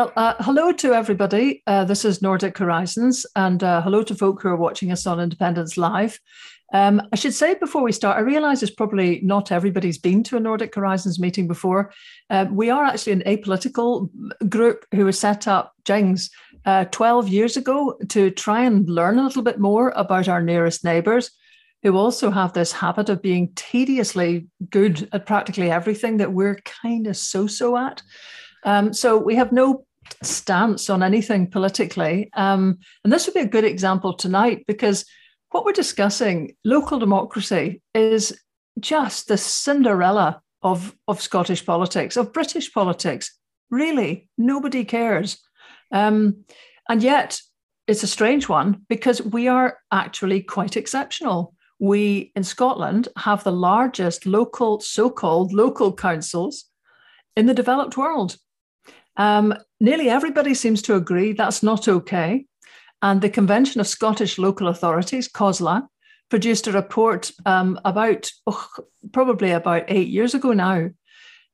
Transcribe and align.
Well, 0.00 0.12
uh, 0.16 0.32
hello 0.40 0.72
to 0.72 0.94
everybody. 0.94 1.62
Uh, 1.66 1.84
this 1.84 2.06
is 2.06 2.22
Nordic 2.22 2.56
Horizons, 2.56 3.26
and 3.36 3.62
uh, 3.62 3.82
hello 3.82 4.02
to 4.04 4.14
folk 4.14 4.40
who 4.40 4.48
are 4.48 4.56
watching 4.56 4.90
us 4.90 5.06
on 5.06 5.20
Independence 5.20 5.76
Live. 5.76 6.18
Um, 6.72 7.02
I 7.12 7.16
should 7.16 7.34
say 7.34 7.52
before 7.52 7.82
we 7.82 7.92
start, 7.92 8.16
I 8.16 8.20
realize 8.20 8.62
it's 8.62 8.72
probably 8.72 9.20
not 9.22 9.52
everybody's 9.52 9.98
been 9.98 10.22
to 10.22 10.38
a 10.38 10.40
Nordic 10.40 10.74
Horizons 10.74 11.20
meeting 11.20 11.46
before. 11.46 11.92
Uh, 12.30 12.46
we 12.50 12.70
are 12.70 12.82
actually 12.82 13.12
an 13.12 13.24
apolitical 13.26 14.08
group 14.48 14.86
who 14.94 15.04
was 15.04 15.18
set 15.18 15.46
up, 15.46 15.74
Jings, 15.84 16.30
uh, 16.64 16.86
12 16.86 17.28
years 17.28 17.58
ago 17.58 17.98
to 18.08 18.30
try 18.30 18.62
and 18.62 18.88
learn 18.88 19.18
a 19.18 19.24
little 19.24 19.42
bit 19.42 19.60
more 19.60 19.90
about 19.96 20.28
our 20.28 20.40
nearest 20.40 20.82
neighbours 20.82 21.30
who 21.82 21.94
also 21.98 22.30
have 22.30 22.54
this 22.54 22.72
habit 22.72 23.10
of 23.10 23.20
being 23.20 23.52
tediously 23.54 24.46
good 24.70 25.10
at 25.12 25.26
practically 25.26 25.70
everything 25.70 26.16
that 26.16 26.32
we're 26.32 26.58
kind 26.64 27.06
of 27.06 27.18
so 27.18 27.46
so 27.46 27.76
at. 27.76 28.00
Um, 28.64 28.92
so 28.92 29.18
we 29.18 29.36
have 29.36 29.52
no 29.52 29.84
stance 30.22 30.90
on 30.90 31.02
anything 31.02 31.50
politically. 31.50 32.30
Um, 32.34 32.78
and 33.04 33.12
this 33.12 33.26
would 33.26 33.34
be 33.34 33.40
a 33.40 33.46
good 33.46 33.64
example 33.64 34.14
tonight 34.14 34.64
because 34.66 35.04
what 35.50 35.64
we're 35.64 35.72
discussing, 35.72 36.56
local 36.64 36.98
democracy, 36.98 37.82
is 37.94 38.38
just 38.78 39.28
the 39.28 39.36
Cinderella 39.36 40.40
of, 40.62 40.94
of 41.08 41.20
Scottish 41.20 41.64
politics, 41.64 42.16
of 42.16 42.32
British 42.32 42.72
politics. 42.72 43.36
Really, 43.70 44.28
nobody 44.38 44.84
cares. 44.84 45.38
Um, 45.92 46.44
and 46.88 47.02
yet, 47.02 47.40
it's 47.86 48.02
a 48.02 48.08
strange 48.08 48.48
one 48.48 48.82
because 48.88 49.20
we 49.22 49.48
are 49.48 49.78
actually 49.90 50.42
quite 50.42 50.76
exceptional. 50.76 51.54
We 51.80 52.30
in 52.36 52.44
Scotland 52.44 53.08
have 53.16 53.42
the 53.42 53.52
largest 53.52 54.26
local, 54.26 54.80
so 54.80 55.10
called 55.10 55.52
local 55.52 55.92
councils 55.92 56.66
in 57.36 57.46
the 57.46 57.54
developed 57.54 57.96
world. 57.96 58.36
Um, 59.20 59.54
nearly 59.80 60.08
everybody 60.08 60.54
seems 60.54 60.80
to 60.82 60.96
agree 60.96 61.34
that's 61.34 61.62
not 61.62 61.88
okay. 61.88 62.46
And 63.02 63.20
the 63.20 63.28
Convention 63.28 63.78
of 63.78 63.86
Scottish 63.86 64.38
Local 64.38 64.68
Authorities, 64.68 65.28
COSLA, 65.28 65.86
produced 66.30 66.66
a 66.66 66.72
report 66.72 67.30
um, 67.44 67.78
about 67.84 68.30
oh, 68.46 68.66
probably 69.12 69.50
about 69.50 69.84
eight 69.88 70.08
years 70.08 70.34
ago 70.34 70.54
now, 70.54 70.88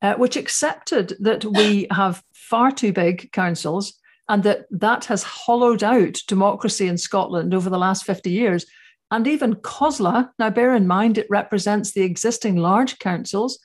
uh, 0.01 0.15
which 0.15 0.37
accepted 0.37 1.15
that 1.19 1.45
we 1.45 1.89
have 1.91 2.23
far 2.35 2.71
too 2.71 2.93
big 2.93 3.33
councils 3.33 3.95
and 4.29 4.45
that 4.45 4.67
that 4.71 5.07
has 5.07 5.25
hollowed 5.25 5.83
out 5.83 6.19
democracy 6.29 6.87
in 6.87 6.97
Scotland 6.97 7.53
over 7.53 7.69
the 7.69 7.79
last 7.79 8.05
50 8.05 8.31
years. 8.31 8.65
And 9.11 9.27
even 9.27 9.57
COSLA, 9.57 10.31
now 10.39 10.51
bear 10.51 10.73
in 10.73 10.87
mind 10.87 11.19
it 11.19 11.27
represents 11.29 11.93
the 11.93 12.03
existing 12.03 12.59
large 12.59 13.01
councils, 13.01 13.59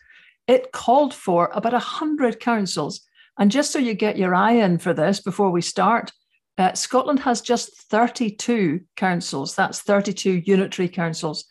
it 0.47 0.71
called 0.71 1.13
for 1.13 1.51
about 1.53 1.73
100 1.73 2.39
councils. 2.39 3.01
And 3.41 3.49
just 3.49 3.71
so 3.71 3.79
you 3.79 3.95
get 3.95 4.19
your 4.19 4.35
eye 4.35 4.51
in 4.51 4.77
for 4.77 4.93
this 4.93 5.19
before 5.19 5.49
we 5.49 5.63
start, 5.63 6.11
uh, 6.59 6.73
Scotland 6.73 7.21
has 7.21 7.41
just 7.41 7.75
32 7.89 8.81
councils. 8.95 9.55
That's 9.55 9.79
32 9.81 10.43
unitary 10.45 10.87
councils. 10.87 11.45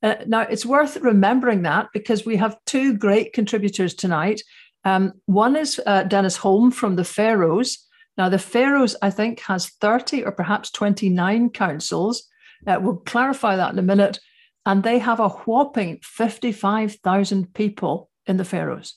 Uh, 0.00 0.14
now, 0.28 0.42
it's 0.42 0.64
worth 0.64 0.96
remembering 0.98 1.62
that 1.62 1.88
because 1.92 2.24
we 2.24 2.36
have 2.36 2.56
two 2.66 2.96
great 2.96 3.32
contributors 3.32 3.94
tonight. 3.94 4.42
Um, 4.84 5.14
one 5.26 5.56
is 5.56 5.80
uh, 5.84 6.04
Dennis 6.04 6.36
Holm 6.36 6.70
from 6.70 6.94
the 6.94 7.04
Faroes. 7.04 7.84
Now, 8.16 8.28
the 8.28 8.38
Faroes, 8.38 8.94
I 9.02 9.10
think, 9.10 9.40
has 9.40 9.70
30 9.80 10.22
or 10.22 10.30
perhaps 10.30 10.70
29 10.70 11.50
councils. 11.50 12.28
Uh, 12.64 12.78
we'll 12.80 12.98
clarify 12.98 13.56
that 13.56 13.72
in 13.72 13.78
a 13.80 13.82
minute. 13.82 14.20
And 14.66 14.84
they 14.84 15.00
have 15.00 15.18
a 15.18 15.30
whopping 15.30 15.98
55,000 16.04 17.52
people 17.54 18.08
in 18.24 18.36
the 18.36 18.44
Faroes, 18.44 18.94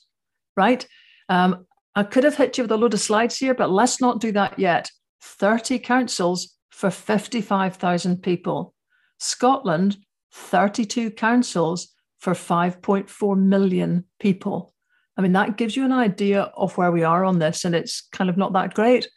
right? 0.56 0.86
Um, 1.28 1.66
I 1.98 2.04
could 2.04 2.22
have 2.22 2.36
hit 2.36 2.56
you 2.56 2.62
with 2.62 2.70
a 2.70 2.76
load 2.76 2.94
of 2.94 3.00
slides 3.00 3.36
here, 3.36 3.54
but 3.54 3.72
let's 3.72 4.00
not 4.00 4.20
do 4.20 4.30
that 4.30 4.56
yet. 4.56 4.88
30 5.20 5.80
councils 5.80 6.56
for 6.70 6.92
55,000 6.92 8.22
people. 8.22 8.72
Scotland, 9.18 9.96
32 10.32 11.10
councils 11.10 11.88
for 12.20 12.34
5.4 12.34 13.36
million 13.36 14.04
people. 14.20 14.72
I 15.16 15.22
mean, 15.22 15.32
that 15.32 15.56
gives 15.56 15.74
you 15.74 15.84
an 15.84 15.92
idea 15.92 16.42
of 16.56 16.78
where 16.78 16.92
we 16.92 17.02
are 17.02 17.24
on 17.24 17.40
this, 17.40 17.64
and 17.64 17.74
it's 17.74 18.06
kind 18.12 18.30
of 18.30 18.36
not 18.36 18.52
that 18.52 18.74
great. 18.74 19.08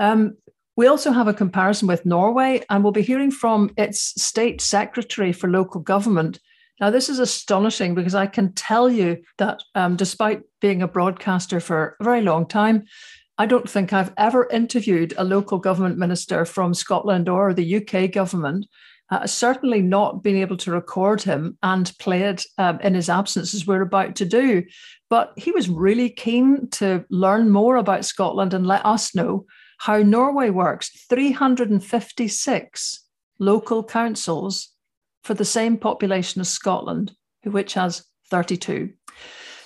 Um, 0.00 0.38
we 0.76 0.88
also 0.88 1.12
have 1.12 1.28
a 1.28 1.32
comparison 1.32 1.86
with 1.86 2.04
Norway, 2.04 2.64
and 2.68 2.82
we'll 2.82 2.92
be 2.92 3.02
hearing 3.02 3.30
from 3.30 3.70
its 3.76 4.20
state 4.20 4.60
secretary 4.60 5.32
for 5.32 5.48
local 5.48 5.80
government. 5.80 6.40
Now, 6.80 6.90
this 6.90 7.08
is 7.08 7.18
astonishing 7.18 7.94
because 7.94 8.14
I 8.14 8.26
can 8.26 8.52
tell 8.52 8.88
you 8.88 9.18
that 9.38 9.62
um, 9.74 9.96
despite 9.96 10.42
being 10.60 10.82
a 10.82 10.88
broadcaster 10.88 11.60
for 11.60 11.96
a 12.00 12.04
very 12.04 12.22
long 12.22 12.46
time, 12.46 12.84
I 13.36 13.46
don't 13.46 13.68
think 13.68 13.92
I've 13.92 14.12
ever 14.16 14.48
interviewed 14.50 15.14
a 15.16 15.24
local 15.24 15.58
government 15.58 15.98
minister 15.98 16.44
from 16.44 16.74
Scotland 16.74 17.28
or 17.28 17.54
the 17.54 17.76
UK 17.76 18.10
government. 18.12 18.66
Uh, 19.10 19.26
certainly 19.26 19.80
not 19.80 20.22
being 20.22 20.38
able 20.38 20.56
to 20.58 20.70
record 20.70 21.22
him 21.22 21.56
and 21.62 21.92
play 21.98 22.24
it 22.24 22.44
um, 22.58 22.78
in 22.80 22.94
his 22.94 23.08
absence, 23.08 23.54
as 23.54 23.66
we're 23.66 23.80
about 23.80 24.14
to 24.16 24.26
do. 24.26 24.62
But 25.08 25.32
he 25.36 25.50
was 25.50 25.70
really 25.70 26.10
keen 26.10 26.68
to 26.72 27.06
learn 27.08 27.48
more 27.48 27.76
about 27.76 28.04
Scotland 28.04 28.52
and 28.52 28.66
let 28.66 28.84
us 28.84 29.14
know 29.14 29.46
how 29.78 29.98
Norway 29.98 30.50
works. 30.50 31.06
356 31.08 33.04
local 33.38 33.82
councils 33.82 34.74
for 35.28 35.34
the 35.34 35.44
same 35.44 35.76
population 35.76 36.40
as 36.40 36.48
Scotland, 36.48 37.12
which 37.44 37.74
has 37.74 38.02
32. 38.30 38.94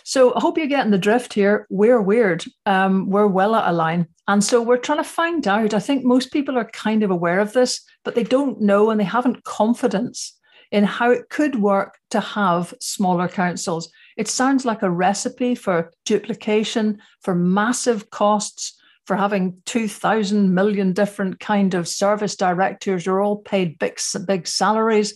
So 0.03 0.35
I 0.35 0.41
hope 0.41 0.59
you're 0.59 0.67
getting 0.67 0.91
the 0.91 0.99
drift 0.99 1.33
here. 1.33 1.69
We're 1.71 2.03
weird. 2.03 2.45
Um, 2.67 3.09
we're 3.09 3.29
well 3.29 3.55
out 3.55 3.71
of 3.71 3.77
line. 3.77 4.09
And 4.27 4.43
so 4.43 4.61
we're 4.61 4.77
trying 4.77 4.99
to 4.99 5.05
find 5.05 5.47
out. 5.47 5.73
I 5.73 5.79
think 5.79 6.05
most 6.05 6.33
people 6.33 6.59
are 6.59 6.65
kind 6.65 7.05
of 7.05 7.13
aware 7.13 7.39
of 7.39 7.53
this, 7.53 7.81
but 8.05 8.17
they 8.17 8.25
don't 8.25 8.61
know 8.61 8.91
and 8.91 8.99
they 8.99 9.05
haven't 9.05 9.45
confidence 9.45 10.37
in 10.73 10.83
how 10.83 11.13
it 11.13 11.29
could 11.31 11.63
work 11.63 11.97
to 12.11 12.19
have 12.19 12.75
smaller 12.81 13.29
councils. 13.29 13.89
It 14.17 14.27
sounds 14.27 14.65
like 14.65 14.83
a 14.83 14.91
recipe 14.91 15.55
for 15.55 15.93
duplication, 16.05 16.99
for 17.21 17.37
massive 17.37 18.11
costs, 18.11 18.77
for 19.07 19.15
having 19.15 19.63
2,000 19.67 20.53
million 20.53 20.93
different 20.93 21.39
kind 21.39 21.75
of 21.75 21.87
service 21.87 22.35
directors 22.35 23.05
who 23.05 23.13
are 23.13 23.21
all 23.21 23.37
paid 23.37 23.79
big, 23.79 24.01
big 24.27 24.49
salaries 24.49 25.15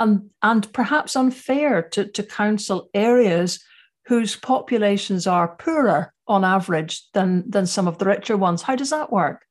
and, 0.00 0.30
and 0.42 0.72
perhaps 0.72 1.14
unfair 1.14 1.82
to, 1.82 2.06
to 2.06 2.22
council 2.22 2.88
areas 2.94 3.62
whose 4.06 4.34
populations 4.34 5.26
are 5.26 5.54
poorer 5.56 6.12
on 6.26 6.44
average 6.44 7.02
than, 7.12 7.48
than 7.48 7.66
some 7.66 7.86
of 7.86 7.98
the 7.98 8.06
richer 8.06 8.36
ones. 8.36 8.62
How 8.62 8.74
does 8.74 8.90
that 8.90 9.12
work? 9.12 9.44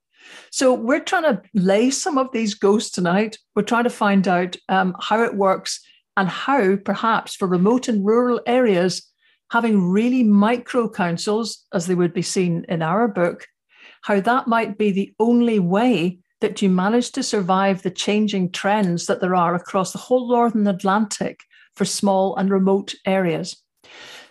So 0.51 0.73
we're 0.73 0.99
trying 0.99 1.23
to 1.23 1.41
lay 1.53 1.91
some 1.91 2.17
of 2.17 2.31
these 2.31 2.55
ghosts 2.55 2.91
tonight. 2.91 3.37
We're 3.55 3.63
trying 3.63 3.85
to 3.85 3.89
find 3.89 4.27
out 4.27 4.57
um, 4.67 4.95
how 4.99 5.23
it 5.23 5.35
works 5.35 5.79
and 6.17 6.27
how, 6.27 6.75
perhaps, 6.75 7.35
for 7.35 7.47
remote 7.47 7.87
and 7.87 8.05
rural 8.05 8.41
areas, 8.45 9.09
having 9.51 9.89
really 9.89 10.23
micro 10.23 10.89
councils, 10.89 11.65
as 11.73 11.87
they 11.87 11.95
would 11.95 12.13
be 12.13 12.21
seen 12.21 12.65
in 12.67 12.81
our 12.81 13.07
book, 13.07 13.47
how 14.01 14.19
that 14.19 14.47
might 14.47 14.77
be 14.77 14.91
the 14.91 15.13
only 15.19 15.59
way 15.59 16.19
that 16.41 16.61
you 16.61 16.69
manage 16.69 17.11
to 17.11 17.23
survive 17.23 17.81
the 17.81 17.91
changing 17.91 18.51
trends 18.51 19.05
that 19.07 19.21
there 19.21 19.35
are 19.35 19.55
across 19.55 19.91
the 19.91 19.97
whole 19.97 20.29
Northern 20.29 20.67
Atlantic 20.67 21.41
for 21.75 21.85
small 21.85 22.35
and 22.35 22.49
remote 22.49 22.93
areas. 23.05 23.61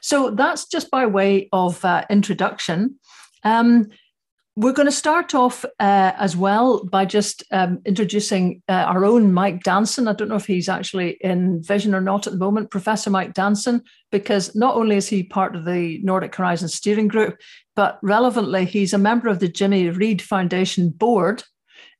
So 0.01 0.31
that's 0.31 0.67
just 0.67 0.91
by 0.91 1.07
way 1.07 1.49
of 1.53 1.85
uh, 1.85 2.05
introduction. 2.09 2.99
Um, 3.45 3.89
we're 4.59 4.73
going 4.73 4.87
to 4.87 4.93
start 4.93 5.37
off 5.37 5.65
uh, 5.79 6.13
as 6.17 6.37
well 6.37 6.85
by 6.85 7.05
just 7.05 7.45
um, 7.53 7.79
introducing 7.87 8.61
uh, 8.69 8.73
our 8.73 9.05
own 9.05 9.33
Mike 9.33 9.63
Danson. 9.63 10.09
I 10.09 10.15
don't 10.15 10.29
know 10.29 10.35
if 10.35 10.47
he's 10.47 10.69
actually 10.69 11.17
in 11.21 11.63
vision 11.63 11.95
or 11.95 12.01
not 12.01 12.27
at 12.27 12.33
the 12.33 12.41
moment, 12.41 12.73
Professor 12.73 13.09
Mike 13.09 13.35
Danson, 13.35 13.83
because 14.11 14.57
not 14.57 14.75
only 14.75 14.97
is 14.97 15.07
he 15.07 15.23
part 15.23 15.55
of 15.55 15.65
the 15.65 16.01
Nordic 16.03 16.35
Horizon 16.35 16.69
Steering 16.69 17.07
Group, 17.07 17.39
but 17.77 18.01
relevantly, 18.03 18.65
he's 18.65 18.93
a 18.93 18.99
member 18.99 19.29
of 19.29 19.39
the 19.39 19.47
Jimmy 19.47 19.91
Reid 19.91 20.21
Foundation 20.21 20.91
board. 20.91 21.45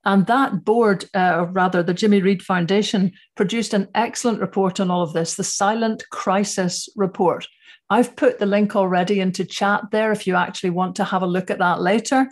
And 0.08 0.26
that 0.26 0.64
board, 0.64 1.05
uh, 1.14 1.34
or 1.40 1.44
rather 1.44 1.82
the 1.82 1.93
Jimmy 1.93 2.22
Reid 2.22 2.43
Foundation, 2.43 3.12
produced 3.37 3.75
an 3.75 3.88
excellent 3.94 4.40
report 4.40 4.81
on 4.81 4.90
all 4.90 5.02
of 5.02 5.12
this, 5.12 5.34
the 5.34 5.44
Silent 5.44 6.02
Crisis 6.10 6.88
Report. 6.96 7.46
I've 7.90 8.16
put 8.16 8.38
the 8.38 8.46
link 8.46 8.75
already 8.75 9.20
into 9.20 9.44
chat 9.44 9.82
there 9.93 10.10
if 10.10 10.26
you 10.26 10.34
actually 10.34 10.70
want 10.70 10.96
to 10.96 11.05
have 11.05 11.20
a 11.20 11.26
look 11.26 11.50
at 11.50 11.58
that 11.58 11.82
later. 11.82 12.26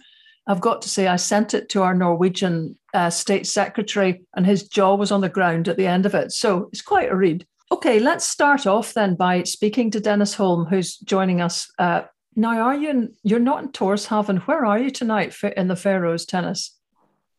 I've 0.47 0.63
got 0.63 0.81
to 0.83 0.89
say, 0.89 1.07
I 1.07 1.17
sent 1.17 1.53
it 1.53 1.69
to 1.69 1.83
our 1.83 1.93
Norwegian 1.95 2.79
uh, 2.95 3.11
state 3.11 3.47
secretary, 3.47 4.23
and 4.35 4.47
his 4.47 4.67
jaw 4.67 4.95
was 4.95 5.13
on 5.13 5.21
the 5.21 5.29
ground 5.29 5.69
at 5.69 5.77
the 5.77 5.87
end 5.87 6.07
of 6.07 6.15
it. 6.15 6.33
So 6.33 6.71
it's 6.73 6.81
quite 6.81 7.13
a 7.13 7.17
read. 7.17 7.47
Okay, 7.71 8.01
let's 8.01 8.27
start 8.27 8.67
off 8.67 8.95
then 8.95 9.17
by 9.17 9.43
speaking 9.43 9.91
to 9.91 10.01
Dennis 10.01 10.33
Holm, 10.33 10.65
who's 10.65 10.97
joining 10.97 11.43
us. 11.43 11.71
Uh, 11.79 12.05
now, 12.37 12.59
are 12.59 12.75
you 12.75 12.89
in, 12.89 13.15
you're 13.23 13.39
not 13.39 13.65
in 13.65 13.73
Tórshavn. 13.73 14.39
Where 14.47 14.65
are 14.65 14.79
you 14.79 14.91
tonight 14.91 15.35
in 15.59 15.69
the 15.69 15.77
Faroes, 15.77 16.25
Dennis? 16.25 16.76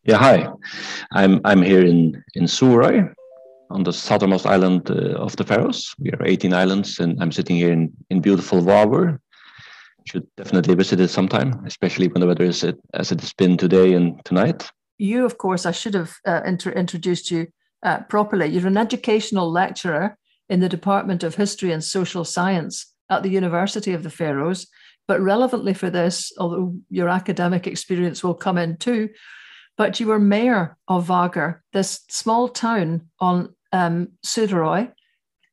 Yeah, 0.08 0.16
hi. 0.16 0.48
I'm 1.12 1.38
I'm 1.44 1.60
here 1.60 1.84
in 1.84 2.24
in 2.32 2.44
Suðuroy, 2.44 3.12
on 3.68 3.82
the 3.84 3.92
southernmost 3.92 4.46
island 4.46 4.90
uh, 4.90 5.24
of 5.24 5.36
the 5.36 5.44
Faroes. 5.44 5.94
We 5.98 6.10
are 6.12 6.24
18 6.24 6.54
islands, 6.54 6.98
and 6.98 7.22
I'm 7.22 7.30
sitting 7.30 7.56
here 7.56 7.70
in, 7.70 7.92
in 8.08 8.22
beautiful 8.22 8.62
Vágur, 8.62 9.18
should 10.06 10.26
definitely 10.34 10.74
visit 10.76 10.98
it 11.00 11.08
sometime, 11.08 11.62
especially 11.66 12.08
when 12.08 12.22
the 12.22 12.26
weather 12.26 12.44
is 12.44 12.64
as 12.94 13.12
it 13.12 13.20
has 13.20 13.34
been 13.34 13.58
today 13.58 13.92
and 13.92 14.24
tonight. 14.24 14.70
You, 14.96 15.26
of 15.26 15.36
course, 15.36 15.66
I 15.66 15.72
should 15.72 15.92
have 15.92 16.16
uh, 16.26 16.40
inter- 16.46 16.72
introduced 16.72 17.30
you 17.30 17.48
uh, 17.82 18.00
properly. 18.08 18.46
You're 18.46 18.66
an 18.66 18.78
educational 18.78 19.52
lecturer 19.52 20.16
in 20.48 20.60
the 20.60 20.70
Department 20.70 21.22
of 21.22 21.34
History 21.34 21.70
and 21.70 21.84
Social 21.84 22.24
Science 22.24 22.94
at 23.10 23.22
the 23.22 23.36
University 23.40 23.92
of 23.92 24.04
the 24.04 24.10
Faroes. 24.10 24.68
But 25.06 25.20
relevantly 25.20 25.74
for 25.74 25.90
this, 25.90 26.32
although 26.38 26.76
your 26.88 27.10
academic 27.10 27.66
experience 27.66 28.24
will 28.24 28.34
come 28.34 28.56
in 28.56 28.78
too, 28.78 29.10
but 29.78 30.00
you 30.00 30.08
were 30.08 30.18
mayor 30.18 30.76
of 30.88 31.06
Vágur, 31.06 31.60
this 31.72 32.00
small 32.10 32.48
town 32.48 33.08
on 33.20 33.54
um, 33.72 34.08
Suðuroy, 34.26 34.92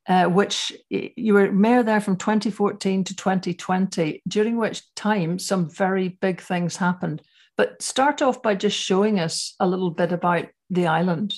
uh, 0.10 0.26
which 0.26 0.74
you 0.90 1.34
were 1.36 1.52
mayor 1.52 1.84
there 1.84 2.02
from 2.02 2.18
2014 2.18 3.04
to 3.06 3.16
2020, 3.16 4.24
during 4.28 4.58
which 4.58 4.84
time 4.96 5.38
some 5.38 5.70
very 5.70 6.10
big 6.10 6.42
things 6.42 6.76
happened. 6.76 7.22
But 7.56 7.82
start 7.82 8.22
off 8.22 8.42
by 8.42 8.56
just 8.56 8.78
showing 8.78 9.20
us 9.20 9.56
a 9.60 9.68
little 9.68 9.92
bit 9.92 10.12
about 10.12 10.48
the 10.72 10.88
island. 10.88 11.36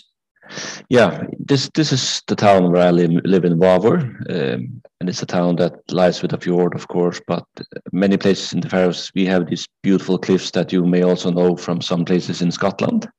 Yeah, 0.90 1.24
this 1.40 1.70
this 1.74 1.92
is 1.92 2.24
the 2.28 2.36
town 2.36 2.72
where 2.72 2.88
I 2.88 2.92
live, 2.92 3.12
live 3.24 3.46
in 3.46 3.60
Vágur, 3.60 4.00
um, 4.30 4.82
and 5.00 5.10
it's 5.10 5.22
a 5.22 5.26
town 5.26 5.56
that 5.58 5.74
lies 5.92 6.22
with 6.22 6.34
a 6.34 6.38
fjord, 6.38 6.76
of 6.76 6.88
course. 6.88 7.22
But 7.28 7.46
many 7.92 8.18
places 8.18 8.54
in 8.54 8.62
the 8.62 8.70
Faroes, 8.70 9.12
we 9.16 9.26
have 9.26 9.48
these 9.48 9.68
beautiful 9.84 10.18
cliffs 10.18 10.52
that 10.52 10.72
you 10.72 10.86
may 10.86 11.04
also 11.04 11.32
know 11.32 11.56
from 11.56 11.82
some 11.82 12.06
places 12.06 12.42
in 12.42 12.52
Scotland. 12.52 13.10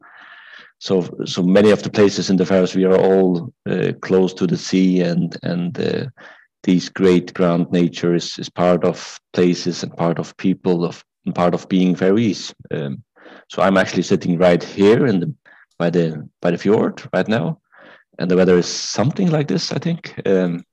So, 0.80 1.08
so 1.24 1.42
many 1.42 1.70
of 1.70 1.82
the 1.82 1.90
places 1.90 2.30
in 2.30 2.36
the 2.36 2.46
Faroes, 2.46 2.74
we 2.74 2.84
are 2.84 2.96
all 2.96 3.52
uh, 3.68 3.92
close 4.00 4.32
to 4.34 4.46
the 4.46 4.56
sea, 4.56 5.00
and 5.00 5.36
and 5.42 5.78
uh, 5.78 6.06
these 6.62 6.88
great 6.88 7.34
ground 7.34 7.70
nature 7.72 8.14
is, 8.14 8.38
is 8.38 8.48
part 8.48 8.84
of 8.84 9.20
places 9.32 9.82
and 9.82 9.96
part 9.96 10.18
of 10.18 10.36
people 10.36 10.84
of 10.84 11.04
and 11.26 11.34
part 11.34 11.54
of 11.54 11.68
being 11.68 11.94
Faroese. 11.94 12.54
Um, 12.70 13.02
so 13.48 13.62
I'm 13.62 13.76
actually 13.76 14.02
sitting 14.02 14.38
right 14.38 14.62
here 14.62 15.06
in 15.06 15.20
the 15.20 15.34
by 15.78 15.90
the 15.90 16.28
by 16.40 16.50
the 16.50 16.58
fjord 16.58 17.02
right 17.12 17.28
now, 17.28 17.60
and 18.18 18.30
the 18.30 18.36
weather 18.36 18.58
is 18.58 18.66
something 18.66 19.30
like 19.30 19.48
this, 19.48 19.72
I 19.72 19.78
think. 19.78 20.20
Um, 20.26 20.64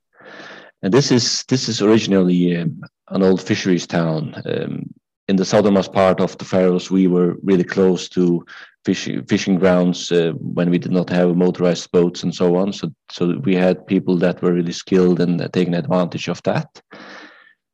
and 0.82 0.94
this 0.94 1.12
is 1.12 1.44
this 1.48 1.70
is 1.70 1.82
originally 1.82 2.58
um, 2.58 2.82
an 3.10 3.24
old 3.24 3.42
fisheries 3.42 3.88
town. 3.88 4.42
Um, 4.46 4.94
in 5.28 5.38
the 5.38 5.46
southernmost 5.46 5.92
part 5.92 6.22
of 6.22 6.38
the 6.38 6.46
Faroes, 6.46 6.92
we 6.92 7.08
were 7.08 7.36
really 7.42 7.64
close 7.64 8.08
to 8.10 8.46
fishing 8.86 9.26
fishing 9.26 9.58
grounds 9.58 10.12
uh, 10.12 10.34
when 10.38 10.70
we 10.70 10.78
did 10.78 10.92
not 10.92 11.10
have 11.10 11.36
motorized 11.36 11.92
boats 11.92 12.24
and 12.24 12.34
so 12.34 12.56
on. 12.56 12.72
So 12.74 12.92
so 13.12 13.40
we 13.44 13.56
had 13.56 13.88
people 13.88 14.18
that 14.18 14.42
were 14.42 14.54
really 14.54 14.74
skilled 14.74 15.20
and 15.20 15.42
uh, 15.42 15.48
taking 15.48 15.74
advantage 15.74 16.28
of 16.28 16.42
that. 16.44 16.82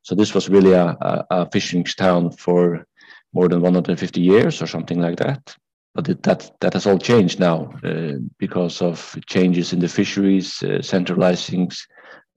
So 0.02 0.14
this 0.14 0.34
was 0.34 0.48
really 0.48 0.72
a, 0.72 0.96
a, 1.00 1.26
a, 1.30 1.50
fishing 1.52 1.84
town 1.84 2.32
for 2.32 2.84
more 3.32 3.48
than 3.48 3.60
150 3.60 4.20
years 4.20 4.60
or 4.60 4.66
something 4.66 5.00
like 5.00 5.16
that. 5.18 5.54
But 5.94 6.22
that 6.22 6.50
that 6.60 6.72
has 6.72 6.86
all 6.86 6.98
changed 6.98 7.38
now 7.38 7.70
uh, 7.84 8.14
because 8.38 8.80
of 8.80 9.16
changes 9.26 9.72
in 9.72 9.80
the 9.80 9.88
fisheries, 9.88 10.62
uh, 10.62 10.80
centralizing 10.80 11.70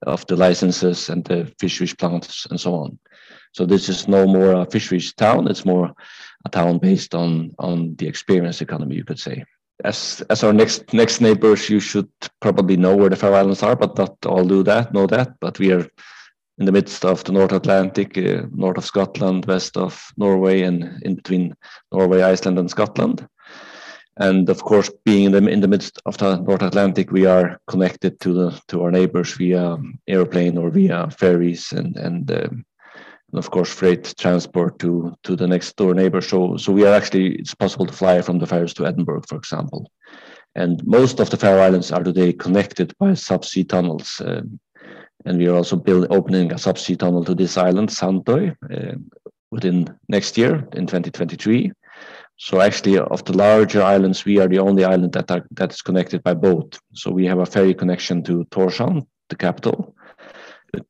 of 0.06 0.26
the 0.28 0.36
licenses 0.36 1.10
and 1.10 1.24
the 1.24 1.52
fisheries 1.60 1.96
plants 1.96 2.46
and 2.50 2.60
so 2.60 2.76
on. 2.76 3.00
So 3.54 3.66
this 3.66 3.88
is 3.88 4.08
no 4.08 4.28
more 4.28 4.52
a 4.52 4.66
fisheries 4.66 5.14
town; 5.14 5.48
it's 5.48 5.66
more 5.66 5.94
a 6.46 6.50
town 6.50 6.80
based 6.80 7.16
on 7.16 7.52
on 7.58 7.96
the 7.96 8.08
experience 8.08 8.62
economy, 8.62 8.96
you 8.96 9.06
could 9.06 9.20
say. 9.20 9.46
As 9.84 10.22
as 10.30 10.44
our 10.44 10.54
next 10.54 10.94
next 10.94 11.22
neighbors, 11.22 11.70
you 11.70 11.80
should 11.80 12.10
probably 12.42 12.76
know 12.76 12.96
where 12.96 13.10
the 13.10 13.16
Faroe 13.16 13.40
Islands 13.40 13.64
are, 13.64 13.76
but 13.76 13.98
not 13.98 14.26
all 14.26 14.44
do 14.44 14.64
that, 14.64 14.94
know 14.94 15.08
that. 15.08 15.40
But 15.40 15.60
we 15.60 15.72
are 15.72 15.88
in 16.58 16.66
the 16.66 16.72
midst 16.72 17.06
of 17.06 17.24
the 17.24 17.32
North 17.32 17.52
Atlantic, 17.52 18.18
uh, 18.18 18.44
north 18.52 18.78
of 18.78 18.86
Scotland, 18.86 19.46
west 19.46 19.78
of 19.78 20.12
Norway, 20.18 20.62
and 20.62 21.02
in 21.04 21.16
between 21.16 21.56
Norway, 21.92 22.22
Iceland, 22.22 22.60
and 22.60 22.70
Scotland. 22.70 23.28
And 24.18 24.50
of 24.50 24.64
course, 24.64 24.90
being 25.04 25.26
in 25.26 25.32
the 25.32 25.48
in 25.50 25.60
the 25.60 25.68
midst 25.68 26.02
of 26.06 26.18
the 26.18 26.38
North 26.38 26.62
Atlantic, 26.62 27.12
we 27.12 27.26
are 27.26 27.60
connected 27.68 28.20
to 28.22 28.34
the 28.34 28.62
to 28.70 28.84
our 28.84 28.92
neighbors 28.92 29.34
via 29.34 29.78
airplane 30.08 30.58
or 30.58 30.70
via 30.70 31.10
ferries 31.10 31.74
and 31.74 31.98
and 31.98 32.32
um, 32.32 32.66
and 33.32 33.40
of 33.40 33.52
course 33.52 33.74
freight 33.74 34.14
transport 34.18 34.80
to 34.80 35.14
to 35.24 35.36
the 35.36 35.48
next 35.48 35.76
door 35.76 35.94
neighbor. 35.94 36.22
So 36.22 36.56
so 36.58 36.72
we 36.72 36.86
are 36.86 36.94
actually 36.94 37.36
it's 37.36 37.56
possible 37.56 37.86
to 37.86 37.94
fly 37.94 38.22
from 38.22 38.40
the 38.40 38.48
Faroes 38.48 38.74
to 38.76 38.86
Edinburgh, 38.86 39.24
for 39.28 39.36
example. 39.36 39.92
And 40.56 40.82
most 40.88 41.20
of 41.20 41.30
the 41.30 41.38
Faroe 41.38 41.62
Islands 41.62 41.92
are 41.92 42.04
today 42.04 42.32
connected 42.32 42.94
by 42.98 43.12
subsea 43.12 43.68
tunnels. 43.68 44.22
Um, 44.26 44.60
and 45.26 45.40
we 45.40 45.48
are 45.48 45.56
also 45.56 45.76
building 45.76 46.12
opening 46.14 46.52
a 46.52 46.56
subsea 46.56 46.98
tunnel 46.98 47.26
to 47.26 47.36
this 47.36 47.58
island, 47.58 47.90
Sandoy, 47.90 48.56
uh, 48.72 48.96
within 49.52 49.90
next 50.08 50.38
year 50.38 50.68
in 50.74 50.86
2023. 50.88 51.72
So 52.38 52.60
actually, 52.60 52.98
of 52.98 53.24
the 53.24 53.38
larger 53.38 53.82
islands, 53.82 54.26
we 54.26 54.40
are 54.40 54.48
the 54.48 54.60
only 54.60 54.84
island 54.84 55.14
that 55.14 55.32
are, 55.32 55.46
that 55.52 55.72
is 55.74 55.82
connected 55.82 56.22
by 56.22 56.34
boat. 56.34 56.78
So 56.94 57.12
we 57.12 57.26
have 57.26 57.40
a 57.40 57.46
ferry 57.46 57.74
connection 57.74 58.24
to 58.24 58.44
Tórshavn, 58.52 59.08
the 59.30 59.36
capital, 59.38 59.96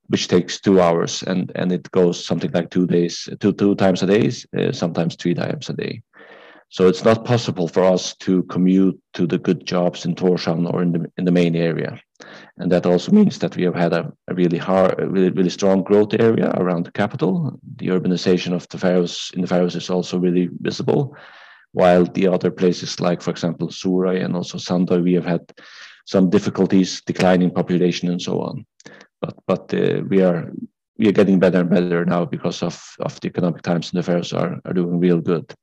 which 0.07 0.27
takes 0.27 0.59
two 0.59 0.81
hours 0.81 1.23
and 1.23 1.51
and 1.55 1.71
it 1.71 1.89
goes 1.91 2.23
something 2.23 2.51
like 2.51 2.69
two 2.69 2.87
days 2.87 3.29
two 3.39 3.53
two 3.53 3.75
times 3.75 4.03
a 4.03 4.07
day 4.07 4.31
uh, 4.57 4.71
sometimes 4.71 5.15
three 5.15 5.33
times 5.33 5.69
a 5.69 5.73
day 5.73 6.01
so 6.69 6.87
it's 6.87 7.03
not 7.03 7.25
possible 7.25 7.67
for 7.67 7.83
us 7.83 8.15
to 8.15 8.43
commute 8.43 8.99
to 9.13 9.27
the 9.27 9.37
good 9.37 9.65
jobs 9.65 10.05
in 10.05 10.15
Tórshavn 10.15 10.71
or 10.71 10.81
in 10.81 10.91
the 10.91 11.11
in 11.17 11.25
the 11.25 11.31
main 11.31 11.55
area 11.55 11.99
and 12.57 12.71
that 12.71 12.85
also 12.85 13.11
means 13.11 13.39
that 13.39 13.55
we 13.55 13.63
have 13.63 13.75
had 13.75 13.93
a, 13.93 14.11
a 14.27 14.33
really 14.33 14.57
hard 14.57 14.99
a 14.99 15.07
really 15.07 15.29
really 15.29 15.49
strong 15.49 15.83
growth 15.83 16.13
area 16.19 16.51
around 16.55 16.85
the 16.85 16.91
capital 16.91 17.59
the 17.77 17.87
urbanization 17.87 18.53
of 18.53 18.67
the 18.69 18.77
Faroes 18.77 19.31
in 19.35 19.41
the 19.41 19.47
Faroes 19.47 19.75
is 19.75 19.89
also 19.89 20.17
really 20.17 20.49
visible 20.61 21.15
while 21.73 22.05
the 22.05 22.27
other 22.27 22.51
places 22.51 22.99
like 22.99 23.21
for 23.21 23.31
example 23.31 23.67
Suðuroy 23.67 24.23
and 24.23 24.35
also 24.35 24.57
Sandoy 24.57 25.03
we 25.03 25.13
have 25.13 25.25
had 25.25 25.41
some 26.05 26.29
difficulties 26.29 27.01
declining 27.01 27.51
population 27.51 28.09
and 28.09 28.21
so 28.21 28.41
on 28.41 28.65
but 29.21 29.35
but 29.47 29.73
uh, 29.73 30.01
we 30.07 30.21
are 30.21 30.51
we 30.97 31.07
are 31.07 31.11
getting 31.11 31.39
better 31.39 31.59
and 31.59 31.69
better 31.69 32.05
now 32.05 32.25
because 32.25 32.63
of 32.63 32.95
of 32.99 33.19
the 33.19 33.27
economic 33.27 33.61
times 33.61 33.91
and 33.91 33.99
the 33.99 34.03
Faroes 34.03 34.33
are 34.33 34.59
are 34.65 34.73
doing 34.73 34.99
real 34.99 35.19
good. 35.19 35.53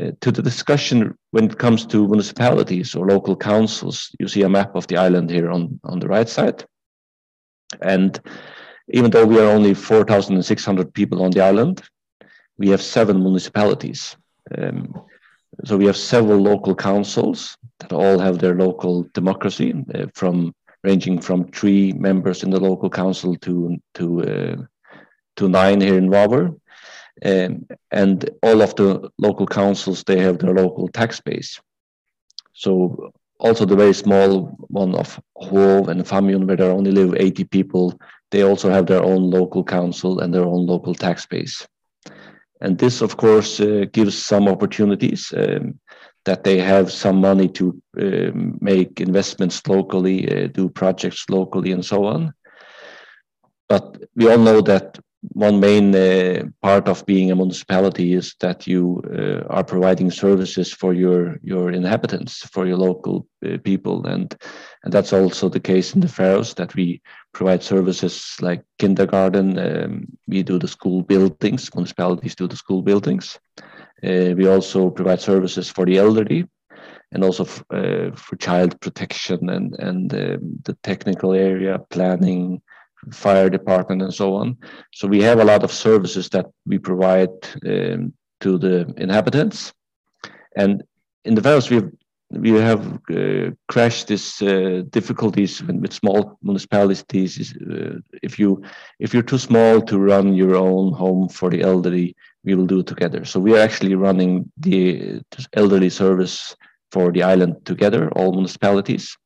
Uh, 0.00 0.10
to 0.20 0.32
the 0.32 0.42
discussion 0.42 1.16
when 1.30 1.44
it 1.44 1.58
comes 1.58 1.86
to 1.86 2.08
municipalities 2.08 2.94
or 2.94 3.06
local 3.06 3.36
councils, 3.36 4.10
you 4.18 4.28
see 4.28 4.42
a 4.42 4.48
map 4.48 4.74
of 4.74 4.86
the 4.88 4.96
island 4.96 5.30
here 5.30 5.50
on 5.50 5.80
on 5.84 6.00
the 6.00 6.08
right 6.08 6.28
side, 6.28 6.64
and 7.80 8.20
even 8.88 9.10
though 9.10 9.24
we 9.24 9.38
are 9.38 9.50
only 9.50 9.74
4,600 9.74 10.92
people 10.92 11.22
on 11.22 11.30
the 11.30 11.40
island, 11.40 11.82
we 12.58 12.68
have 12.68 12.82
seven 12.82 13.22
municipalities. 13.22 14.16
Um, 14.56 14.94
so 15.64 15.76
we 15.76 15.86
have 15.86 15.96
several 15.96 16.38
local 16.38 16.74
councils 16.74 17.56
that 17.80 17.92
all 17.92 18.18
have 18.18 18.38
their 18.38 18.54
local 18.54 19.04
democracy, 19.14 19.74
uh, 19.94 20.06
from 20.14 20.54
ranging 20.84 21.20
from 21.20 21.48
three 21.50 21.92
members 21.92 22.42
in 22.42 22.50
the 22.50 22.60
local 22.60 22.90
council 22.90 23.36
to 23.36 23.76
to 23.94 24.04
uh, 24.22 24.56
to 25.36 25.48
nine 25.48 25.80
here 25.80 25.98
in 25.98 26.10
Vágur. 26.10 26.58
Um, 27.24 27.66
and 27.90 28.28
all 28.42 28.60
of 28.62 28.74
the 28.76 29.10
local 29.18 29.46
councils 29.46 30.04
they 30.04 30.18
have 30.20 30.38
their 30.38 30.54
local 30.54 30.88
tax 30.88 31.20
base. 31.20 31.60
So 32.52 33.12
also 33.38 33.64
the 33.64 33.76
very 33.76 33.94
small 33.94 34.56
one 34.68 34.94
of 34.94 35.20
Hov 35.36 35.88
and 35.88 36.02
Fámjin, 36.02 36.46
where 36.46 36.56
there 36.56 36.70
only 36.70 36.92
live 36.92 37.14
80 37.16 37.44
people, 37.44 37.98
they 38.30 38.42
also 38.42 38.70
have 38.70 38.86
their 38.86 39.02
own 39.02 39.30
local 39.30 39.64
council 39.64 40.20
and 40.20 40.32
their 40.32 40.44
own 40.44 40.66
local 40.66 40.94
tax 40.94 41.26
base. 41.26 41.66
And 42.60 42.78
this, 42.78 43.02
of 43.02 43.16
course, 43.16 43.60
uh, 43.60 43.84
gives 43.92 44.16
some 44.16 44.48
opportunities. 44.48 45.32
Um, 45.36 45.78
that 46.26 46.42
they 46.42 46.58
have 46.58 46.92
some 46.92 47.20
money 47.20 47.48
to 47.48 47.80
uh, 47.98 48.32
make 48.60 49.00
investments 49.00 49.64
locally, 49.66 50.18
uh, 50.28 50.48
do 50.48 50.68
projects 50.68 51.24
locally, 51.30 51.70
and 51.70 51.84
so 51.84 52.04
on. 52.04 52.34
But 53.68 53.96
we 54.16 54.28
all 54.28 54.38
know 54.38 54.60
that 54.62 54.98
one 55.32 55.60
main 55.60 55.94
uh, 55.94 56.44
part 56.62 56.88
of 56.88 57.04
being 57.06 57.30
a 57.30 57.36
municipality 57.36 58.14
is 58.14 58.34
that 58.40 58.66
you 58.66 59.02
uh, 59.04 59.46
are 59.52 59.64
providing 59.64 60.10
services 60.10 60.72
for 60.72 60.94
your 60.94 61.38
your 61.42 61.70
inhabitants, 61.70 62.46
for 62.52 62.66
your 62.66 62.76
local 62.76 63.26
uh, 63.44 63.58
people, 63.64 64.06
and 64.06 64.34
and 64.84 64.92
that's 64.92 65.12
also 65.12 65.48
the 65.48 65.60
case 65.60 65.94
in 65.94 66.00
the 66.00 66.08
Faroes 66.08 66.54
that 66.54 66.74
we 66.74 67.00
provide 67.32 67.62
services 67.62 68.36
like 68.40 68.64
kindergarten. 68.78 69.58
Um, 69.58 70.06
we 70.26 70.42
do 70.42 70.58
the 70.58 70.68
school 70.68 71.02
buildings. 71.02 71.74
Municipalities 71.74 72.34
do 72.34 72.48
the 72.48 72.56
school 72.56 72.82
buildings. 72.82 73.38
Uh, 74.02 74.34
we 74.36 74.46
also 74.46 74.90
provide 74.90 75.20
services 75.20 75.70
for 75.70 75.86
the 75.86 75.98
elderly 75.98 76.46
and 77.12 77.24
also 77.24 77.44
uh, 77.70 78.14
for 78.16 78.36
child 78.36 78.80
protection 78.80 79.48
and, 79.48 79.74
and 79.78 80.12
um, 80.12 80.58
the 80.64 80.76
technical 80.82 81.32
area, 81.32 81.78
planning, 81.90 82.60
fire 83.12 83.48
department, 83.50 84.02
and 84.02 84.14
so 84.14 84.34
on. 84.34 84.56
So 84.92 85.08
we 85.08 85.22
have 85.22 85.40
a 85.40 85.44
lot 85.44 85.62
of 85.64 85.72
services 85.72 86.28
that 86.30 86.46
we 86.66 86.78
provide 86.78 87.30
um, 87.66 88.12
to 88.40 88.58
the 88.58 88.92
inhabitants. 88.96 89.72
And 90.56 90.82
in 91.24 91.34
the 91.34 91.42
Faroes, 91.42 91.70
we 91.70 91.76
have 91.76 91.90
we 92.30 92.50
have 92.50 92.98
uh, 93.14 93.50
crashed 93.68 94.08
these 94.08 94.42
uh, 94.42 94.82
difficulties 94.90 95.62
with 95.62 95.92
small 95.92 96.36
municipalities. 96.42 97.56
Uh, 97.56 97.98
if 98.22 98.38
you 98.38 98.62
if 98.98 99.14
you're 99.14 99.22
too 99.22 99.38
small 99.38 99.80
to 99.82 99.98
run 99.98 100.34
your 100.34 100.56
own 100.56 100.92
home 100.92 101.28
for 101.28 101.50
the 101.50 101.62
elderly, 101.62 102.16
we 102.44 102.54
will 102.54 102.66
do 102.66 102.80
it 102.80 102.86
together. 102.86 103.24
So 103.24 103.38
we 103.38 103.56
are 103.56 103.62
actually 103.62 103.94
running 103.94 104.50
the 104.56 105.20
elderly 105.52 105.90
service 105.90 106.56
for 106.90 107.12
the 107.12 107.22
island 107.22 107.64
together, 107.64 108.10
all 108.12 108.32
municipalities. 108.32 109.16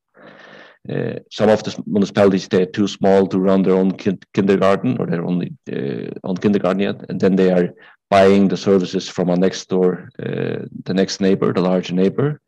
Uh, 0.89 1.19
some 1.29 1.49
of 1.49 1.63
the 1.63 1.83
municipalities 1.85 2.47
they're 2.47 2.65
too 2.65 2.87
small 2.87 3.27
to 3.27 3.39
run 3.39 3.61
their 3.61 3.75
own 3.75 3.91
kin- 3.91 4.19
kindergarten 4.33 4.97
or 4.97 5.05
they're 5.05 5.25
only 5.25 5.53
uh, 5.71 6.09
on 6.23 6.35
kindergarten 6.35 6.79
yet, 6.79 7.05
and 7.09 7.19
then 7.19 7.35
they 7.35 7.51
are 7.51 7.69
buying 8.09 8.47
the 8.47 8.57
services 8.57 9.07
from 9.07 9.29
our 9.29 9.37
next 9.37 9.69
door, 9.69 10.09
uh, 10.19 10.65
the 10.83 10.93
next 10.93 11.21
neighbor, 11.21 11.53
the 11.53 11.61
larger 11.61 11.93
neighbor. 11.93 12.41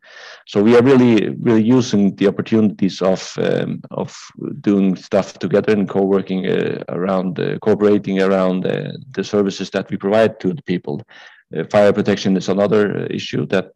So 0.46 0.62
we 0.62 0.76
are 0.76 0.82
really, 0.82 1.30
really 1.40 1.62
using 1.62 2.14
the 2.16 2.26
opportunities 2.26 3.00
of 3.00 3.32
um, 3.38 3.80
of 3.90 4.14
doing 4.60 4.96
stuff 4.96 5.38
together 5.38 5.72
and 5.72 5.88
co-working 5.88 6.44
around, 6.88 7.36
cooperating 7.62 8.20
around 8.20 8.64
the 8.64 9.24
services 9.24 9.70
that 9.70 9.90
we 9.90 9.96
provide 9.96 10.38
to 10.40 10.52
the 10.52 10.62
people. 10.62 11.02
Uh, 11.56 11.64
fire 11.70 11.92
protection 11.92 12.36
is 12.36 12.48
another 12.48 13.06
issue 13.06 13.46
that 13.46 13.72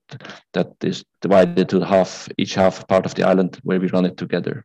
that 0.52 0.72
is 0.82 1.04
divided 1.20 1.68
to 1.68 1.80
half 1.80 2.28
each 2.38 2.54
half 2.54 2.86
part 2.88 3.06
of 3.06 3.14
the 3.14 3.24
island 3.24 3.58
where 3.62 3.80
we 3.80 3.88
run 3.88 4.06
it 4.06 4.16
together. 4.16 4.64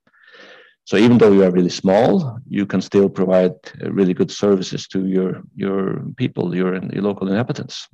So 0.86 0.98
even 0.98 1.18
though 1.18 1.32
you 1.32 1.44
are 1.44 1.52
really 1.52 1.70
small, 1.70 2.38
you 2.48 2.66
can 2.66 2.82
still 2.82 3.10
provide 3.10 3.54
uh, 3.82 3.92
really 3.92 4.14
good 4.14 4.32
services 4.32 4.88
to 4.90 5.08
your 5.08 5.42
your 5.56 6.04
people, 6.18 6.56
your, 6.56 6.76
your 6.94 7.04
local 7.04 7.28
inhabitants. 7.28 7.88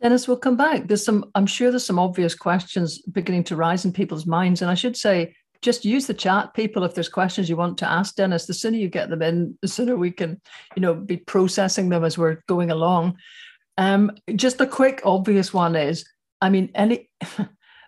Dennis, 0.00 0.28
we'll 0.28 0.36
come 0.36 0.56
back. 0.56 0.86
There's 0.86 1.04
some, 1.04 1.24
I'm 1.34 1.46
sure 1.46 1.70
there's 1.70 1.86
some 1.86 1.98
obvious 1.98 2.34
questions 2.34 3.02
beginning 3.02 3.44
to 3.44 3.56
rise 3.56 3.84
in 3.84 3.92
people's 3.92 4.26
minds. 4.26 4.62
And 4.62 4.70
I 4.70 4.74
should 4.74 4.96
say, 4.96 5.34
just 5.60 5.84
use 5.84 6.06
the 6.06 6.14
chat, 6.14 6.54
people. 6.54 6.84
If 6.84 6.94
there's 6.94 7.08
questions 7.08 7.48
you 7.48 7.56
want 7.56 7.78
to 7.78 7.90
ask 7.90 8.14
Dennis, 8.14 8.46
the 8.46 8.54
sooner 8.54 8.76
you 8.76 8.88
get 8.88 9.10
them 9.10 9.22
in, 9.22 9.58
the 9.60 9.66
sooner 9.66 9.96
we 9.96 10.12
can, 10.12 10.40
you 10.76 10.82
know, 10.82 10.94
be 10.94 11.16
processing 11.16 11.88
them 11.88 12.04
as 12.04 12.16
we're 12.16 12.42
going 12.46 12.70
along. 12.70 13.16
Um, 13.78 14.10
just 14.34 14.60
a 14.60 14.66
quick, 14.66 15.00
obvious 15.04 15.54
one 15.54 15.76
is, 15.76 16.04
I 16.42 16.50
mean, 16.50 16.70
any 16.74 17.08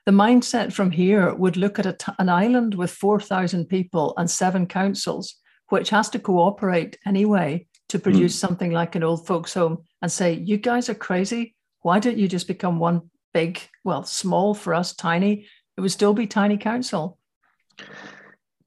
the 0.06 0.12
mindset 0.12 0.72
from 0.72 0.92
here 0.92 1.34
would 1.34 1.56
look 1.56 1.80
at 1.80 1.98
t- 1.98 2.12
an 2.18 2.28
island 2.28 2.74
with 2.74 2.92
4,000 2.92 3.66
people 3.66 4.14
and 4.16 4.30
seven 4.30 4.66
councils, 4.66 5.34
which 5.68 5.90
has 5.90 6.08
to 6.10 6.20
cooperate 6.20 6.96
anyway 7.04 7.66
to 7.88 7.98
hmm. 7.98 8.04
produce 8.04 8.36
mm. 8.36 8.38
something 8.38 8.70
like 8.70 8.94
an 8.94 9.02
old 9.02 9.26
folks' 9.26 9.54
home 9.54 9.78
and 10.00 10.10
say, 10.10 10.32
you 10.32 10.56
guys 10.56 10.88
are 10.88 10.94
crazy. 10.94 11.56
Why 11.82 11.98
don't 11.98 12.18
you 12.18 12.28
just 12.28 12.46
become 12.46 12.78
one 12.78 13.10
big, 13.34 13.60
well, 13.82 14.04
small 14.04 14.54
for 14.54 14.74
us, 14.74 14.94
tiny? 14.94 15.46
It 15.76 15.80
would 15.80 15.90
still 15.90 16.14
be 16.14 16.26
tiny 16.26 16.56
council. 16.56 17.18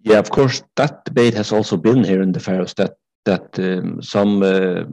Yeah, 0.02 0.20
of 0.20 0.30
course, 0.30 0.62
that 0.76 1.06
debate 1.06 1.36
has 1.36 1.54
also 1.54 1.78
been 1.78 2.04
here 2.04 2.22
in 2.22 2.34
the 2.34 2.42
Faroes 2.42 2.74
that 2.74 2.98
that 3.26 3.58
um, 3.60 4.02
some 4.02 4.44
uh, 4.44 4.84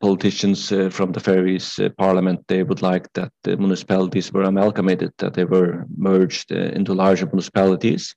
politicians 0.00 0.70
uh, 0.72 0.90
from 0.90 1.12
the 1.12 1.20
Faroese 1.20 1.78
uh, 1.78 1.88
parliament 1.98 2.40
they 2.46 2.62
would 2.62 2.82
like 2.82 3.12
that 3.14 3.32
the 3.42 3.56
municipalities 3.56 4.32
were 4.32 4.44
amalgamated, 4.44 5.12
that 5.18 5.34
they 5.34 5.44
were 5.44 5.86
merged 5.96 6.52
uh, 6.52 6.56
into 6.56 6.94
larger 6.94 7.26
municipalities. 7.26 8.14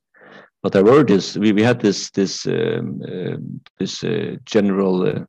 But 0.61 0.73
there 0.73 0.83
were 0.83 1.03
this 1.03 1.35
we, 1.37 1.51
we 1.51 1.63
had 1.63 1.79
this 1.81 2.11
this 2.11 2.45
um, 2.45 3.01
um 3.07 3.61
this 3.79 4.03
uh, 4.03 4.35
general 4.45 5.07
uh, 5.07 5.25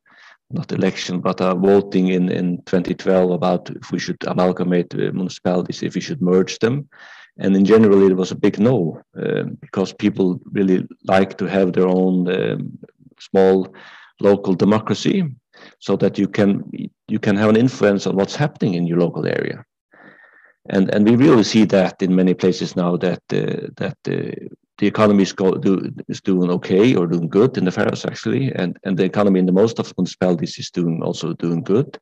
not 0.50 0.72
election 0.72 1.20
but 1.20 1.40
a 1.40 1.54
voting 1.54 2.08
in 2.08 2.30
in 2.30 2.58
2012 2.66 3.30
about 3.30 3.70
if 3.70 3.90
we 3.90 3.98
should 3.98 4.22
amalgamate 4.26 4.94
municipalities 4.94 5.82
if 5.82 5.94
we 5.94 6.00
should 6.00 6.22
merge 6.22 6.58
them. 6.58 6.88
And 7.36 7.56
in 7.56 7.64
general, 7.64 8.08
it 8.08 8.16
was 8.16 8.30
a 8.30 8.36
big 8.36 8.60
no 8.60 9.02
um, 9.16 9.58
because 9.60 9.92
people 9.92 10.40
really 10.52 10.86
like 11.02 11.36
to 11.38 11.46
have 11.46 11.72
their 11.72 11.88
own 11.88 12.28
um, 12.28 12.78
small 13.18 13.74
local 14.20 14.54
democracy 14.54 15.24
so 15.78 15.96
that 15.96 16.18
you 16.18 16.28
can 16.28 16.64
you 17.08 17.18
can 17.18 17.36
have 17.36 17.50
an 17.50 17.56
influence 17.56 18.06
on 18.06 18.16
what's 18.16 18.36
happening 18.36 18.74
in 18.74 18.86
your 18.86 18.98
local 18.98 19.26
area. 19.26 19.64
And 20.70 20.94
and 20.94 21.08
we 21.08 21.16
really 21.16 21.44
see 21.44 21.64
that 21.66 22.02
in 22.02 22.14
many 22.14 22.34
places 22.34 22.76
now 22.76 22.96
that 22.96 23.22
uh, 23.32 23.68
that 23.76 23.98
uh, 24.08 24.54
the 24.78 24.88
economy 24.88 25.22
is, 25.22 25.32
go, 25.32 25.52
do, 25.52 25.92
is 26.08 26.20
doing 26.20 26.50
okay 26.50 26.96
or 26.96 27.06
doing 27.06 27.28
good 27.28 27.56
in 27.56 27.64
the 27.64 27.70
Faroes 27.70 28.04
actually, 28.04 28.50
and 28.52 28.76
and 28.84 28.96
the 28.96 29.04
economy 29.04 29.38
in 29.38 29.46
the 29.46 29.52
most 29.52 29.78
of 29.78 29.88
the 29.88 29.94
municipalities 29.98 30.58
is 30.58 30.70
doing 30.70 31.02
also 31.02 31.34
doing 31.34 31.62
good, 31.62 31.98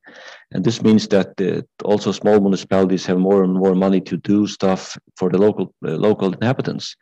and 0.51 0.63
this 0.63 0.81
means 0.81 1.07
that 1.09 1.39
uh, 1.41 1.61
also 1.83 2.11
small 2.11 2.39
municipalities 2.39 3.05
have 3.05 3.19
more 3.19 3.43
and 3.43 3.53
more 3.53 3.75
money 3.75 4.01
to 4.01 4.17
do 4.17 4.47
stuff 4.47 4.97
for 5.17 5.29
the 5.29 5.37
local 5.37 5.73
uh, 5.85 5.91
local 5.91 6.33
inhabitants, 6.33 6.95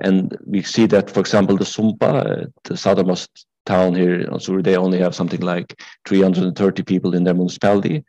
and 0.00 0.36
we 0.46 0.62
see 0.62 0.86
that 0.86 1.10
for 1.10 1.20
example 1.20 1.56
the 1.56 1.64
Sumba, 1.64 2.02
uh, 2.02 2.46
the 2.64 2.76
southernmost 2.76 3.46
town 3.66 3.94
here 3.94 4.20
in 4.20 4.40
so 4.40 4.60
they 4.60 4.76
only 4.76 4.98
have 4.98 5.14
something 5.14 5.40
like 5.40 5.80
330 6.06 6.82
people 6.82 7.14
in 7.14 7.24
their 7.24 7.34
municipality, 7.34 8.04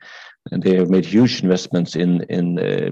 and 0.52 0.64
they 0.64 0.76
have 0.76 0.90
made 0.90 1.06
huge 1.06 1.44
investments 1.44 1.96
in 1.96 2.24
in 2.30 2.60
uh, 2.60 2.92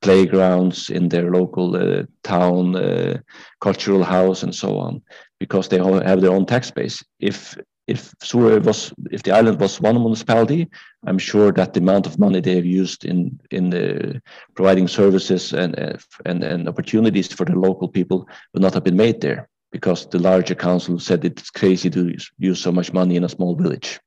playgrounds 0.00 0.90
in 0.90 1.08
their 1.08 1.30
local 1.30 1.76
uh, 1.76 2.02
town 2.22 2.76
uh, 2.76 3.18
cultural 3.60 4.04
house 4.04 4.42
and 4.42 4.54
so 4.54 4.78
on 4.78 5.02
because 5.40 5.68
they 5.68 5.78
have 5.78 6.20
their 6.20 6.30
own 6.30 6.46
tax 6.46 6.70
base. 6.70 7.02
If 7.20 7.56
if 7.86 8.12
Suðuroy 8.18 8.64
was 8.64 8.92
if 9.10 9.22
the 9.22 9.32
island 9.32 9.60
was 9.60 9.80
one 9.80 9.98
municipality 9.98 10.68
i'm 11.06 11.18
sure 11.18 11.50
that 11.52 11.72
the 11.72 11.80
amount 11.80 12.06
of 12.06 12.18
money 12.18 12.40
they 12.40 12.54
have 12.54 12.64
used 12.64 13.04
in 13.04 13.40
in 13.50 13.70
the 13.70 14.22
providing 14.54 14.88
services 14.88 15.52
and 15.52 15.78
uh, 15.78 15.96
and 16.24 16.44
and 16.44 16.68
opportunities 16.68 17.32
for 17.32 17.44
the 17.44 17.56
local 17.56 17.88
people 17.88 18.28
would 18.52 18.62
not 18.62 18.74
have 18.74 18.84
been 18.84 18.96
made 18.96 19.20
there 19.20 19.48
because 19.72 20.06
the 20.06 20.18
larger 20.18 20.54
council 20.54 20.98
said 20.98 21.24
it's 21.24 21.50
crazy 21.50 21.90
to 21.90 22.14
use 22.38 22.60
so 22.60 22.70
much 22.70 22.92
money 22.92 23.16
in 23.16 23.24
a 23.24 23.28
small 23.28 23.56
village. 23.56 23.98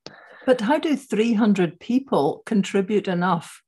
But 0.45 0.61
how 0.61 0.77
do 0.77 0.95
300 0.95 1.79
people 1.79 2.43
contribute 2.45 3.07
enough 3.07 3.61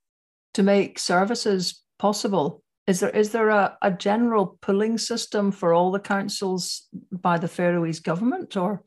to 0.53 0.63
make 0.63 0.99
services 0.99 1.81
possible? 1.97 2.63
Is 2.85 2.99
there 2.99 3.09
is 3.09 3.31
there 3.31 3.49
a, 3.49 3.77
a 3.81 3.91
general 3.91 4.57
pooling 4.61 4.97
system 4.97 5.51
for 5.51 5.73
all 5.73 5.91
the 5.91 5.99
councils 5.99 6.87
by 7.11 7.37
the 7.37 7.47
Faroese 7.47 7.99
government 7.99 8.55
or? 8.55 8.83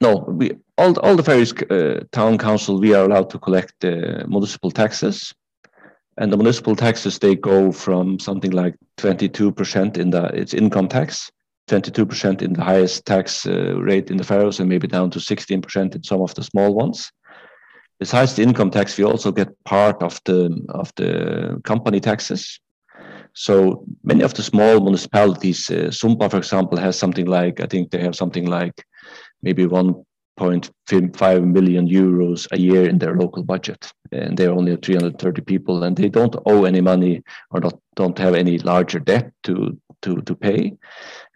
No, 0.00 0.24
we 0.28 0.52
all 0.76 0.98
all 1.00 1.16
the 1.16 1.22
various 1.22 1.52
uh, 1.70 2.04
town 2.12 2.38
council 2.38 2.80
we 2.80 2.94
are 2.94 3.04
allowed 3.04 3.30
to 3.30 3.38
collect 3.38 3.84
uh, 3.84 4.24
municipal 4.28 4.70
taxes, 4.70 5.32
and 6.18 6.30
the 6.32 6.36
municipal 6.36 6.76
taxes 6.76 7.18
they 7.18 7.34
go 7.34 7.72
from 7.72 8.18
something 8.18 8.50
like 8.50 8.74
twenty 8.98 9.28
two 9.28 9.52
percent 9.52 9.96
in 9.96 10.10
the 10.10 10.24
it's 10.34 10.54
income 10.54 10.88
tax 10.88 11.30
22% 11.68 12.42
in 12.42 12.52
the 12.52 12.62
highest 12.62 13.06
tax 13.06 13.46
uh, 13.46 13.74
rate 13.76 14.10
in 14.10 14.16
the 14.16 14.24
Faroes 14.24 14.60
and 14.60 14.68
maybe 14.68 14.86
down 14.86 15.10
to 15.10 15.18
16% 15.18 15.94
in 15.94 16.02
some 16.02 16.20
of 16.20 16.34
the 16.34 16.42
small 16.42 16.74
ones. 16.74 17.10
Besides 17.98 18.36
the 18.36 18.42
income 18.42 18.70
tax, 18.70 18.96
we 18.96 19.04
also 19.04 19.32
get 19.32 19.48
part 19.64 20.02
of 20.02 20.20
the 20.26 20.64
of 20.68 20.92
the 20.96 21.60
company 21.64 21.98
taxes. 21.98 22.60
So 23.32 23.84
many 24.04 24.22
of 24.22 24.34
the 24.34 24.42
small 24.42 24.80
municipalities, 24.80 25.70
uh, 25.70 25.90
Sumba, 25.90 26.30
for 26.30 26.36
example, 26.36 26.78
has 26.78 26.98
something 26.98 27.26
like 27.26 27.60
I 27.60 27.66
think 27.66 27.90
they 27.90 28.00
have 28.00 28.14
something 28.14 28.46
like 28.46 28.84
maybe 29.46 29.64
1.5 29.64 31.44
million 31.56 31.88
euros 31.88 32.48
a 32.50 32.58
year 32.58 32.88
in 32.88 32.98
their 32.98 33.14
local 33.14 33.44
budget, 33.44 33.92
and 34.10 34.36
they're 34.36 34.58
only 34.58 34.76
330 34.76 35.42
people, 35.42 35.84
and 35.84 35.96
they 35.96 36.08
don't 36.08 36.36
owe 36.46 36.64
any 36.64 36.80
money 36.80 37.22
or 37.52 37.60
not 37.60 37.78
don't 37.94 38.18
have 38.18 38.34
any 38.34 38.58
larger 38.58 38.98
debt 38.98 39.30
to 39.44 39.78
to 40.02 40.20
to 40.22 40.34
pay. 40.34 40.72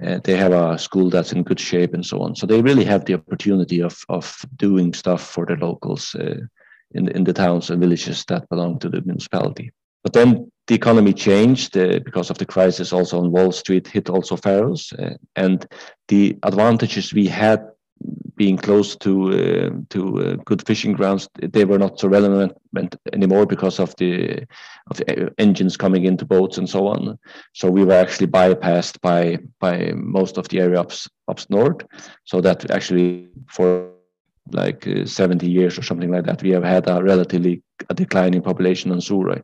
Uh, 0.04 0.18
they 0.24 0.36
have 0.36 0.52
a 0.52 0.78
school 0.78 1.08
that's 1.10 1.32
in 1.32 1.44
good 1.44 1.60
shape 1.60 1.94
and 1.94 2.04
so 2.04 2.20
on. 2.20 2.34
So 2.34 2.46
they 2.46 2.60
really 2.60 2.84
have 2.84 3.04
the 3.04 3.14
opportunity 3.14 3.80
of 3.82 3.96
of 4.08 4.24
doing 4.56 4.94
stuff 4.94 5.22
for 5.22 5.46
the 5.46 5.56
locals 5.66 6.14
uh, 6.14 6.40
in 6.96 7.08
in 7.16 7.24
the 7.24 7.32
towns 7.32 7.70
and 7.70 7.80
villages 7.80 8.24
that 8.24 8.48
belong 8.48 8.78
to 8.80 8.88
the 8.88 9.00
municipality. 9.02 9.70
But 10.02 10.12
then 10.12 10.50
the 10.66 10.74
economy 10.74 11.12
changed 11.12 11.76
uh, 11.76 12.00
because 12.04 12.30
of 12.30 12.38
the 12.38 12.46
crisis. 12.46 12.92
Also 12.92 13.18
on 13.18 13.32
Wall 13.32 13.52
Street 13.52 13.88
hit 13.88 14.08
also 14.08 14.36
Faroes, 14.36 14.92
uh, 14.98 15.14
and 15.36 15.66
the 16.08 16.38
advantages 16.42 17.14
we 17.14 17.26
had 17.28 17.69
being 18.36 18.56
close 18.56 18.96
to 18.96 19.12
uh, 19.40 19.70
to 19.90 20.00
uh, 20.18 20.36
good 20.44 20.66
fishing 20.66 20.94
grounds, 20.94 21.28
they 21.56 21.64
were 21.66 21.78
not 21.78 22.00
so 22.00 22.08
relevant 22.08 22.96
anymore 23.12 23.46
because 23.46 23.78
of 23.78 23.94
the 23.96 24.46
of 24.90 24.96
the 24.96 25.30
engines 25.38 25.76
coming 25.76 26.04
into 26.06 26.24
boats 26.24 26.58
and 26.58 26.68
so 26.68 26.86
on. 26.86 27.18
So 27.52 27.70
we 27.70 27.84
were 27.84 28.00
actually 28.04 28.28
bypassed 28.28 29.00
by 29.02 29.38
by 29.58 29.92
most 29.94 30.38
of 30.38 30.48
the 30.48 30.60
area 30.60 30.80
up 30.80 30.92
up 31.28 31.40
north. 31.50 31.84
So 32.24 32.40
that 32.40 32.70
actually 32.70 33.28
for 33.46 33.90
like 34.52 34.86
uh, 34.86 35.04
70 35.04 35.48
years 35.48 35.78
or 35.78 35.82
something 35.82 36.10
like 36.10 36.24
that, 36.24 36.42
we 36.42 36.50
have 36.50 36.64
had 36.64 36.88
a 36.88 37.02
relatively 37.02 37.62
declining 37.94 38.42
population 38.42 38.90
on 38.90 39.00
Suðuroy 39.00 39.42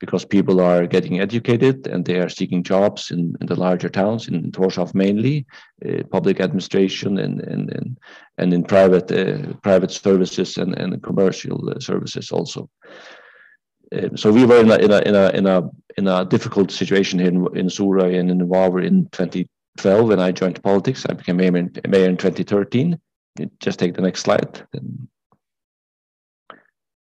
because 0.00 0.24
people 0.24 0.60
are 0.60 0.86
getting 0.86 1.20
educated 1.20 1.86
and 1.86 2.04
they 2.04 2.18
are 2.18 2.28
seeking 2.28 2.62
jobs 2.62 3.10
in, 3.10 3.34
in 3.40 3.46
the 3.46 3.58
larger 3.58 3.88
towns, 3.88 4.28
in 4.28 4.52
Tórshavn 4.52 4.94
mainly, 4.94 5.46
uh, 5.84 6.02
public 6.10 6.40
administration 6.40 7.18
and, 7.18 7.40
and, 7.40 7.70
and, 7.72 7.98
and 8.38 8.54
in 8.54 8.62
private, 8.64 9.10
uh, 9.10 9.52
private 9.62 9.90
services 9.90 10.56
and, 10.56 10.76
and 10.78 11.02
commercial 11.02 11.70
uh, 11.70 11.80
services 11.80 12.30
also. 12.30 12.70
Um, 13.92 14.16
so 14.16 14.32
we 14.32 14.44
were 14.44 14.60
in 14.60 14.70
a, 14.70 14.76
in 14.76 14.90
a, 14.90 14.98
in 15.00 15.14
a, 15.14 15.28
in 15.30 15.46
a, 15.46 15.70
in 15.96 16.06
a 16.06 16.24
difficult 16.24 16.70
situation 16.70 17.18
here 17.18 17.28
in, 17.28 17.56
in 17.56 17.66
Suðuroy 17.66 18.18
and 18.20 18.30
in 18.30 18.48
Vágur 18.48 18.86
in 18.86 19.08
2012 19.10 20.08
when 20.08 20.20
I 20.20 20.30
joined 20.30 20.62
politics. 20.62 21.06
I 21.08 21.14
became 21.14 21.38
mayor 21.38 21.56
in, 21.56 21.72
mayor 21.88 22.08
in 22.08 22.16
2013. 22.16 22.98
Just 23.60 23.78
take 23.78 23.94
the 23.94 24.02
next 24.02 24.20
slide. 24.20 24.66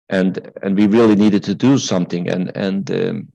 And 0.10 0.52
and 0.64 0.78
we 0.78 0.88
really 0.88 1.16
needed 1.16 1.44
to 1.44 1.56
do 1.56 1.78
something. 1.78 2.30
And 2.30 2.56
and 2.56 2.92
um, 2.92 3.28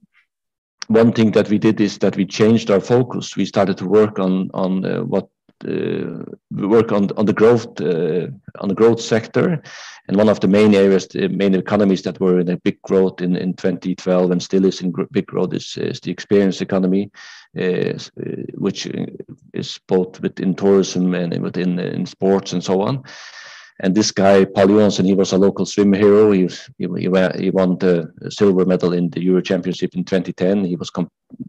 one 0.89 1.13
thing 1.13 1.33
that 1.33 1.49
we 1.49 1.59
did 1.59 1.81
is 1.81 1.99
that 1.99 2.17
we 2.17 2.27
changed 2.27 2.71
our 2.71 2.81
focus. 2.81 3.37
We 3.37 3.45
started 3.45 3.79
to 3.79 3.87
work 3.87 4.19
on 4.19 4.51
on 4.55 4.85
uh, 4.85 5.03
what 5.03 5.29
uh, 5.65 6.25
work 6.51 6.93
on 6.93 7.11
on 7.17 7.27
the 7.27 7.33
growth 7.33 7.81
uh, 7.81 8.27
on 8.61 8.69
the 8.69 8.75
growth 8.75 9.01
sector, 9.01 9.63
and 10.09 10.17
one 10.17 10.29
of 10.29 10.41
the 10.41 10.49
main 10.49 10.75
areas, 10.75 11.07
the 11.07 11.29
main 11.29 11.55
economies 11.55 12.03
that 12.03 12.19
were 12.21 12.41
in 12.41 12.49
a 12.49 12.57
big 12.57 12.83
growth 12.83 13.21
in, 13.21 13.37
in 13.37 13.55
2012 13.55 14.31
and 14.31 14.43
still 14.43 14.65
is 14.65 14.81
in 14.81 14.93
big 15.13 15.27
growth 15.27 15.55
is, 15.55 15.77
is 15.77 16.01
the 16.01 16.11
experience 16.11 16.61
economy, 16.61 17.11
uh, 17.59 17.93
which 18.55 18.89
is 19.53 19.79
both 19.87 20.21
within 20.21 20.55
tourism 20.55 21.15
and 21.15 21.41
within 21.41 21.79
in 21.79 22.07
sports 22.07 22.53
and 22.53 22.65
so 22.65 22.83
on. 22.83 23.05
And 23.83 23.97
this 23.97 24.13
guy, 24.13 24.45
Pál 24.45 24.69
Joensen, 24.69 25.05
he 25.05 25.15
was 25.15 25.33
a 25.33 25.39
local 25.39 25.67
swim 25.67 25.93
hero. 25.93 26.31
He, 26.31 26.49
he, 26.79 26.87
he 26.97 27.51
won 27.51 27.79
the 27.79 28.13
silver 28.31 28.65
medal 28.65 28.93
in 28.93 29.11
the 29.11 29.21
Euro 29.25 29.43
Championship 29.43 29.97
in 29.97 30.05
2010. 30.05 30.65
He 30.65 30.77
was 30.77 30.91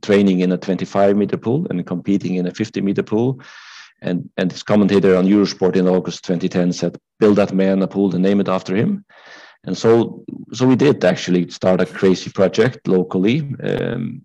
training 0.01 0.39
in 0.39 0.51
a 0.51 0.57
25 0.57 1.15
meter 1.15 1.37
pool 1.37 1.67
and 1.69 1.85
competing 1.85 2.35
in 2.35 2.47
a 2.47 2.51
50 2.51 2.81
meter 2.81 3.03
pool. 3.03 3.39
And, 4.01 4.29
and 4.35 4.51
his 4.51 4.63
commentator 4.63 5.15
on 5.15 5.27
Eurosport 5.27 5.75
in 5.75 5.87
August 5.87 6.25
2010 6.25 6.73
said, 6.73 6.97
build 7.19 7.35
that 7.35 7.53
man 7.53 7.83
a 7.83 7.87
pool 7.87 8.13
and 8.13 8.23
name 8.23 8.41
it 8.41 8.49
after 8.49 8.75
him. 8.75 9.05
And 9.65 9.77
so, 9.77 10.25
so 10.51 10.67
we 10.67 10.75
did 10.75 11.05
actually 11.05 11.49
start 11.51 11.81
a 11.81 11.85
crazy 11.85 12.31
project 12.31 12.87
locally. 12.87 13.53
Um, 13.63 14.23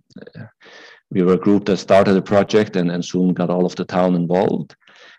we 1.10 1.22
were 1.22 1.34
a 1.34 1.38
group 1.38 1.66
that 1.66 1.76
started 1.76 2.16
a 2.16 2.22
project 2.22 2.74
and, 2.74 2.90
and 2.90 3.04
soon 3.04 3.34
got 3.34 3.50
all 3.50 3.66
of 3.66 3.76
the 3.76 3.84
town 3.84 4.14
involved 4.14 4.74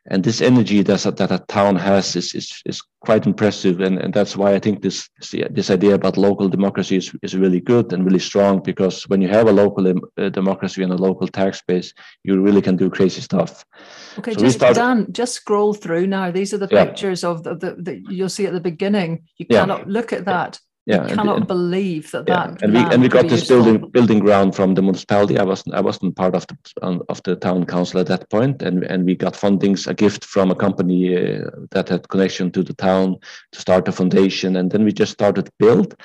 and 0.07 0.23
this 0.23 0.41
energy 0.41 0.81
that, 0.83 1.01
that 1.17 1.31
a 1.31 1.39
town 1.47 1.75
has 1.75 2.15
is, 2.15 2.33
is, 2.33 2.61
is 2.65 2.81
quite 3.01 3.25
impressive. 3.25 3.79
And, 3.81 3.97
and 3.97 4.13
that's 4.13 4.35
why 4.35 4.53
i 4.53 4.59
think 4.59 4.81
this 4.81 5.09
this 5.51 5.69
idea 5.69 5.93
about 5.95 6.17
local 6.17 6.49
democracy 6.49 6.97
is, 6.97 7.11
is 7.21 7.35
really 7.35 7.59
good 7.59 7.93
and 7.93 8.05
really 8.05 8.19
strong 8.19 8.61
because 8.61 9.03
when 9.03 9.21
you 9.21 9.27
have 9.27 9.47
a 9.47 9.51
local 9.51 9.87
uh, 9.87 10.29
democracy 10.29 10.83
and 10.83 10.91
a 10.91 10.95
local 10.95 11.27
tax 11.27 11.61
base 11.67 11.93
you 12.23 12.41
really 12.41 12.61
can 12.61 12.75
do 12.75 12.89
crazy 12.89 13.21
stuff. 13.21 13.65
Okay 14.17 14.33
so 14.33 14.39
just 14.39 14.57
start, 14.57 14.75
dan 14.75 15.07
just 15.11 15.33
scroll 15.33 15.73
through 15.73 16.07
now. 16.07 16.31
These 16.31 16.53
are 16.53 16.57
the 16.57 16.69
yeah. 16.71 16.85
pictures 16.85 17.23
of 17.23 17.43
the, 17.43 17.55
the, 17.55 17.75
the, 17.79 18.03
you'll 18.09 18.29
see 18.29 18.45
at 18.45 18.53
the 18.53 18.59
beginning. 18.59 19.23
You 19.37 19.45
yeah. 19.49 19.61
cannot 19.61 19.87
look 19.87 20.13
at 20.13 20.25
that 20.25 20.59
yeah, 20.89 21.03
I 21.05 21.15
cannot 21.15 21.37
and, 21.37 21.47
believe 21.47 22.09
that 22.11 22.25
yeah. 22.27 22.47
that 22.47 22.61
and 22.63 22.73
we 22.73 22.79
and 22.79 23.01
we 23.03 23.09
got 23.09 23.27
this 23.29 23.41
useful. 23.41 23.63
building 23.63 23.91
building 23.91 24.19
ground 24.19 24.55
from 24.55 24.73
the 24.73 24.81
municipality. 24.81 25.37
I 25.37 25.43
wasn't 25.43 25.75
I 25.75 25.81
wasn't 25.81 26.15
part 26.15 26.33
of 26.33 26.47
the 26.47 26.57
of 27.09 27.21
the 27.23 27.35
town 27.35 27.65
council 27.65 27.99
at 27.99 28.07
that 28.07 28.29
point, 28.29 28.63
and 28.63 28.83
and 28.83 29.05
we 29.05 29.15
got 29.15 29.35
fundings 29.35 29.87
a 29.87 29.93
gift 29.93 30.25
from 30.25 30.49
a 30.49 30.55
company 30.55 31.15
uh, 31.15 31.51
that 31.71 31.89
had 31.89 32.09
connection 32.09 32.51
to 32.51 32.63
the 32.63 32.73
town 32.73 33.17
to 33.51 33.61
start 33.61 33.87
a 33.87 33.91
foundation, 33.91 34.55
and 34.55 34.71
then 34.71 34.83
we 34.83 34.91
just 34.91 35.11
started 35.11 35.45
to 35.45 35.51
build, 35.59 35.95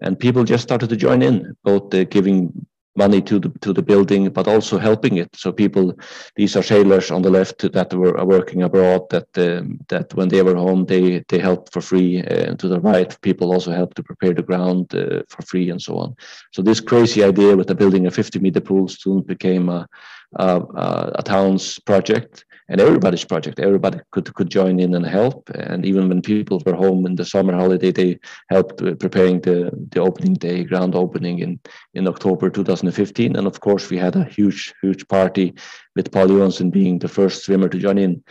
and 0.00 0.18
people 0.18 0.44
just 0.44 0.64
started 0.64 0.90
to 0.90 0.96
join 0.96 1.22
in, 1.22 1.56
both 1.64 1.94
uh, 1.94 2.04
giving 2.04 2.52
money 2.96 3.22
to 3.22 3.38
the 3.38 3.50
to 3.60 3.72
the 3.72 3.82
building, 3.82 4.30
but 4.30 4.48
also 4.48 4.78
helping 4.78 5.18
it. 5.18 5.34
So 5.36 5.52
people, 5.52 5.94
these 6.34 6.56
are 6.56 6.62
sailors 6.62 7.10
on 7.10 7.22
the 7.22 7.30
left 7.30 7.72
that 7.72 7.94
were 7.94 8.24
working 8.24 8.62
abroad. 8.62 9.08
That 9.10 9.28
um, 9.38 9.80
that 9.88 10.14
when 10.14 10.28
they 10.28 10.42
were 10.42 10.56
home, 10.56 10.86
they 10.86 11.24
they 11.28 11.38
helped 11.38 11.72
for 11.72 11.80
free. 11.80 12.22
Uh, 12.22 12.50
and 12.50 12.58
to 12.58 12.68
the 12.68 12.80
right, 12.80 13.20
people 13.20 13.52
also 13.52 13.72
helped 13.72 13.96
to 13.96 14.02
prepare 14.02 14.34
the 14.34 14.42
ground 14.42 14.94
uh, 14.94 15.22
for 15.28 15.42
free 15.42 15.70
and 15.70 15.80
so 15.80 15.98
on. 15.98 16.16
So 16.52 16.62
this 16.62 16.80
crazy 16.80 17.22
idea 17.22 17.56
with 17.56 17.66
the 17.66 17.74
building 17.74 18.06
a 18.06 18.10
50 18.10 18.38
meter 18.38 18.60
pool 18.60 18.88
soon 18.88 19.22
became 19.22 19.68
a 19.68 19.88
a, 20.34 21.12
a 21.14 21.22
town's 21.22 21.78
project 21.78 22.44
and 22.68 22.80
everybody's 22.80 23.24
project. 23.24 23.60
Everybody 23.60 24.00
could 24.10 24.32
could 24.34 24.50
join 24.50 24.80
in 24.80 24.94
and 24.94 25.06
help. 25.06 25.48
And 25.54 25.84
even 25.84 26.08
when 26.08 26.22
people 26.22 26.62
were 26.66 26.74
home 26.74 27.06
in 27.06 27.16
the 27.16 27.24
summer 27.24 27.54
holiday, 27.54 27.92
they 27.92 28.18
helped 28.50 28.78
preparing 28.98 29.40
the 29.40 29.70
the 29.92 30.00
opening 30.00 30.34
day, 30.34 30.64
grand 30.64 30.94
opening 30.94 31.38
in 31.38 31.60
in 31.94 32.08
October 32.08 32.50
2015. 32.50 33.36
And 33.36 33.46
of 33.46 33.60
course, 33.60 33.90
we 33.90 33.98
had 33.98 34.16
a 34.16 34.24
huge 34.24 34.74
huge 34.82 35.06
party 35.08 35.54
with 35.94 36.10
Pál 36.10 36.28
Joensen 36.28 36.70
being 36.70 36.98
the 36.98 37.08
first 37.08 37.44
swimmer 37.44 37.68
to 37.68 37.78
join 37.78 37.98
in. 37.98 38.22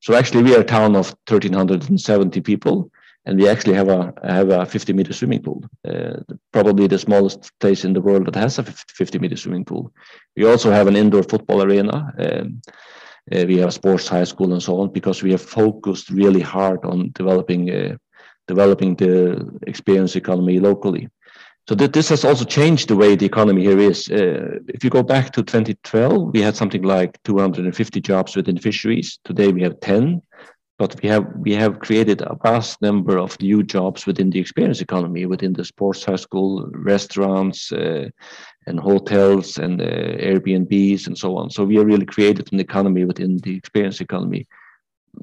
So 0.00 0.14
actually, 0.14 0.42
we 0.42 0.56
are 0.56 0.60
a 0.60 0.64
town 0.64 0.96
of 0.96 1.14
1,370 1.28 2.40
people 2.40 2.90
and 3.24 3.38
we 3.38 3.48
actually 3.48 3.74
have 3.74 3.88
a 3.88 4.12
have 4.24 4.50
a 4.50 4.66
50 4.66 4.92
meter 4.92 5.12
swimming 5.12 5.42
pool, 5.42 5.64
uh, 5.88 6.20
probably 6.52 6.86
the 6.86 6.98
smallest 6.98 7.52
place 7.60 7.84
in 7.84 7.92
the 7.92 8.00
world 8.00 8.26
that 8.26 8.34
has 8.34 8.58
a 8.58 8.64
50 8.64 9.18
meter 9.18 9.36
swimming 9.36 9.64
pool. 9.64 9.92
We 10.36 10.44
also 10.44 10.70
have 10.70 10.88
an 10.88 10.96
indoor 10.96 11.22
football 11.22 11.62
arena. 11.62 12.12
Um, 12.18 12.62
uh, 13.30 13.44
we 13.46 13.58
have 13.58 13.72
sports 13.72 14.08
high 14.08 14.24
school 14.24 14.52
and 14.52 14.62
so 14.62 14.80
on 14.80 14.92
because 14.92 15.22
we 15.22 15.30
have 15.30 15.42
focused 15.42 16.10
really 16.10 16.40
hard 16.40 16.84
on 16.84 17.10
developing 17.14 17.70
uh, 17.70 17.96
developing 18.48 18.96
the 18.96 19.48
experience 19.66 20.16
economy 20.16 20.58
locally. 20.58 21.08
So 21.68 21.76
th- 21.76 21.92
this 21.92 22.08
has 22.08 22.24
also 22.24 22.44
changed 22.44 22.88
the 22.88 22.96
way 22.96 23.14
the 23.14 23.26
economy 23.26 23.62
here 23.62 23.78
is. 23.78 24.10
Uh, 24.10 24.58
if 24.68 24.82
you 24.82 24.90
go 24.90 25.04
back 25.04 25.32
to 25.32 25.42
2012, 25.44 26.32
we 26.32 26.42
had 26.42 26.56
something 26.56 26.82
like 26.82 27.22
250 27.22 28.00
jobs 28.00 28.34
within 28.34 28.58
fisheries. 28.58 29.20
Today 29.24 29.52
we 29.52 29.62
have 29.62 29.78
10 29.80 30.22
but 30.78 31.00
we 31.00 31.08
have 31.08 31.26
we 31.36 31.52
have 31.52 31.78
created 31.78 32.22
a 32.22 32.36
vast 32.42 32.82
number 32.82 33.16
of 33.16 33.40
new 33.40 33.62
jobs 33.62 34.04
within 34.04 34.30
the 34.30 34.40
experience 34.40 34.80
economy, 34.80 35.26
within 35.26 35.52
the 35.52 35.64
sports 35.64 36.04
high 36.04 36.16
school, 36.16 36.68
restaurants, 36.72 37.70
uh, 37.70 38.08
and 38.66 38.78
hotels, 38.78 39.58
and 39.58 39.80
uh, 39.80 39.84
Airbnbs, 39.84 41.06
and 41.06 41.16
so 41.16 41.36
on. 41.36 41.50
So 41.50 41.64
we 41.64 41.76
have 41.76 41.86
really 41.86 42.06
created 42.06 42.52
an 42.52 42.60
economy 42.60 43.04
within 43.04 43.38
the 43.38 43.56
experience 43.56 44.00
economy 44.00 44.46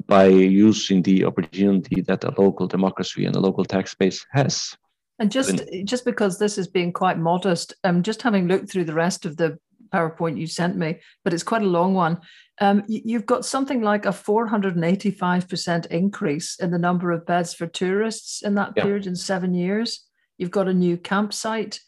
by 0.06 0.26
using 0.28 1.02
the 1.02 1.26
opportunity 1.26 2.02
that 2.02 2.24
a 2.24 2.34
local 2.42 2.68
democracy 2.68 3.26
and 3.26 3.36
a 3.36 3.40
local 3.40 3.66
tax 3.66 3.96
base 3.96 4.26
has. 4.32 4.76
And 5.20 5.32
just 5.32 5.62
just 5.84 6.06
because 6.06 6.40
this 6.40 6.58
is 6.58 6.68
being 6.68 6.94
quite 6.94 7.18
modest, 7.18 7.74
um, 7.84 8.04
just 8.04 8.22
having 8.22 8.48
looked 8.48 8.72
through 8.72 8.86
the 8.86 8.94
rest 8.94 9.26
of 9.26 9.36
the 9.36 9.60
PowerPoint 9.94 10.38
you 10.38 10.48
sent 10.48 10.78
me, 10.78 11.00
but 11.24 11.34
it's 11.34 11.44
quite 11.44 11.62
a 11.62 11.66
long 11.66 11.94
one. 11.94 12.20
Um, 12.62 12.84
you've 12.88 13.26
got 13.26 13.46
something 13.46 13.82
like 13.82 14.06
a 14.06 14.10
485% 14.10 15.86
increase 15.88 16.58
in 16.60 16.72
the 16.72 16.78
number 16.78 17.12
of 17.12 17.26
beds 17.26 17.54
for 17.54 17.68
tourists 17.68 18.42
in 18.42 18.56
that 18.56 18.74
yeah. 18.76 18.84
period 18.84 19.08
in 19.08 19.16
seven 19.16 19.54
years. 19.54 20.06
You've 20.38 20.52
got 20.52 20.68
a 20.68 20.74
new 20.74 20.98
campsite. 20.98 21.80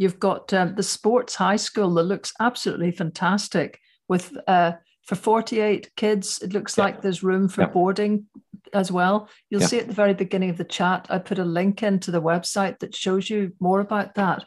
You've 0.00 0.18
got 0.18 0.50
um, 0.54 0.76
the 0.76 0.82
sports 0.82 1.34
high 1.34 1.56
school 1.56 1.92
that 1.92 2.04
looks 2.04 2.32
absolutely 2.40 2.90
fantastic 2.90 3.78
with 4.08 4.34
uh, 4.48 4.72
for 5.02 5.14
48 5.14 5.94
kids. 5.94 6.40
It 6.40 6.54
looks 6.54 6.78
yeah. 6.78 6.84
like 6.84 7.02
there's 7.02 7.22
room 7.22 7.50
for 7.50 7.60
yeah. 7.60 7.66
boarding 7.66 8.24
as 8.72 8.90
well. 8.90 9.28
You'll 9.50 9.60
see 9.60 9.78
at 9.78 9.88
the 9.88 9.92
very 9.92 10.14
beginning 10.14 10.48
of 10.48 10.56
the 10.56 10.64
chat, 10.64 11.06
I 11.10 11.18
put 11.18 11.38
a 11.38 11.44
link 11.44 11.82
into 11.82 12.10
the 12.10 12.22
website 12.22 12.78
that 12.78 12.96
shows 12.96 13.28
you 13.28 13.52
more 13.60 13.80
about 13.80 14.14
that. 14.14 14.42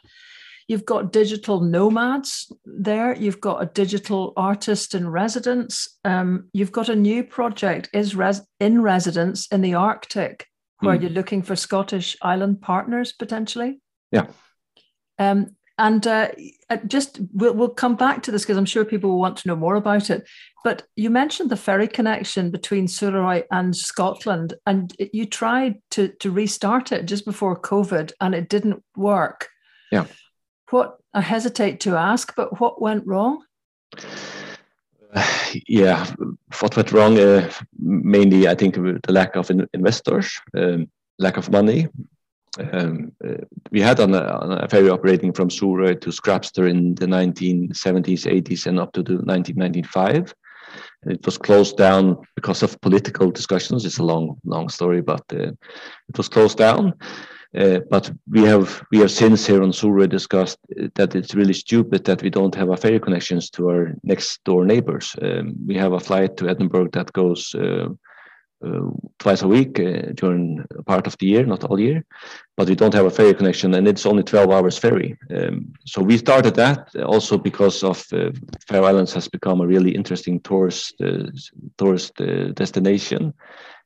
You've 0.66 0.86
got 0.86 1.12
digital 1.12 1.60
nomads 1.60 2.50
there. 2.64 3.14
You've 3.14 3.40
got 3.40 3.62
a 3.62 3.66
digital 3.66 4.32
artist 4.36 4.92
in 4.92 5.08
residence. 5.08 5.86
Um, 6.04 6.48
you've 6.52 6.72
got 6.72 6.88
a 6.88 6.96
new 6.96 7.22
project 7.22 7.90
is 7.92 8.16
res- 8.16 8.42
in 8.58 8.82
residence 8.82 9.46
in 9.52 9.60
the 9.60 9.74
Arctic, 9.74 10.48
where 10.80 10.98
mm. 10.98 11.02
you're 11.02 11.10
looking 11.10 11.42
for 11.42 11.54
Scottish 11.54 12.16
island 12.22 12.60
partners 12.60 13.12
potentially. 13.12 13.80
Yeah. 14.10 14.26
Um, 15.18 15.56
and 15.76 16.06
uh, 16.06 16.28
just 16.86 17.20
we'll, 17.32 17.54
we'll 17.54 17.68
come 17.68 17.96
back 17.96 18.22
to 18.22 18.30
this 18.30 18.42
because 18.42 18.56
I'm 18.56 18.64
sure 18.64 18.84
people 18.84 19.10
will 19.10 19.18
want 19.18 19.38
to 19.38 19.48
know 19.48 19.56
more 19.56 19.74
about 19.74 20.08
it. 20.08 20.24
But 20.62 20.84
you 20.94 21.10
mentioned 21.10 21.50
the 21.50 21.56
ferry 21.56 21.88
connection 21.88 22.52
between 22.52 22.86
Suðuroy 22.86 23.42
and 23.50 23.74
Scotland, 23.74 24.54
and 24.66 24.94
you 24.98 25.26
tried 25.26 25.82
to 25.92 26.08
to 26.20 26.30
restart 26.30 26.92
it 26.92 27.06
just 27.06 27.24
before 27.24 27.60
COVID, 27.60 28.12
and 28.20 28.36
it 28.36 28.48
didn't 28.48 28.84
work. 28.96 29.48
Yeah 29.90 30.06
what 30.74 30.98
I 31.14 31.20
hesitate 31.20 31.80
to 31.80 31.96
ask, 31.96 32.34
but 32.34 32.60
what 32.60 32.82
went 32.82 33.06
wrong? 33.06 33.44
yeah, 35.68 36.04
what 36.60 36.76
went 36.76 36.92
wrong? 36.92 37.18
Uh, 37.18 37.50
mainly, 37.78 38.48
I 38.48 38.54
think 38.54 38.74
the 38.74 39.00
lack 39.08 39.36
of 39.36 39.50
in 39.50 39.68
investors, 39.72 40.40
um, 40.56 40.90
lack 41.18 41.36
of 41.36 41.50
money. 41.50 41.88
Um, 42.58 43.12
uh, 43.24 43.44
we 43.70 43.80
had 43.80 44.00
on 44.00 44.14
a, 44.14 44.20
on 44.20 44.52
a, 44.52 44.68
ferry 44.68 44.88
operating 44.88 45.32
from 45.32 45.48
Suðuroy 45.48 46.00
to 46.00 46.10
Scrabster 46.10 46.68
in 46.68 46.94
the 46.94 47.06
1970s, 47.06 48.26
80s, 48.26 48.66
and 48.66 48.78
up 48.78 48.92
to 48.92 49.02
the 49.02 49.14
1995. 49.14 50.34
It 51.06 51.24
was 51.24 51.38
closed 51.38 51.76
down 51.76 52.16
because 52.34 52.62
of 52.62 52.80
political 52.80 53.30
discussions. 53.30 53.84
It's 53.84 53.98
a 53.98 54.04
long, 54.04 54.38
long 54.44 54.68
story, 54.68 55.02
but 55.02 55.22
uh, 55.32 55.52
it 56.08 56.16
was 56.16 56.28
closed 56.28 56.58
down. 56.58 56.94
Uh, 57.56 57.78
but 57.88 58.10
we 58.28 58.42
have 58.42 58.82
we 58.90 58.98
have 58.98 59.12
since 59.12 59.46
here 59.46 59.62
on 59.62 59.70
Suðuroy 59.70 60.08
discussed 60.08 60.58
that 60.94 61.14
it's 61.14 61.36
really 61.36 61.52
stupid 61.52 62.04
that 62.04 62.22
we 62.22 62.30
don't 62.30 62.54
have 62.54 62.70
a 62.70 62.76
ferry 62.76 62.98
connections 62.98 63.48
to 63.50 63.68
our 63.68 63.94
next 64.02 64.42
door 64.44 64.64
neighbors. 64.64 65.14
Um, 65.22 65.54
we 65.64 65.76
have 65.76 65.92
a 65.92 66.00
flight 66.00 66.36
to 66.38 66.48
Edinburgh 66.48 66.88
that 66.94 67.12
goes 67.12 67.54
uh, 67.54 67.60
uh, 67.64 67.88
twice 69.18 69.42
a 69.42 69.48
week 69.48 69.80
uh, 69.80 70.12
during 70.14 70.64
part 70.86 71.06
of 71.06 71.16
the 71.18 71.26
year, 71.26 71.44
not 71.46 71.64
all 71.64 71.80
year. 71.80 72.04
But 72.56 72.68
we 72.68 72.74
don't 72.74 72.94
have 72.94 73.06
a 73.06 73.10
ferry 73.10 73.34
connection, 73.34 73.74
and 73.74 73.88
it's 73.88 74.06
only 74.06 74.22
12 74.22 74.50
hours 74.50 74.78
ferry. 74.78 75.16
Um, 75.34 75.74
so 75.84 76.02
we 76.02 76.18
started 76.18 76.54
that 76.54 76.94
also 76.96 77.38
because 77.38 77.82
of 77.82 78.04
uh, 78.12 78.30
Faroe 78.68 78.84
Islands 78.84 79.12
has 79.14 79.28
become 79.28 79.60
a 79.60 79.66
really 79.66 79.94
interesting 79.94 80.40
tourist 80.40 80.94
uh, 81.00 81.30
tourist 81.78 82.20
uh, 82.20 82.52
destination, 82.52 83.34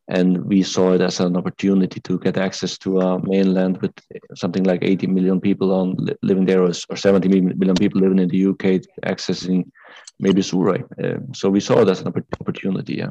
and 0.09 0.45
we 0.45 0.63
saw 0.63 0.93
it 0.93 1.01
as 1.01 1.21
an 1.21 1.37
opportunity 1.37 2.01
to 2.01 2.19
get 2.19 2.37
access 2.37 2.79
to 2.79 3.01
a 3.01 3.23
mainland 3.27 3.79
with 3.81 3.93
something 4.35 4.65
like 4.65 4.83
80 4.83 5.07
million 5.07 5.41
people 5.41 5.73
on 5.73 5.97
living 6.23 6.47
there, 6.47 6.63
or, 6.63 6.73
70 6.73 7.29
million 7.29 7.75
people 7.75 8.01
living 8.01 8.19
in 8.19 8.29
the 8.29 8.47
UK, 8.47 8.83
accessing 9.05 9.71
maybe 10.19 10.43
Suðuroy. 10.43 10.83
Um, 11.05 11.35
so 11.35 11.49
we 11.49 11.61
saw 11.61 11.81
it 11.81 11.89
as 11.89 12.01
an 12.01 12.13
opportunity. 12.41 12.95
Yeah. 12.95 13.11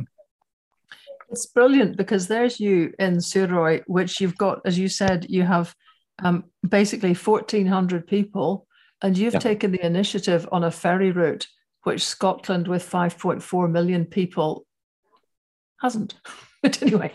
It's 1.29 1.45
brilliant 1.45 1.97
because 1.97 2.27
there's 2.27 2.59
you 2.59 2.93
in 2.99 3.17
Suðuroy, 3.17 3.83
which 3.87 4.21
you've 4.21 4.37
got, 4.37 4.61
as 4.65 4.79
you 4.79 4.87
said, 4.87 5.25
you 5.29 5.43
have 5.43 5.75
um, 6.23 6.45
basically 6.67 7.13
1,400 7.13 8.07
people, 8.07 8.65
and 9.01 9.17
you've 9.17 9.33
yeah. 9.33 9.39
taken 9.39 9.71
the 9.71 9.85
initiative 9.85 10.47
on 10.51 10.63
a 10.63 10.71
ferry 10.71 11.11
route, 11.11 11.47
which 11.83 12.03
Scotland, 12.03 12.67
with 12.67 12.89
5.4 12.89 13.69
million 13.69 14.05
people, 14.05 14.65
hasn't. 15.81 16.15
but 16.63 16.81
anyway, 16.81 17.11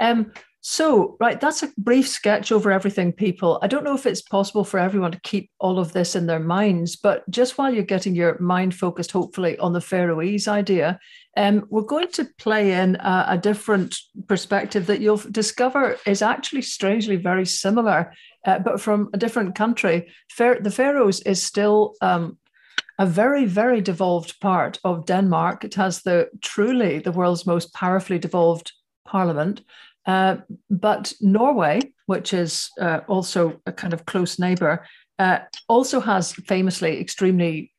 um, 0.00 0.32
so, 0.68 1.16
right, 1.20 1.40
that's 1.40 1.62
a 1.62 1.72
brief 1.78 2.08
sketch 2.08 2.50
over 2.50 2.72
everything, 2.72 3.12
people. 3.12 3.60
I 3.62 3.68
don't 3.68 3.84
know 3.84 3.94
if 3.94 4.04
it's 4.04 4.22
possible 4.22 4.64
for 4.64 4.80
everyone 4.80 5.12
to 5.12 5.20
keep 5.20 5.48
all 5.60 5.78
of 5.78 5.92
this 5.92 6.16
in 6.16 6.26
their 6.26 6.40
minds, 6.40 6.96
but 6.96 7.22
just 7.30 7.56
while 7.56 7.72
you're 7.72 7.84
getting 7.84 8.16
your 8.16 8.36
mind 8.40 8.74
focused, 8.74 9.12
hopefully, 9.12 9.56
on 9.58 9.72
the 9.72 9.80
Faroese 9.80 10.48
idea, 10.48 10.98
um, 11.36 11.66
we're 11.68 11.82
going 11.82 12.08
to 12.12 12.24
play 12.38 12.72
in 12.72 12.96
a, 12.96 13.26
a, 13.30 13.38
different 13.38 13.96
perspective 14.26 14.86
that 14.86 15.00
you'll 15.00 15.22
discover 15.30 15.98
is 16.06 16.22
actually 16.22 16.62
strangely 16.62 17.16
very 17.16 17.44
similar, 17.44 18.12
uh, 18.46 18.58
but 18.58 18.80
from 18.80 19.10
a 19.12 19.18
different 19.18 19.54
country. 19.54 20.10
Fair, 20.30 20.58
the 20.60 20.70
Faroes 20.70 21.20
is 21.20 21.42
still 21.42 21.94
um, 22.00 22.38
a 22.98 23.06
very, 23.06 23.44
very 23.44 23.80
devolved 23.80 24.40
part 24.40 24.78
of 24.82 25.04
Denmark. 25.06 25.64
It 25.64 25.74
has 25.74 26.02
the 26.02 26.30
truly 26.40 27.00
the 27.00 27.12
world's 27.12 27.46
most 27.46 27.74
powerfully 27.74 28.18
devolved 28.18 28.72
parliament. 29.04 29.60
Uh, 30.06 30.36
but 30.70 31.12
Norway, 31.20 31.80
which 32.06 32.32
is 32.32 32.70
uh, 32.80 33.00
also 33.08 33.60
a 33.66 33.72
kind 33.72 33.92
of 33.92 34.06
close 34.06 34.38
neighbor, 34.38 34.86
uh, 35.18 35.38
also 35.68 36.00
has 36.00 36.32
famously 36.32 37.00
extremely 37.00 37.72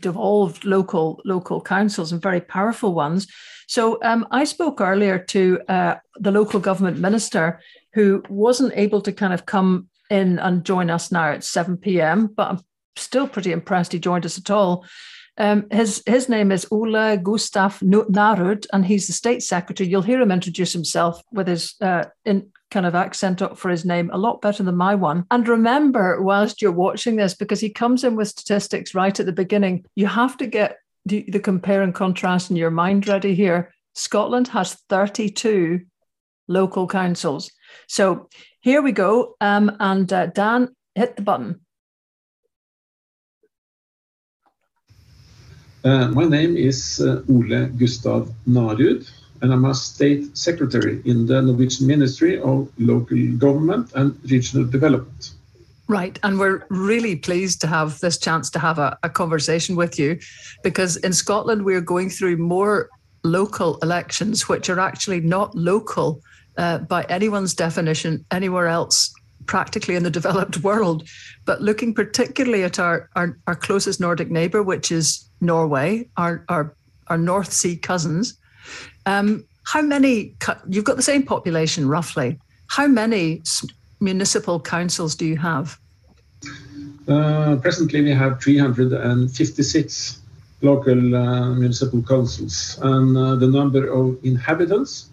devolved 0.00 0.64
local 0.64 1.20
local 1.24 1.60
councils 1.60 2.12
and 2.12 2.22
very 2.22 2.40
powerful 2.40 2.94
ones. 2.94 3.26
So 3.66 3.98
um, 4.02 4.26
I 4.30 4.44
spoke 4.44 4.80
earlier 4.80 5.18
to 5.18 5.60
uh, 5.68 5.94
the 6.16 6.30
local 6.30 6.60
government 6.60 6.98
minister 6.98 7.60
who 7.94 8.22
wasn't 8.28 8.72
able 8.76 9.00
to 9.02 9.12
kind 9.12 9.32
of 9.32 9.46
come 9.46 9.88
in 10.10 10.38
and 10.38 10.64
join 10.64 10.90
us 10.90 11.10
now 11.10 11.30
at 11.30 11.44
7 11.44 11.76
p.m. 11.78 12.26
But 12.26 12.48
I'm 12.48 12.60
still 12.96 13.26
pretty 13.26 13.52
impressed 13.52 13.92
he 13.92 13.98
joined 13.98 14.26
us 14.26 14.38
at 14.38 14.50
all. 14.50 14.84
Um, 15.36 15.66
his 15.70 16.02
his 16.06 16.28
name 16.28 16.52
is 16.52 16.66
Ola 16.70 17.16
Gustav 17.16 17.80
Narud, 17.80 18.66
and 18.72 18.86
he's 18.86 19.08
the 19.08 19.12
state 19.12 19.42
secretary. 19.42 19.88
You'll 19.88 20.02
hear 20.02 20.20
him 20.20 20.30
introduce 20.30 20.72
himself 20.72 21.20
with 21.32 21.48
his 21.48 21.74
uh, 21.80 22.04
in 22.24 22.52
kind 22.74 22.86
of 22.86 22.96
accent 22.96 23.40
up 23.40 23.56
for 23.56 23.70
his 23.70 23.84
name, 23.84 24.10
a 24.12 24.18
lot 24.18 24.42
better 24.42 24.64
than 24.64 24.76
my 24.76 24.96
one. 24.96 25.24
And 25.30 25.46
remember, 25.46 26.20
whilst 26.20 26.60
you're 26.60 26.72
watching 26.72 27.14
this, 27.14 27.32
because 27.32 27.60
he 27.60 27.70
comes 27.70 28.02
in 28.02 28.16
with 28.16 28.28
statistics 28.28 28.96
right 28.96 29.18
at 29.18 29.26
the 29.26 29.32
beginning, 29.32 29.84
you 29.94 30.08
have 30.08 30.36
to 30.38 30.46
get 30.48 30.78
the, 31.06 31.24
the 31.28 31.38
compare 31.38 31.82
and 31.82 31.94
contrast 31.94 32.50
in 32.50 32.56
your 32.56 32.72
mind 32.72 33.06
ready 33.06 33.32
here. 33.32 33.72
Scotland 33.94 34.48
has 34.48 34.74
32 34.88 35.82
local 36.48 36.88
councils. 36.88 37.52
So 37.86 38.28
here 38.60 38.82
we 38.82 38.90
go. 38.90 39.36
Um, 39.40 39.76
and 39.78 40.12
uh, 40.12 40.26
Dan, 40.26 40.74
hit 40.96 41.14
the 41.14 41.22
button. 41.22 41.60
Uh, 45.84 46.08
my 46.08 46.24
name 46.24 46.56
is 46.56 47.00
uh, 47.00 47.22
Ole 47.28 47.68
Gustav 47.78 48.32
Narud, 48.48 49.08
and 49.44 49.52
I'm 49.52 49.66
a 49.66 49.74
state 49.74 50.36
secretary 50.38 51.02
in 51.04 51.26
the 51.26 51.42
Norwegian 51.42 51.86
Ministry 51.86 52.40
of 52.40 52.66
Local 52.78 53.36
Government 53.36 53.92
and 53.94 54.18
Regional 54.30 54.64
Development. 54.66 55.32
Right. 55.86 56.18
And 56.22 56.38
we're 56.38 56.64
really 56.70 57.14
pleased 57.14 57.60
to 57.60 57.66
have 57.66 58.00
this 58.00 58.16
chance 58.16 58.48
to 58.50 58.58
have 58.58 58.78
a, 58.78 58.98
a 59.02 59.10
conversation 59.10 59.76
with 59.76 59.98
you 59.98 60.18
because 60.62 60.96
in 60.96 61.12
Scotland, 61.12 61.66
we're 61.66 61.82
going 61.82 62.08
through 62.08 62.38
more 62.38 62.88
local 63.22 63.76
elections, 63.82 64.48
which 64.48 64.70
are 64.70 64.80
actually 64.80 65.20
not 65.20 65.54
local 65.54 66.22
uh, 66.56 66.78
by 66.78 67.02
anyone's 67.10 67.52
definition 67.52 68.24
anywhere 68.30 68.68
else 68.68 69.12
practically 69.44 69.94
in 69.94 70.04
the 70.04 70.10
developed 70.20 70.62
world, 70.62 71.06
but 71.44 71.60
looking 71.60 71.92
particularly 71.92 72.64
at 72.64 72.78
our, 72.78 73.10
our, 73.14 73.38
our 73.46 73.54
closest 73.54 74.00
Nordic 74.00 74.30
neighbour, 74.30 74.62
which 74.62 74.90
is 74.90 75.28
Norway, 75.42 76.08
our, 76.16 76.46
our, 76.48 76.74
our 77.08 77.18
North 77.18 77.52
Sea 77.52 77.76
cousins. 77.76 78.38
Um, 79.06 79.44
how 79.64 79.82
many, 79.82 80.34
you've 80.68 80.84
got 80.84 80.96
the 80.96 81.02
same 81.02 81.22
population 81.22 81.88
roughly. 81.88 82.38
How 82.68 82.86
many 82.86 83.42
municipal 84.00 84.60
councils 84.60 85.14
do 85.14 85.24
you 85.24 85.36
have? 85.36 85.78
Uh, 87.08 87.56
presently, 87.56 88.02
we 88.02 88.10
have 88.10 88.40
356 88.42 90.18
local 90.62 91.14
uh, 91.14 91.54
municipal 91.54 92.02
councils, 92.02 92.78
and 92.82 93.16
uh, 93.16 93.34
the 93.36 93.46
number 93.46 93.86
of 93.88 94.18
inhabitants 94.24 95.10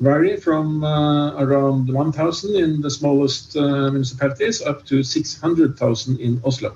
vary 0.00 0.36
from 0.36 0.82
uh, 0.82 1.34
around 1.36 1.92
1,000 1.92 2.56
in 2.56 2.80
the 2.80 2.90
smallest 2.90 3.56
uh, 3.56 3.90
municipalities 3.90 4.62
up 4.62 4.84
to 4.86 5.02
600,000 5.02 6.18
in 6.20 6.40
Oslo. 6.44 6.74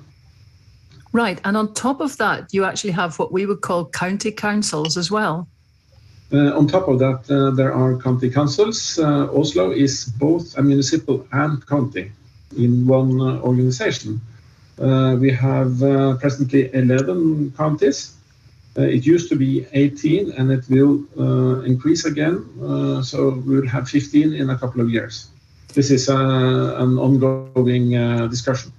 Right. 1.13 1.41
And 1.45 1.57
on 1.57 1.75
top 1.75 2.01
of 2.01 2.17
that, 2.19 2.53
you 2.53 2.65
actually 2.65 2.93
have 2.93 3.19
what 3.19 3.33
we 3.33 3.47
would 3.47 3.63
call 3.63 3.87
county 3.87 4.31
councils 4.31 4.97
as 4.97 5.11
well. 5.11 5.49
Uh, 6.31 6.59
on 6.59 6.67
top 6.67 6.89
of 6.89 6.99
that, 6.99 7.25
uh, 7.31 7.51
there 7.53 7.73
are 7.73 7.97
county 7.97 8.29
councils. 8.29 8.99
Uh, 8.99 9.33
Oslo 9.33 9.71
is 9.71 10.05
both 10.05 10.57
a 10.59 10.63
municipal 10.63 11.27
and 11.33 11.67
county 11.67 12.13
in 12.57 12.87
one 12.87 13.21
uh, 13.21 13.41
organization. 13.41 14.21
Uh, 14.79 15.17
we 15.19 15.31
have 15.33 15.83
uh, 15.83 16.17
presently 16.17 16.73
11 16.75 17.53
counties 17.57 18.15
it 18.77 19.05
used 19.05 19.29
to 19.29 19.35
be 19.35 19.67
18 19.73 20.31
and 20.39 20.53
it 20.53 20.65
will 20.69 21.03
increase 21.65 22.05
again. 22.05 22.45
So 23.03 23.43
we'll 23.45 23.67
have 23.67 23.89
15 23.89 24.35
in 24.35 24.51
a 24.51 24.57
couple 24.57 24.81
of 24.81 24.89
years. 24.89 25.31
This 25.75 25.91
is 25.91 26.09
an 26.09 26.97
ongoing 26.97 27.91
discussion. 28.31 28.73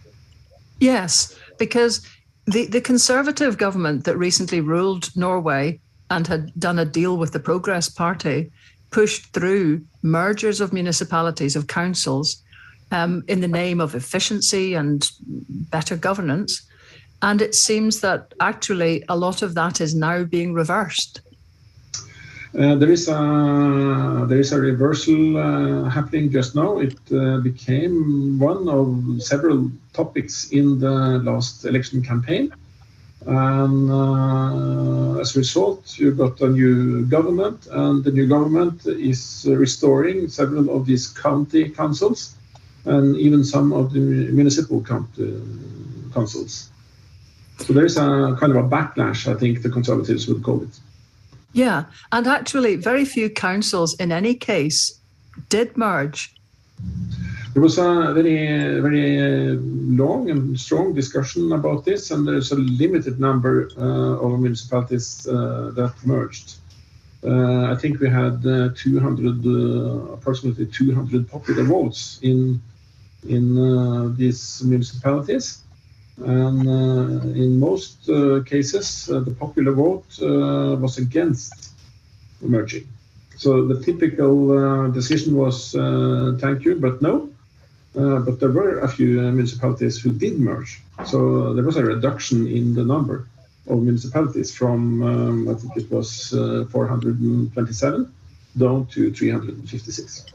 Yes, 0.79 1.37
because 1.57 2.07
the, 2.45 2.67
the 2.67 2.79
conservative 2.79 3.57
government 3.57 4.05
that 4.05 4.15
recently 4.15 4.61
ruled 4.61 5.09
Norway 5.17 5.81
and 6.09 6.27
had 6.27 6.51
done 6.59 6.79
a 6.79 6.85
deal 6.85 7.17
with 7.17 7.31
the 7.31 7.39
Progress 7.39 7.89
Party 7.89 8.51
pushed 8.91 9.33
through 9.33 9.81
mergers 10.01 10.61
of 10.61 10.73
municipalities, 10.73 11.55
of 11.55 11.67
councils, 11.67 12.41
um, 12.91 13.23
in 13.27 13.41
the 13.41 13.47
name 13.47 13.79
of 13.79 13.95
efficiency 13.95 14.73
and 14.73 15.11
better 15.71 15.95
governance. 15.95 16.61
And 17.21 17.41
it 17.41 17.53
seems 17.53 17.99
that 18.01 18.33
actually 18.39 19.03
a 19.09 19.15
lot 19.15 19.41
of 19.41 19.53
that 19.55 19.81
is 19.81 19.93
now 19.93 20.23
being 20.23 20.53
reversed. 20.53 21.21
Uh, 22.57 22.73
there 22.75 22.89
is 22.89 23.07
a 23.07 24.25
there 24.27 24.39
is 24.39 24.51
a 24.51 24.59
reversal 24.59 25.37
uh, 25.37 25.87
happening 25.87 26.31
just 26.31 26.55
now. 26.55 26.79
It 26.79 26.97
uh, 27.11 27.37
became 27.41 28.39
one 28.39 28.67
of 28.67 29.21
several 29.21 29.69
topics 29.93 30.49
in 30.49 30.79
the 30.79 31.19
last 31.19 31.65
election 31.65 32.01
campaign, 32.01 32.51
and 33.25 33.91
uh, 33.91 35.19
as 35.19 35.35
a 35.35 35.39
result, 35.39 35.99
you 35.99 36.11
got 36.11 36.39
a 36.41 36.49
new 36.49 37.05
government, 37.05 37.67
and 37.71 38.03
the 38.03 38.11
new 38.11 38.27
government 38.27 38.85
is 38.85 39.45
restoring 39.47 40.29
several 40.29 40.75
of 40.75 40.85
these 40.85 41.07
county 41.07 41.69
councils, 41.69 42.35
and 42.85 43.17
even 43.17 43.43
some 43.43 43.73
of 43.73 43.91
the 43.93 43.99
municipal 43.99 44.81
county 44.81 45.41
councils. 46.13 46.69
So 47.57 47.73
there's 47.73 47.97
a 47.97 48.37
kind 48.39 48.55
of 48.55 48.65
a 48.65 48.67
backlash, 48.67 49.27
I 49.27 49.37
think 49.37 49.63
the 49.63 49.69
Conservatives 49.69 50.27
would 50.27 50.43
call 50.43 50.63
it. 50.63 50.79
Yeah, 51.51 51.85
and 52.11 52.25
actually, 52.25 52.77
very 52.77 53.03
few 53.03 53.29
councils 53.29 53.95
in 53.95 54.11
any 54.11 54.33
case 54.35 54.99
did 55.49 55.75
merge. 55.75 56.33
There 57.59 57.65
was 57.65 57.77
a 57.77 58.13
very, 58.13 58.79
very 58.79 59.57
long 59.57 60.29
and 60.29 60.57
strong 60.57 60.93
discussion 60.93 61.51
about 61.51 61.83
this, 61.83 62.09
and 62.09 62.25
there's 62.25 62.53
a 62.53 62.55
limited 62.55 63.19
number 63.19 63.69
uh, 63.77 64.25
of 64.25 64.39
municipalities 64.39 65.27
uh, 65.27 65.71
that 65.75 65.93
merged. 66.05 66.55
Uh, 67.21 67.63
I 67.63 67.75
think 67.75 67.99
we 67.99 68.07
had 68.07 68.45
uh, 68.45 68.69
200, 68.73 69.45
uh, 69.45 70.13
approximately 70.13 70.67
200 70.67 71.29
popular 71.29 71.63
votes 71.63 72.19
in 72.21 72.61
in 73.27 74.15
these 74.15 74.63
municipalities 74.63 75.61
and 76.23 76.65
uh, 76.65 77.27
in 77.43 77.59
most 77.59 78.07
uh, 78.07 78.41
cases, 78.45 79.09
uh, 79.09 79.19
the 79.19 79.31
popular 79.31 79.73
vote 79.73 80.07
was 80.79 80.97
against 80.97 81.71
merging. 82.39 82.87
So 83.35 83.67
the 83.67 83.81
typical 83.83 84.89
decision 84.91 85.35
was 85.35 85.73
thank 86.39 86.63
you, 86.63 86.75
but 86.75 87.01
no. 87.01 87.28
Uh, 87.99 88.19
but 88.19 88.39
there 88.39 88.51
were 88.51 88.79
a 88.79 88.87
few 88.87 89.19
municipalities 89.21 89.99
who 90.01 90.11
did 90.11 90.39
merge. 90.39 90.81
So 91.05 91.53
there 91.53 91.65
was 91.65 91.75
a 91.75 91.83
reduction 91.83 92.47
in 92.47 92.73
the 92.73 92.85
number 92.85 93.27
of 93.67 93.81
municipalities 93.81 94.55
from, 94.55 95.03
um, 95.03 95.49
I 95.49 95.53
think 95.55 95.75
it 95.75 95.91
was 95.91 96.29
427 96.29 98.13
down 98.57 98.85
to 98.87 99.13
356. 99.13 100.25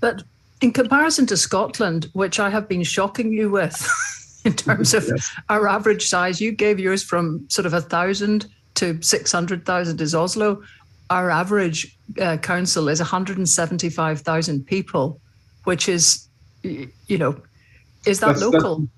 But 0.00 0.24
in 0.60 0.72
comparison 0.72 1.26
to 1.26 1.36
Scotland, 1.36 2.10
which 2.12 2.40
I 2.40 2.50
have 2.50 2.68
been 2.68 2.82
shocking 2.82 3.32
you 3.32 3.50
with 3.50 3.88
in 4.44 4.54
terms 4.54 4.94
of 4.94 5.06
yes. 5.06 5.34
our 5.48 5.68
average 5.68 6.08
size, 6.08 6.40
you 6.40 6.52
gave 6.52 6.78
yours 6.78 7.02
from 7.02 7.48
sort 7.48 7.66
of 7.66 7.74
a 7.74 7.80
thousand 7.80 8.46
to 8.74 9.00
600,000 9.02 10.00
is 10.00 10.14
Oslo. 10.14 10.62
Our 11.10 11.30
average 11.30 11.98
uh, 12.20 12.36
council 12.38 12.88
is 12.88 13.00
175,000 13.00 14.66
people, 14.66 15.20
which 15.64 15.88
is, 15.88 16.27
you 16.62 17.18
know, 17.18 17.36
is 18.06 18.20
that 18.20 18.28
that's, 18.28 18.42
local? 18.42 18.78
That's, 18.78 18.90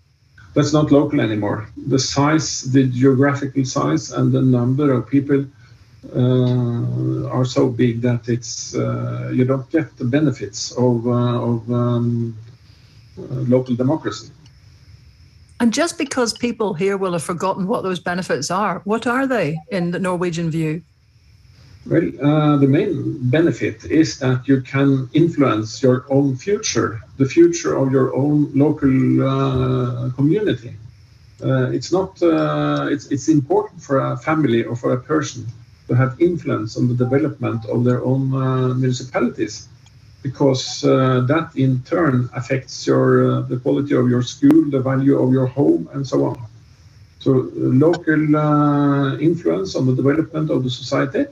that's 0.55 0.73
not 0.73 0.91
local 0.91 1.21
anymore. 1.21 1.69
The 1.87 1.99
size, 1.99 2.63
the 2.73 2.85
geographical 2.85 3.65
size, 3.65 4.11
and 4.13 4.33
the 4.33 4.43
number 4.43 4.93
of 4.93 5.09
people 5.09 5.45
uh, 6.17 7.29
are 7.29 7.45
so 7.45 7.69
big 7.69 8.01
that 8.01 8.29
it's 8.29 8.75
uh, 8.75 9.31
you 9.33 9.45
don't 9.45 9.69
get 9.71 9.97
the 9.97 10.05
benefits 10.05 10.73
of, 10.73 11.07
uh, 11.07 11.11
of 11.11 11.71
um, 11.71 12.37
local 13.17 13.75
democracy. 13.75 14.31
And 15.61 15.75
just 15.75 15.99
because 15.99 16.33
people 16.33 16.73
here 16.73 16.97
will 16.97 17.13
have 17.13 17.23
forgotten 17.23 17.67
what 17.67 17.83
those 17.83 18.01
benefits 18.01 18.51
are, 18.51 18.81
what 18.85 19.07
are 19.07 19.27
they 19.27 19.59
in 19.71 19.91
the 19.91 19.99
Norwegian 19.99 20.51
view? 20.51 20.83
Well, 21.87 22.09
uh, 22.23 22.57
the 22.59 22.67
main 22.69 23.19
benefit 23.31 23.85
is 23.87 24.19
that 24.19 24.47
you 24.47 24.61
can 24.61 25.09
influence 25.15 25.83
your 25.83 26.05
own 26.11 26.37
future, 26.37 27.01
the 27.17 27.25
future 27.25 27.77
of 27.77 27.91
your 27.91 28.15
own 28.15 28.53
local 28.55 28.93
uh, 29.23 30.11
community. 30.11 30.77
Uh, 31.43 31.71
it's 31.71 31.91
not. 31.91 32.19
it's 32.93 33.07
it's 33.07 33.29
important 33.29 33.83
for 33.83 33.99
a 33.99 34.17
family 34.17 34.63
or 34.63 34.77
for 34.77 34.93
a 34.93 35.01
person 35.01 35.47
to 35.89 35.95
have 35.95 36.21
influence 36.21 36.77
on 36.77 36.87
the 36.87 36.95
development 36.95 37.65
of 37.67 37.83
their 37.85 38.05
own 38.05 38.25
uh, 38.35 38.75
municipalities 38.75 39.69
because 40.23 40.85
uh, 40.85 41.21
that 41.27 41.51
in 41.57 41.81
turn 41.83 42.29
affects 42.35 42.87
your 42.87 43.09
uh, 43.33 43.41
the 43.51 43.57
quality 43.57 43.95
of 43.97 44.09
your 44.09 44.23
school, 44.23 44.71
the 44.71 44.81
value 44.81 45.19
of 45.19 45.33
your 45.33 45.47
home, 45.47 45.89
and 45.95 46.07
so 46.07 46.27
on. 46.27 46.37
So 47.19 47.51
local 47.55 48.37
uh, 48.37 49.17
influence 49.19 49.75
on 49.75 49.87
the 49.87 49.95
development 49.95 50.51
of 50.51 50.63
the 50.63 50.71
society 50.71 51.25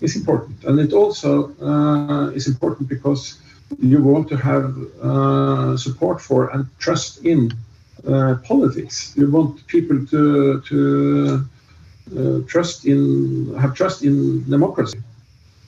is 0.00 0.16
important, 0.16 0.64
and 0.64 0.78
it 0.80 0.92
also 0.92 1.52
uh, 1.60 2.30
is 2.30 2.46
important 2.46 2.88
because 2.88 3.38
you 3.78 4.02
want 4.02 4.28
to 4.28 4.36
have 4.36 4.74
uh, 5.02 5.76
support 5.76 6.20
for 6.20 6.48
and 6.50 6.66
trust 6.78 7.24
in 7.24 7.52
politics. 8.48 9.12
You 9.16 9.30
want 9.30 9.66
people 9.66 10.06
to 10.06 10.60
to 10.68 10.78
uh, 12.18 12.40
trust 12.46 12.86
in 12.86 13.54
have 13.54 13.74
trust 13.74 14.02
in 14.02 14.42
democracy. 14.50 14.98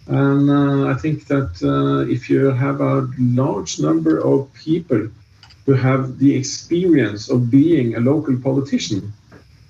And 0.09 0.51
uh, 0.51 0.88
I 0.88 0.95
think 0.95 1.29
that 1.29 1.51
uh, 1.62 2.11
if 2.11 2.29
you 2.29 2.51
have 2.51 2.81
a 2.81 3.09
large 3.18 3.79
number 3.79 4.18
of 4.18 4.53
people 4.55 5.09
who 5.64 5.75
have 5.75 6.18
the 6.18 6.35
experience 6.35 7.31
of 7.31 7.49
being 7.51 7.95
a 7.95 8.01
local 8.01 8.37
politician, 8.37 9.12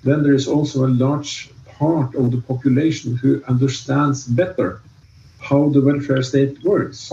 then 0.03 0.23
there 0.23 0.33
is 0.33 0.47
also 0.47 0.85
a 0.85 0.89
large 0.89 1.52
part 1.79 2.15
of 2.15 2.31
the 2.31 2.41
population 2.41 3.15
who 3.15 3.43
understands 3.47 4.25
better 4.25 4.81
how 5.39 5.69
the 5.69 5.81
welfare 5.81 6.23
state 6.23 6.63
works. 6.63 7.11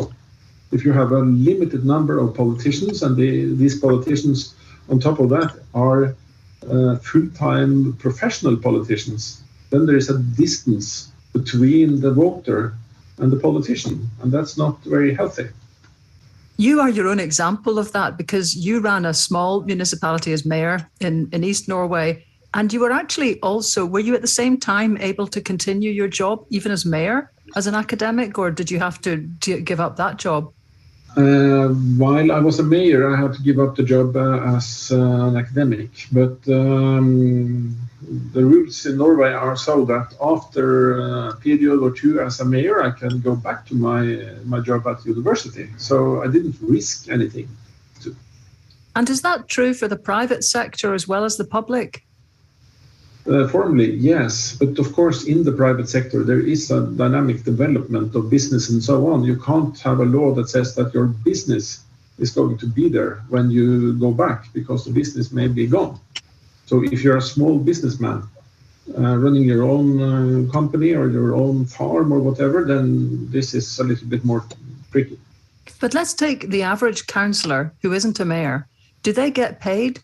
If 0.73 0.85
you 0.85 0.93
have 0.93 1.11
a 1.13 1.19
limited 1.21 1.85
number 1.85 2.19
of 2.19 2.35
politicians, 2.35 3.03
and 3.03 3.17
the, 3.17 3.55
these 3.55 3.79
politicians, 3.81 4.55
on 4.89 5.01
top 5.01 5.19
of 5.19 5.29
that, 5.31 5.59
are 5.75 6.15
uh, 6.69 6.97
full 6.97 7.29
time 7.31 7.95
professional 7.95 8.57
politicians, 8.57 9.43
then 9.71 9.87
there 9.87 9.97
is 9.97 10.11
a 10.11 10.19
distance 10.19 11.11
between 11.33 12.01
the 12.01 12.13
voter 12.13 12.75
and 13.19 13.33
the 13.33 13.37
politician, 13.37 14.09
and 14.23 14.33
that's 14.33 14.57
not 14.57 14.83
very 14.85 15.15
healthy. 15.15 15.49
You 16.57 16.81
are 16.81 16.91
your 16.91 17.09
own 17.09 17.21
example 17.21 17.79
of 17.79 17.93
that 17.93 18.19
because 18.19 18.55
you 18.55 18.81
ran 18.81 19.07
a 19.07 19.15
small 19.15 19.63
municipality 19.63 20.33
as 20.33 20.45
mayor 20.45 20.91
in, 21.01 21.29
in 21.33 21.43
East 21.43 21.69
Norway, 21.69 22.25
and 22.55 22.73
you 22.73 22.81
were 22.81 22.93
actually 22.93 23.41
also, 23.41 23.87
were 23.87 24.01
you 24.01 24.15
at 24.15 24.23
the 24.23 24.27
same 24.27 24.59
time 24.59 24.97
able 24.99 25.27
to 25.29 25.41
continue 25.41 25.91
your 25.91 26.09
job 26.09 26.45
even 26.51 26.73
as 26.73 26.85
mayor 26.85 27.31
as 27.57 27.67
an 27.67 27.75
academic, 27.75 28.39
or 28.39 28.51
did 28.51 28.71
you 28.71 28.79
have 28.79 29.01
to 29.03 29.17
give 29.17 29.81
up 29.81 29.97
that 29.97 30.17
job? 30.17 30.53
Uh, 31.17 31.69
while 31.99 32.31
I 32.31 32.39
was 32.39 32.61
a 32.61 32.63
mayor, 32.63 33.13
I 33.13 33.21
had 33.21 33.33
to 33.35 33.43
give 33.43 33.59
up 33.59 33.75
the 33.75 33.83
job 33.83 34.17
uh, 34.17 34.57
as 34.57 34.93
uh, 34.95 35.29
an 35.29 35.37
academic. 35.37 35.91
But 36.13 36.39
um, 36.49 37.77
the 38.33 38.45
rules 38.45 38.87
in 38.87 38.99
Norway 38.99 39.33
are 39.33 39.57
so 39.57 39.85
that 39.87 40.15
after 40.23 41.01
a 41.01 41.37
period 41.37 41.81
or 41.81 41.91
two 41.91 42.21
as 42.21 42.39
a 42.39 42.45
mayor, 42.45 42.83
I 42.83 42.93
can 42.93 43.21
go 43.21 43.35
back 43.35 43.67
to 43.67 43.75
my 43.75 44.25
my 44.45 44.61
job 44.61 44.87
at 44.87 45.05
university. 45.05 45.69
So 45.79 46.23
I 46.23 46.29
didn't 46.29 46.57
risk 46.61 47.09
anything. 47.09 47.49
To. 48.03 48.15
And 48.95 49.11
is 49.11 49.23
that 49.23 49.49
true 49.49 49.75
for 49.75 49.89
the 49.89 49.99
private 49.99 50.45
sector 50.45 50.95
as 50.95 51.09
well 51.09 51.25
as 51.25 51.37
the 51.37 51.45
public? 51.45 52.05
Uh, 53.27 53.47
formally, 53.49 53.97
yes, 53.97 54.57
but 54.59 54.79
of 54.79 54.93
course, 54.95 55.25
in 55.25 55.45
the 55.45 55.53
private 55.53 55.89
sector, 55.89 56.25
there 56.25 56.41
is 56.41 56.71
a 56.71 56.81
dynamic 56.87 57.45
development 57.45 58.15
of 58.15 58.31
business 58.31 58.71
and 58.71 58.83
so 58.83 59.09
on. 59.09 59.25
You 59.25 59.37
can't 59.37 59.79
have 59.81 60.01
a 60.01 60.07
law 60.07 60.33
that 60.35 60.49
says 60.49 60.75
that 60.77 60.95
your 60.95 61.07
business 61.07 61.85
is 62.19 62.31
going 62.31 62.57
to 62.59 62.67
be 62.67 62.89
there 62.89 63.23
when 63.29 63.51
you 63.51 63.93
go 63.95 64.11
back 64.11 64.51
because 64.55 64.85
the 64.85 64.91
business 64.91 65.33
may 65.33 65.49
be 65.49 65.67
gone. 65.67 66.01
So, 66.65 66.83
if 66.83 67.03
you're 67.05 67.19
a 67.19 67.23
small 67.23 67.59
businessman 67.59 68.23
uh, 68.99 69.17
running 69.17 69.45
your 69.45 69.65
own 69.65 70.01
uh, 70.01 70.51
company 70.51 70.95
or 70.95 71.11
your 71.11 71.35
own 71.35 71.67
farm 71.67 72.13
or 72.13 72.21
whatever, 72.21 72.65
then 72.65 73.31
this 73.31 73.53
is 73.55 73.79
a 73.79 73.85
little 73.85 74.09
bit 74.09 74.25
more 74.25 74.45
tricky. 74.93 75.19
But 75.79 75.95
let's 75.95 76.15
take 76.15 76.49
the 76.49 76.63
average 76.63 77.07
councillor 77.07 77.73
who 77.83 77.93
isn't 77.93 78.19
a 78.19 78.25
mayor. 78.25 78.67
Do 79.03 79.13
they 79.13 79.31
get 79.31 79.61
paid 79.61 80.03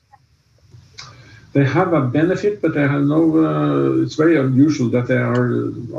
they 1.57 1.64
have 1.64 1.90
a 1.95 2.03
benefit, 2.21 2.61
but 2.61 2.75
they 2.75 2.87
have 2.95 3.05
no. 3.14 3.21
Uh, 3.47 4.03
it's 4.03 4.16
very 4.25 4.37
unusual 4.47 4.88
that 4.90 5.07
they 5.11 5.21
are 5.33 5.49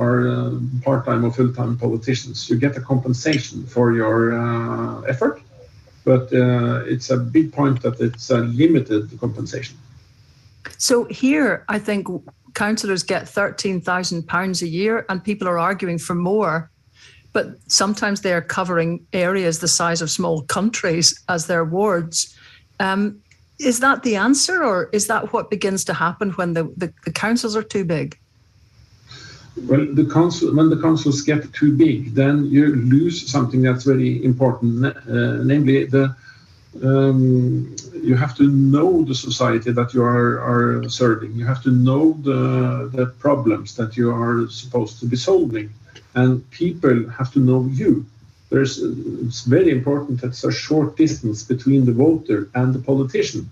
are 0.05 0.19
uh, 0.29 0.51
part-time 0.85 1.25
or 1.25 1.31
full-time 1.31 1.73
politicians. 1.85 2.47
You 2.49 2.55
get 2.59 2.77
a 2.77 2.83
compensation 2.93 3.65
for 3.65 3.85
your 4.01 4.19
uh, 4.37 5.01
effort, 5.13 5.41
but 6.05 6.29
it's 6.93 7.09
a 7.09 7.17
big 7.17 7.47
point 7.51 7.81
that 7.81 7.99
it's 7.99 8.29
a 8.29 8.39
limited 8.61 9.03
compensation. 9.19 9.75
So 10.77 11.05
here, 11.23 11.65
I 11.75 11.79
think 11.79 12.01
councillors 12.53 13.03
get 13.13 13.27
thirteen 13.27 13.81
thousand 13.81 14.27
pounds 14.27 14.61
a 14.61 14.67
year, 14.67 15.05
and 15.09 15.23
people 15.23 15.47
are 15.47 15.57
arguing 15.57 15.99
for 15.99 16.15
more. 16.15 16.69
But 17.33 17.47
sometimes 17.67 18.21
they 18.21 18.33
are 18.33 18.45
covering 18.57 18.91
areas 19.11 19.59
the 19.59 19.67
size 19.67 20.03
of 20.03 20.09
small 20.09 20.43
countries 20.43 21.07
as 21.27 21.45
their 21.47 21.65
wards. 21.65 22.35
Um, 22.79 23.21
is 23.59 23.79
that 23.79 24.03
the 24.03 24.15
answer, 24.15 24.63
or 24.63 24.89
is 24.93 25.07
that 25.07 25.33
what 25.33 25.49
begins 25.49 25.83
to 25.85 25.93
happen 25.93 26.31
when 26.31 26.53
the, 26.53 26.71
the, 26.77 26.93
the 27.05 27.11
councils 27.11 27.55
are 27.55 27.63
too 27.63 27.83
big? 27.83 28.17
Well, 29.63 29.87
the 29.91 30.05
council, 30.05 30.55
when 30.55 30.69
the 30.69 30.79
councils 30.79 31.21
get 31.21 31.51
too 31.53 31.75
big, 31.75 32.13
then 32.13 32.45
you 32.45 32.75
lose 32.75 33.27
something 33.27 33.63
that's 33.63 33.83
very 33.83 34.23
important, 34.23 34.85
uh, 34.85 35.43
namely 35.43 35.85
the 35.85 36.15
um, 36.83 37.75
you 38.03 38.15
have 38.15 38.35
to 38.37 38.43
know 38.43 39.03
the 39.03 39.15
society 39.15 39.71
that 39.71 39.95
you 39.95 40.03
are, 40.03 40.39
are 40.41 40.89
serving. 40.89 41.33
You 41.33 41.45
have 41.45 41.63
to 41.63 41.71
know 41.71 42.13
the, 42.21 42.91
the 42.93 43.07
problems 43.07 43.75
that 43.77 43.97
you 43.97 44.11
are 44.11 44.47
supposed 44.49 44.99
to 44.99 45.07
be 45.07 45.15
solving, 45.15 45.73
and 46.13 46.47
people 46.51 47.09
have 47.09 47.33
to 47.33 47.39
know 47.39 47.67
you 47.71 48.05
there's 48.49 48.81
it's 48.81 49.43
very 49.43 49.71
important 49.71 50.21
that 50.21 50.27
there's 50.27 50.43
a 50.43 50.51
short 50.51 50.95
distance 50.95 51.43
between 51.43 51.85
the 51.85 51.91
voter 51.91 52.49
and 52.55 52.73
the 52.73 52.79
politician. 52.79 53.49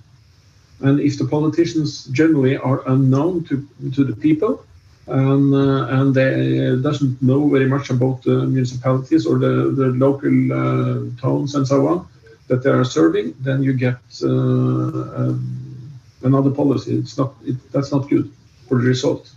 And 0.82 1.00
if 1.00 1.18
the 1.18 1.26
politicians 1.26 2.06
generally 2.06 2.58
are 2.58 2.88
unknown 2.88 3.46
to, 3.46 3.68
to 3.94 4.04
the 4.04 4.16
people 4.16 4.66
and, 5.08 5.54
uh, 5.54 5.88
and 5.88 6.14
they 6.14 6.76
doesn't 6.82 7.22
know 7.22 7.48
very 7.48 7.68
much 7.68 7.90
about 7.90 8.24
the 8.24 8.46
municipalities 8.46 9.26
or 9.26 9.40
the, 9.40 9.72
the 9.72 9.88
local 9.88 10.52
uh, 10.52 11.22
towns 11.22 11.56
and 11.56 11.68
so 11.68 11.88
on 11.88 12.08
that 12.48 12.64
they 12.64 12.70
are 12.70 12.84
serving, 12.84 13.34
then 13.40 13.64
you 13.64 13.74
get 13.74 13.98
uh, 14.22 14.28
um, 14.28 15.92
another 16.24 16.52
policy. 16.52 16.96
It's 16.96 17.18
not 17.18 17.34
it, 17.44 17.56
that's 17.72 17.92
not 17.92 18.10
good 18.10 18.32
for 18.68 18.80
the 18.80 18.88
result. 18.88 19.32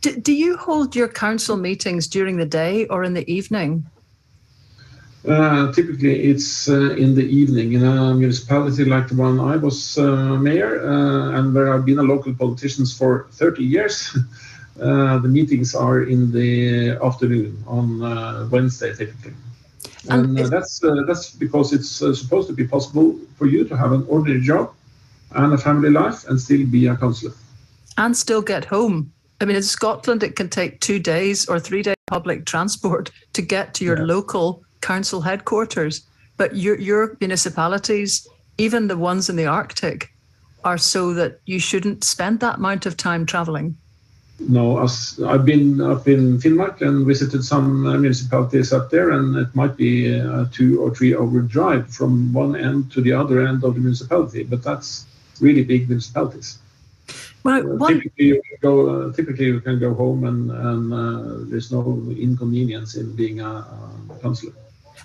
Do, 0.00 0.16
do 0.16 0.32
you 0.32 0.56
hold 0.56 0.96
your 0.96 1.08
council 1.08 1.56
meetings 1.56 2.06
during 2.06 2.36
the 2.36 2.46
day 2.46 2.86
or 2.86 3.04
in 3.04 3.14
the 3.14 3.30
evening? 3.30 3.86
Uh, 5.28 5.70
typically, 5.72 6.30
it's 6.30 6.68
uh, 6.68 6.92
in 6.92 7.14
the 7.14 7.24
evening 7.24 7.74
in 7.74 7.84
a 7.84 8.14
municipality 8.14 8.84
like 8.86 9.08
the 9.08 9.14
one 9.14 9.38
I 9.38 9.56
was 9.56 9.98
uh, 9.98 10.36
mayor, 10.36 10.80
uh, 10.80 11.38
and 11.38 11.54
where 11.54 11.74
I've 11.74 11.84
been 11.84 11.98
a 11.98 12.02
local 12.02 12.34
politician 12.34 12.86
for 12.86 13.26
30 13.32 13.62
years. 13.62 14.16
uh, 14.80 15.18
the 15.18 15.28
meetings 15.28 15.74
are 15.74 16.02
in 16.02 16.32
the 16.32 16.98
afternoon 17.02 17.62
on 17.66 18.02
uh, 18.02 18.48
Wednesday 18.50 18.94
typically. 18.94 19.34
And, 20.08 20.38
and 20.38 20.40
uh, 20.40 20.48
that's 20.48 20.82
uh, 20.82 21.02
that's 21.06 21.30
because 21.30 21.72
it's 21.72 22.02
uh, 22.02 22.14
supposed 22.14 22.48
to 22.48 22.54
be 22.54 22.66
possible 22.66 23.18
for 23.36 23.46
you 23.46 23.64
to 23.64 23.76
have 23.76 23.92
an 23.92 24.06
ordinary 24.08 24.40
job 24.40 24.72
and 25.32 25.52
a 25.52 25.58
family 25.58 25.90
life 25.90 26.26
and 26.28 26.40
still 26.40 26.66
be 26.66 26.86
a 26.86 26.96
councillor. 26.96 27.34
And 27.98 28.16
still 28.16 28.40
get 28.40 28.64
home. 28.64 29.12
I 29.40 29.44
mean, 29.44 29.56
in 29.56 29.62
Scotland, 29.62 30.22
it 30.22 30.36
can 30.36 30.48
take 30.48 30.80
two 30.80 30.98
days 30.98 31.46
or 31.46 31.60
three 31.60 31.82
days 31.82 31.96
public 32.06 32.44
transport 32.46 33.10
to 33.34 33.42
get 33.42 33.74
to 33.74 33.84
your 33.84 33.98
yeah. 33.98 34.04
local 34.04 34.64
council 34.80 35.20
headquarters. 35.20 36.02
But 36.36 36.56
your, 36.56 36.78
your 36.78 37.16
municipalities, 37.20 38.26
even 38.58 38.88
the 38.88 38.96
ones 38.96 39.28
in 39.28 39.36
the 39.36 39.46
Arctic, 39.46 40.10
are 40.64 40.78
so 40.78 41.14
that 41.14 41.40
you 41.46 41.58
shouldn't 41.58 42.04
spend 42.04 42.40
that 42.40 42.56
amount 42.56 42.86
of 42.86 42.96
time 42.96 43.26
traveling. 43.26 43.76
No, 44.48 44.82
as 44.82 45.20
I've 45.26 45.44
been 45.44 45.80
up 45.82 46.08
in 46.08 46.38
Finnmark 46.38 46.80
and 46.80 47.06
visited 47.06 47.44
some 47.44 47.86
uh, 47.86 47.98
municipalities 47.98 48.72
up 48.72 48.90
there, 48.90 49.10
and 49.10 49.36
it 49.36 49.54
might 49.54 49.76
be 49.76 50.08
a 50.08 50.48
two 50.50 50.80
or 50.80 50.94
three 50.94 51.14
hour 51.14 51.40
drive 51.42 51.90
from 51.90 52.32
one 52.32 52.56
end 52.56 52.90
to 52.92 53.02
the 53.02 53.12
other 53.12 53.46
end 53.46 53.64
of 53.64 53.74
the 53.74 53.80
municipality, 53.80 54.44
but 54.44 54.62
that's 54.62 55.04
really 55.40 55.62
big 55.62 55.88
municipalities. 55.88 56.58
Well, 57.42 57.82
uh, 57.82 57.88
typically, 57.88 58.26
you 58.26 58.42
can 58.48 58.58
go. 58.62 58.88
Uh, 58.88 59.12
typically, 59.12 59.46
you 59.46 59.60
can 59.60 59.78
go 59.78 59.92
home, 59.92 60.24
and, 60.24 60.50
and 60.50 60.92
uh, 60.92 61.50
there's 61.50 61.70
no 61.70 62.02
inconvenience 62.16 62.96
in 62.96 63.14
being 63.14 63.40
a, 63.40 63.66
a 64.10 64.18
councillor. 64.22 64.52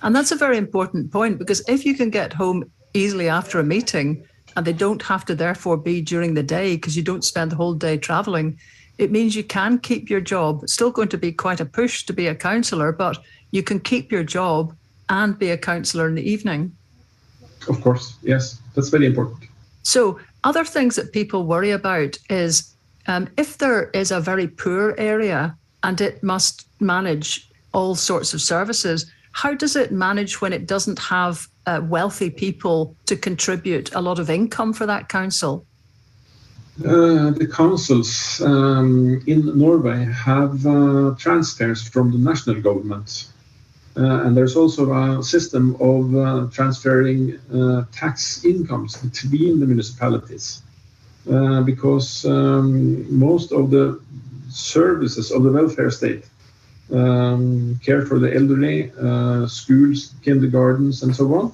And 0.01 0.15
that's 0.15 0.31
a 0.31 0.35
very 0.35 0.57
important 0.57 1.11
point 1.11 1.39
because 1.39 1.63
if 1.67 1.85
you 1.85 1.95
can 1.95 2.09
get 2.09 2.33
home 2.33 2.69
easily 2.93 3.29
after 3.29 3.59
a 3.59 3.63
meeting, 3.63 4.25
and 4.55 4.65
they 4.65 4.73
don't 4.73 5.01
have 5.01 5.25
to 5.25 5.35
therefore 5.35 5.77
be 5.77 6.01
during 6.01 6.33
the 6.33 6.43
day 6.43 6.75
because 6.75 6.95
you 6.95 7.03
don't 7.03 7.25
spend 7.25 7.51
the 7.51 7.55
whole 7.55 7.73
day 7.73 7.97
traveling, 7.97 8.57
it 8.97 9.11
means 9.11 9.35
you 9.35 9.43
can 9.43 9.77
keep 9.79 10.09
your 10.09 10.21
job. 10.21 10.63
It's 10.63 10.73
still 10.73 10.91
going 10.91 11.09
to 11.09 11.17
be 11.17 11.31
quite 11.31 11.59
a 11.59 11.65
push 11.65 12.05
to 12.05 12.13
be 12.13 12.27
a 12.27 12.35
counsellor, 12.35 12.91
but 12.91 13.17
you 13.51 13.63
can 13.63 13.79
keep 13.79 14.11
your 14.11 14.23
job 14.23 14.73
and 15.09 15.37
be 15.37 15.51
a 15.51 15.57
counsellor 15.57 16.07
in 16.07 16.15
the 16.15 16.29
evening. 16.29 16.75
Of 17.67 17.81
course, 17.81 18.15
yes, 18.21 18.59
that's 18.73 18.89
very 18.89 19.05
important. 19.05 19.49
So, 19.83 20.19
other 20.43 20.63
things 20.63 20.95
that 20.95 21.11
people 21.11 21.45
worry 21.45 21.71
about 21.71 22.17
is 22.29 22.75
um, 23.07 23.27
if 23.35 23.57
there 23.57 23.89
is 23.91 24.11
a 24.11 24.19
very 24.19 24.47
poor 24.47 24.93
area 24.97 25.57
and 25.83 25.99
it 25.99 26.23
must 26.23 26.67
manage 26.79 27.49
all 27.73 27.95
sorts 27.95 28.33
of 28.33 28.41
services, 28.41 29.11
how 29.35 29.53
does 29.53 29.75
it 29.75 29.91
manage 29.91 30.39
when 30.39 30.53
it 30.53 30.65
doesn't 30.65 30.97
have 30.97 31.49
uh, 31.65 31.81
wealthy 31.83 32.29
people 32.29 32.95
to 33.05 33.17
contribute 33.17 33.93
a 33.93 33.99
lot 33.99 34.17
of 34.17 34.29
income 34.29 34.71
for 34.71 34.85
that 34.85 35.09
council? 35.09 35.65
Uh, 36.79 37.31
the 37.31 37.45
councils 37.45 38.41
um, 38.41 39.21
in 39.27 39.57
Norway 39.57 40.05
have 40.05 40.65
uh, 40.65 41.15
transfers 41.17 41.85
from 41.85 42.13
the 42.13 42.17
national 42.17 42.61
government. 42.61 43.27
Uh, 43.97 44.23
and 44.23 44.37
there's 44.37 44.55
also 44.55 44.93
a 44.93 45.21
system 45.21 45.75
of 45.81 46.15
uh, 46.15 46.47
transferring 46.53 47.37
uh, 47.53 47.83
tax 47.91 48.45
incomes 48.45 48.95
between 48.95 49.59
the 49.59 49.65
municipalities. 49.65 50.61
Uh, 51.29 51.61
because 51.61 52.23
um, 52.23 53.19
most 53.19 53.51
of 53.51 53.69
the 53.69 53.99
services 54.49 55.29
of 55.29 55.43
the 55.43 55.51
welfare 55.51 55.91
state, 55.91 56.23
um, 56.91 57.79
care 57.83 58.05
for 58.05 58.19
the 58.19 58.33
elderly, 58.33 58.91
schools, 59.47 60.13
kindergartens, 60.23 61.03
and 61.03 61.15
so 61.15 61.33
on, 61.33 61.53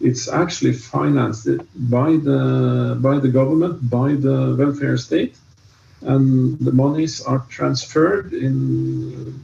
it's 0.00 0.28
actually 0.28 0.72
financed 0.72 1.48
by 1.90 2.10
the 2.16 2.96
by 3.00 3.18
the 3.18 3.28
government, 3.28 3.88
by 3.88 4.14
the 4.14 4.56
welfare 4.58 4.96
state, 4.96 5.36
and 6.02 6.58
the 6.58 6.72
monies 6.72 7.20
are 7.20 7.46
transferred 7.48 8.32
in 8.32 9.40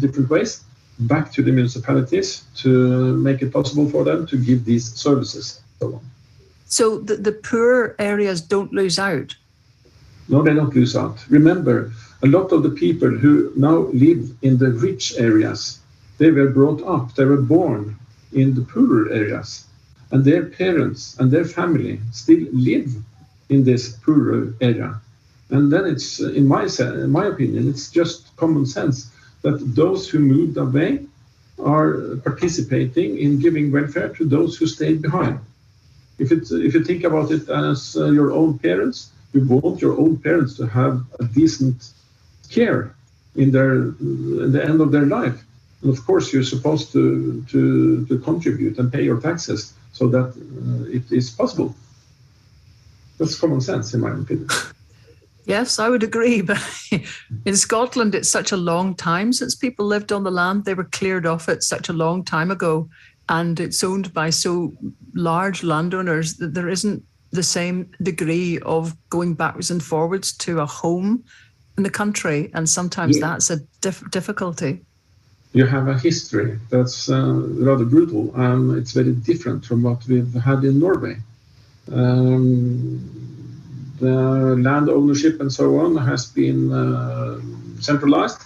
different 0.00 0.30
ways 0.30 0.64
back 1.00 1.32
to 1.32 1.42
the 1.42 1.52
municipalities 1.52 2.44
to 2.56 3.16
make 3.18 3.42
it 3.42 3.52
possible 3.52 3.88
for 3.88 4.04
them 4.04 4.26
to 4.26 4.36
give 4.36 4.64
these 4.64 4.92
services. 4.94 5.60
So, 5.80 6.00
so 6.66 6.98
the, 6.98 7.16
the 7.16 7.32
poor 7.32 7.94
areas 7.98 8.40
don't 8.40 8.72
lose 8.72 8.98
out. 8.98 9.36
No, 10.28 10.42
they 10.42 10.54
don't 10.54 10.74
lose 10.74 10.96
out. 10.96 11.24
Remember, 11.28 11.92
a 12.22 12.26
lot 12.26 12.52
of 12.52 12.62
the 12.62 12.70
people 12.70 13.10
who 13.10 13.52
now 13.56 13.88
live 13.92 14.34
in 14.42 14.58
the 14.58 14.70
rich 14.70 15.14
areas, 15.18 15.80
they 16.18 16.30
were 16.30 16.50
brought 16.50 16.82
up, 16.82 17.14
they 17.14 17.24
were 17.24 17.40
born 17.40 17.96
in 18.32 18.54
the 18.54 18.62
poorer 18.62 19.10
areas 19.10 19.64
and 20.10 20.24
their 20.24 20.46
parents 20.46 21.16
and 21.18 21.30
their 21.30 21.44
family 21.44 22.00
still 22.12 22.44
live 22.52 22.94
in 23.48 23.64
this 23.64 23.90
poorer 24.04 24.54
area. 24.60 25.00
And 25.50 25.72
then 25.72 25.86
it's, 25.86 26.20
in 26.20 26.46
my, 26.46 26.68
in 26.78 27.10
my 27.10 27.26
opinion, 27.26 27.68
it's 27.68 27.90
just 27.90 28.36
common 28.36 28.66
sense 28.66 29.10
that 29.42 29.74
those 29.74 30.08
who 30.08 30.18
moved 30.18 30.56
away 30.56 31.06
are 31.58 32.16
participating 32.24 33.18
in 33.18 33.38
giving 33.38 33.72
welfare 33.72 34.10
to 34.10 34.24
those 34.24 34.56
who 34.56 34.66
stayed 34.66 35.02
behind. 35.02 35.40
If, 36.18 36.32
it's, 36.32 36.50
if 36.50 36.74
you 36.74 36.84
think 36.84 37.04
about 37.04 37.30
it 37.30 37.48
as 37.48 37.96
uh, 37.96 38.06
your 38.10 38.32
own 38.32 38.58
parents, 38.58 39.10
you 39.32 39.44
want 39.46 39.80
your 39.80 39.98
own 39.98 40.16
parents 40.18 40.54
to 40.56 40.66
have 40.66 41.04
a 41.20 41.24
decent 41.24 41.92
care 42.50 42.94
in 43.34 43.50
their 43.50 43.72
in 43.72 44.52
the 44.52 44.64
end 44.64 44.80
of 44.80 44.92
their 44.92 45.06
life. 45.06 45.44
And 45.82 45.96
of 45.96 46.04
course, 46.04 46.32
you're 46.32 46.42
supposed 46.42 46.92
to, 46.92 47.44
to, 47.50 48.04
to 48.06 48.18
contribute 48.18 48.78
and 48.78 48.92
pay 48.92 49.04
your 49.04 49.20
taxes 49.20 49.74
so 49.92 50.08
that 50.08 50.26
uh, 50.26 50.96
it 50.96 51.10
is 51.12 51.30
possible. 51.30 51.74
That's 53.18 53.38
common 53.38 53.60
sense, 53.60 53.94
in 53.94 54.00
my 54.00 54.10
opinion. 54.10 54.48
Yes, 55.44 55.78
I 55.78 55.88
would 55.88 56.02
agree. 56.02 56.42
But 56.50 56.62
in 57.46 57.56
Scotland, 57.56 58.14
it's 58.14 58.28
such 58.28 58.52
a 58.52 58.56
long 58.56 58.94
time 58.94 59.32
since 59.32 59.54
people 59.54 59.86
lived 59.86 60.12
on 60.12 60.24
the 60.24 60.30
land. 60.30 60.64
They 60.64 60.74
were 60.74 60.84
cleared 60.84 61.26
off 61.26 61.48
it 61.48 61.62
such 61.62 61.88
a 61.88 61.94
long 61.94 62.24
time 62.24 62.50
ago. 62.50 62.88
And 63.28 63.58
it's 63.58 63.82
owned 63.82 64.12
by 64.12 64.30
so 64.30 64.72
large 65.14 65.62
landowners 65.62 66.36
that 66.36 66.54
there 66.54 66.68
isn't 66.68 67.02
the 67.30 67.42
same 67.42 67.90
degree 68.02 68.58
of 68.60 68.94
going 69.10 69.34
backwards 69.34 69.70
and 69.70 69.82
forwards 69.82 70.32
to 70.38 70.60
a 70.60 70.66
home 70.66 71.24
in 71.78 71.82
the 71.84 71.90
country. 71.90 72.50
And 72.52 72.68
sometimes 72.68 73.16
yeah. 73.16 73.28
that's 73.28 73.48
a 73.50 73.58
dif- 73.80 74.10
difficulty 74.10 74.84
you 75.52 75.66
have 75.66 75.88
a 75.88 75.98
history 75.98 76.58
that's 76.70 77.08
uh, 77.08 77.42
rather 77.68 77.84
brutal. 77.84 78.32
Um, 78.38 78.76
it's 78.78 78.92
very 78.92 79.12
different 79.12 79.64
from 79.64 79.82
what 79.82 80.06
we've 80.06 80.34
had 80.34 80.62
in 80.64 80.78
Norway. 80.78 81.16
Um, 81.90 83.00
the 83.98 84.56
land 84.56 84.88
ownership 84.88 85.40
and 85.40 85.52
so 85.52 85.78
on 85.78 85.96
has 85.96 86.26
been 86.26 86.72
uh, 86.72 87.40
centralized 87.80 88.42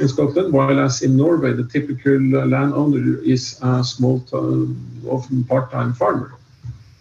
in 0.00 0.08
Scotland, 0.08 0.52
while 0.52 0.78
as 0.80 1.02
in 1.02 1.16
Norway, 1.16 1.52
the 1.52 1.64
typical 1.64 2.18
landowner 2.54 3.18
is 3.22 3.58
a 3.62 3.84
small, 3.84 4.24
often 5.08 5.44
part-time 5.44 5.92
farmer. 5.92 6.34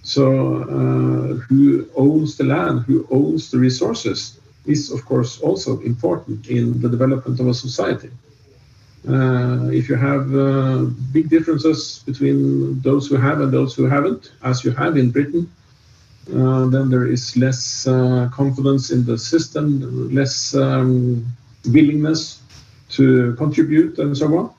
So, 0.04 0.64
uh, 0.64 1.34
who 1.48 1.88
owns 1.96 2.38
the 2.38 2.44
land, 2.44 2.86
who 2.86 3.08
owns 3.12 3.52
the 3.52 3.58
resources, 3.58 4.40
is 4.68 4.92
of 4.92 5.06
course 5.06 5.42
also 5.42 5.80
important 5.82 6.48
in 6.48 6.82
the 6.82 6.90
development 6.90 7.40
of 7.40 7.48
a 7.48 7.54
society. 7.54 8.10
Uh, 9.08 9.70
if 9.72 9.88
you 9.88 9.96
have 9.96 10.36
uh, 10.36 10.84
big 11.14 11.30
differences 11.30 12.04
between 12.06 12.80
those 12.82 13.08
who 13.08 13.16
have 13.16 13.40
and 13.40 13.52
those 13.54 13.74
who 13.74 13.86
haven't, 13.86 14.32
as 14.44 14.66
you 14.66 14.72
have 14.72 14.98
in 14.98 15.12
Britain, 15.12 15.50
uh, 16.36 16.66
then 16.68 16.90
there 16.90 17.08
is 17.08 17.38
less 17.38 17.88
uh, 17.88 18.30
confidence 18.34 18.92
in 18.92 19.06
the 19.06 19.18
system, 19.18 20.14
less 20.14 20.54
um, 20.56 21.26
willingness 21.68 22.42
to 22.90 23.34
contribute, 23.36 23.98
and 24.00 24.18
so 24.18 24.38
on. 24.38 24.54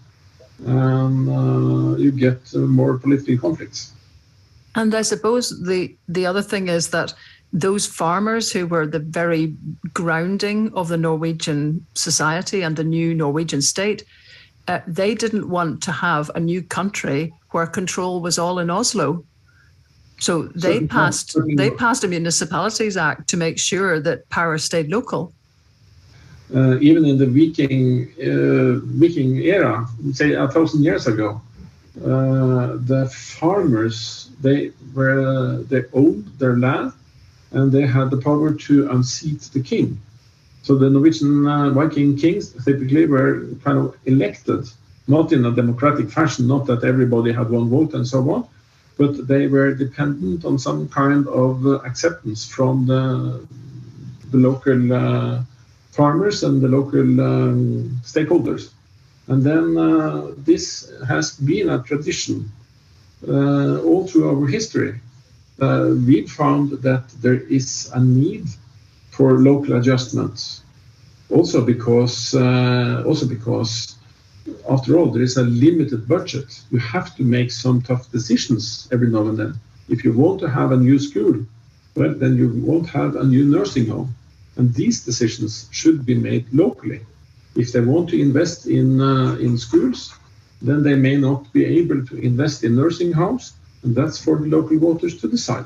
And 0.64 1.28
uh, 1.28 1.96
you 1.98 2.10
get 2.10 2.40
more 2.54 2.96
political 2.98 3.36
conflicts. 3.36 3.92
And 4.74 4.94
I 4.94 5.02
suppose 5.02 5.60
the 5.62 5.94
the 6.08 6.24
other 6.24 6.42
thing 6.42 6.68
is 6.68 6.88
that 6.90 7.12
those 7.52 7.86
farmers 7.86 8.52
who 8.52 8.66
were 8.66 8.86
the 8.86 8.98
very 8.98 9.54
grounding 9.94 10.72
of 10.74 10.88
the 10.88 10.98
Norwegian 10.98 11.86
society 11.94 12.62
and 12.62 12.76
the 12.76 12.84
new 12.84 13.14
Norwegian 13.14 13.62
state 13.62 14.04
uh, 14.68 14.80
they 14.86 15.14
didn't 15.14 15.48
want 15.48 15.82
to 15.82 15.92
have 15.92 16.30
a 16.34 16.40
new 16.40 16.62
country 16.62 17.32
where 17.50 17.66
control 17.66 18.20
was 18.20 18.38
all 18.38 18.58
in 18.58 18.68
Oslo. 18.70 19.24
So 20.20 20.42
they 20.54 20.86
passed 20.86 21.36
they 21.56 21.70
passed 21.70 22.04
a 22.04 22.08
municipalities 22.08 22.96
act 22.96 23.28
to 23.30 23.36
make 23.36 23.58
sure 23.58 24.00
that 24.00 24.28
power 24.28 24.58
stayed 24.58 24.88
local. 24.90 25.32
Uh, 26.54 26.78
even 26.80 27.04
in 27.04 27.16
the 27.18 27.26
Viking 27.26 28.10
uh, 28.20 28.80
Viking 29.00 29.36
era, 29.38 29.86
say 30.12 30.32
a 30.32 30.48
thousand 30.48 30.82
years 30.82 31.06
ago, 31.06 31.40
uh, 32.04 32.76
the 32.92 33.08
farmers 33.14 34.30
they 34.40 34.72
were 34.92 35.62
they 35.70 35.84
owned 35.94 36.26
their 36.38 36.56
land 36.56 36.92
and 37.52 37.72
they 37.72 37.86
had 37.86 38.10
the 38.10 38.18
power 38.18 38.52
to 38.52 38.90
unseat 38.90 39.40
the 39.52 39.60
king. 39.60 40.00
So 40.62 40.76
the 40.76 40.90
Norwegian 40.90 41.46
uh, 41.46 41.70
Viking 41.70 42.16
kings 42.16 42.52
typically 42.64 43.06
were 43.06 43.46
kind 43.64 43.78
of 43.78 43.96
elected, 44.04 44.68
not 45.06 45.32
in 45.32 45.46
a 45.46 45.52
democratic 45.52 46.10
fashion, 46.10 46.46
not 46.46 46.66
that 46.66 46.84
everybody 46.84 47.32
had 47.32 47.48
one 47.50 47.68
vote 47.70 47.94
and 47.94 48.06
so 48.06 48.18
on, 48.30 48.46
but 48.98 49.26
they 49.26 49.46
were 49.46 49.72
dependent 49.74 50.44
on 50.44 50.58
some 50.58 50.88
kind 50.88 51.26
of 51.28 51.66
uh, 51.66 51.78
acceptance 51.86 52.46
from 52.46 52.86
the, 52.86 53.46
the 54.30 54.36
local 54.36 54.92
uh, 54.92 55.42
farmers 55.92 56.42
and 56.42 56.60
the 56.60 56.68
local 56.68 57.00
um, 57.00 57.98
stakeholders. 58.04 58.70
And 59.28 59.42
then 59.42 59.76
uh, 59.76 60.32
this 60.36 60.90
has 61.06 61.32
been 61.32 61.68
a 61.68 61.82
tradition 61.82 62.50
uh, 63.26 63.80
all 63.80 64.06
through 64.06 64.28
our 64.28 64.46
history. 64.46 65.00
Uh, 65.60 65.94
we 66.06 66.26
found 66.26 66.70
that 66.82 67.08
there 67.20 67.40
is 67.48 67.90
a 67.94 68.00
need 68.00 68.46
for 69.10 69.40
local 69.40 69.76
adjustments, 69.76 70.62
also 71.30 71.64
because 71.64 72.34
uh, 72.34 73.02
also 73.04 73.26
because 73.26 73.96
after 74.70 74.96
all 74.96 75.10
there 75.10 75.22
is 75.22 75.36
a 75.36 75.42
limited 75.42 76.06
budget. 76.06 76.60
You 76.70 76.78
have 76.78 77.16
to 77.16 77.22
make 77.22 77.50
some 77.50 77.82
tough 77.82 78.10
decisions 78.10 78.88
every 78.92 79.08
now 79.08 79.26
and 79.28 79.38
then. 79.38 79.54
If 79.88 80.04
you 80.04 80.12
want 80.12 80.40
to 80.40 80.48
have 80.48 80.72
a 80.72 80.76
new 80.76 80.98
school, 80.98 81.44
well, 81.94 82.14
then 82.14 82.36
you 82.36 82.48
won't 82.64 82.88
have 82.90 83.16
a 83.16 83.24
new 83.24 83.44
nursing 83.44 83.86
home. 83.86 84.14
And 84.56 84.74
these 84.74 85.04
decisions 85.04 85.68
should 85.70 86.04
be 86.04 86.14
made 86.14 86.46
locally. 86.52 87.00
If 87.56 87.72
they 87.72 87.80
want 87.80 88.08
to 88.10 88.20
invest 88.20 88.66
in, 88.66 89.00
uh, 89.00 89.36
in 89.40 89.58
schools, 89.58 90.14
then 90.62 90.82
they 90.82 90.94
may 90.94 91.16
not 91.16 91.52
be 91.52 91.64
able 91.64 92.04
to 92.06 92.16
invest 92.16 92.64
in 92.64 92.76
nursing 92.76 93.12
homes, 93.12 93.52
and 93.82 93.94
that's 93.94 94.22
for 94.22 94.38
the 94.38 94.46
local 94.46 94.78
voters 94.78 95.20
to 95.20 95.28
decide. 95.28 95.64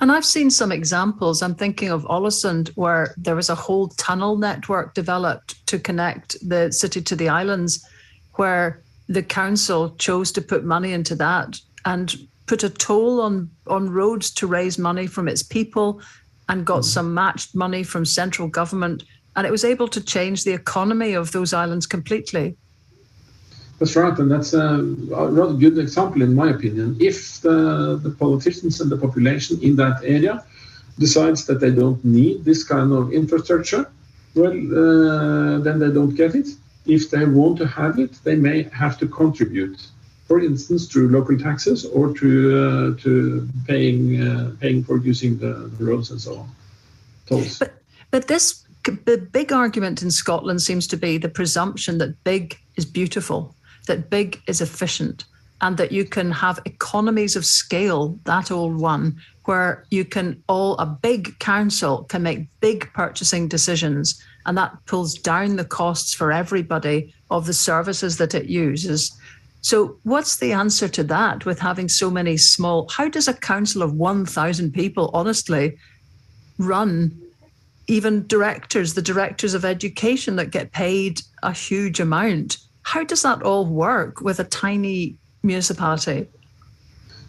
And 0.00 0.10
I've 0.10 0.24
seen 0.24 0.50
some 0.50 0.72
examples. 0.72 1.42
I'm 1.42 1.54
thinking 1.54 1.90
of 1.90 2.04
Ålesund, 2.04 2.70
where 2.74 3.14
there 3.16 3.36
was 3.36 3.48
a 3.48 3.54
whole 3.54 3.88
tunnel 3.88 4.36
network 4.36 4.94
developed 4.94 5.64
to 5.68 5.78
connect 5.78 6.36
the 6.46 6.72
city 6.72 7.00
to 7.02 7.14
the 7.14 7.28
islands, 7.28 7.86
where 8.34 8.82
the 9.08 9.22
council 9.22 9.94
chose 9.98 10.32
to 10.32 10.40
put 10.40 10.64
money 10.64 10.92
into 10.92 11.14
that 11.14 11.60
and 11.84 12.16
put 12.46 12.64
a 12.64 12.70
toll 12.70 13.20
on 13.20 13.50
on 13.66 13.90
roads 13.90 14.30
to 14.30 14.46
raise 14.46 14.78
money 14.78 15.06
from 15.06 15.28
its 15.28 15.42
people 15.42 16.00
and 16.48 16.66
got 16.66 16.80
mm. 16.80 16.84
some 16.84 17.14
matched 17.14 17.54
money 17.54 17.82
from 17.82 18.04
central 18.04 18.48
government 18.48 19.04
and 19.36 19.46
it 19.46 19.50
was 19.50 19.64
able 19.64 19.88
to 19.88 20.00
change 20.02 20.44
the 20.44 20.52
economy 20.52 21.14
of 21.14 21.32
those 21.32 21.52
islands 21.52 21.86
completely 21.86 22.56
that's 23.78 23.96
right 23.96 24.18
and 24.18 24.30
that's 24.30 24.52
a, 24.52 24.82
rather 25.38 25.54
good 25.54 25.78
example 25.78 26.22
in 26.22 26.34
my 26.34 26.50
opinion 26.50 26.96
if 27.00 27.40
the, 27.40 27.98
the 28.02 28.10
politicians 28.10 28.80
and 28.80 28.90
the 28.90 28.96
population 28.96 29.60
in 29.62 29.76
that 29.76 30.02
area 30.04 30.44
decides 30.98 31.46
that 31.46 31.58
they 31.60 31.70
don't 31.70 32.04
need 32.04 32.44
this 32.44 32.62
kind 32.64 32.92
of 32.92 33.12
infrastructure 33.12 33.90
well 34.34 34.52
uh, 34.52 35.58
then 35.58 35.78
they 35.78 35.90
don't 35.90 36.14
get 36.14 36.34
it 36.34 36.48
if 36.86 37.10
they 37.10 37.24
want 37.24 37.56
to 37.58 37.66
have 37.66 37.98
it 37.98 38.12
they 38.24 38.36
may 38.36 38.62
have 38.72 38.98
to 38.98 39.06
contribute 39.06 39.78
for 40.32 40.40
instance, 40.40 40.86
through 40.86 41.08
local 41.08 41.36
taxes 41.38 41.84
or 41.84 42.14
to 42.14 42.28
uh, 42.96 43.02
to 43.02 43.46
paying 43.66 44.22
uh, 44.26 44.52
paying 44.60 44.82
for 44.82 44.96
using 44.96 45.36
the, 45.36 45.70
the, 45.76 45.84
roads 45.84 46.10
and 46.10 46.20
so 46.20 46.38
on. 46.38 46.48
Tolls. 47.26 47.58
But 47.58 47.74
but 48.10 48.28
this 48.28 48.64
the 48.84 49.28
big 49.30 49.52
argument 49.52 50.02
in 50.02 50.10
Scotland 50.10 50.62
seems 50.62 50.86
to 50.86 50.96
be 50.96 51.18
the 51.18 51.28
presumption 51.28 51.98
that 51.98 52.24
big 52.24 52.58
is 52.76 52.86
beautiful, 52.86 53.54
that 53.86 54.10
big 54.10 54.40
is 54.46 54.60
efficient, 54.60 55.24
and 55.60 55.76
that 55.76 55.92
you 55.92 56.04
can 56.04 56.30
have 56.30 56.60
economies 56.64 57.36
of 57.36 57.46
scale. 57.46 58.18
That 58.24 58.50
old 58.50 58.76
one 58.76 59.16
where 59.44 59.84
you 59.90 60.04
can 60.04 60.42
all 60.48 60.76
a 60.78 60.86
big 60.86 61.38
council 61.38 62.04
can 62.04 62.22
make 62.22 62.48
big 62.60 62.92
purchasing 62.94 63.48
decisions 63.48 64.22
and 64.46 64.56
that 64.56 64.72
pulls 64.86 65.14
down 65.14 65.56
the 65.56 65.64
costs 65.64 66.14
for 66.14 66.30
everybody 66.30 67.12
of 67.30 67.46
the 67.46 67.52
services 67.52 68.18
that 68.18 68.34
it 68.34 68.46
uses 68.46 69.16
so, 69.64 69.96
what's 70.02 70.36
the 70.36 70.52
answer 70.52 70.88
to 70.88 71.04
that 71.04 71.46
with 71.46 71.60
having 71.60 71.88
so 71.88 72.10
many 72.10 72.36
small? 72.36 72.88
How 72.88 73.08
does 73.08 73.28
a 73.28 73.34
council 73.34 73.82
of 73.82 73.94
1,000 73.94 74.72
people 74.72 75.08
honestly 75.14 75.78
run 76.58 77.16
even 77.86 78.26
directors, 78.26 78.94
the 78.94 79.02
directors 79.02 79.54
of 79.54 79.64
education 79.64 80.34
that 80.36 80.50
get 80.50 80.72
paid 80.72 81.22
a 81.44 81.52
huge 81.52 82.00
amount? 82.00 82.58
How 82.82 83.04
does 83.04 83.22
that 83.22 83.42
all 83.42 83.66
work 83.66 84.20
with 84.20 84.40
a 84.40 84.44
tiny 84.44 85.18
municipality? 85.42 86.28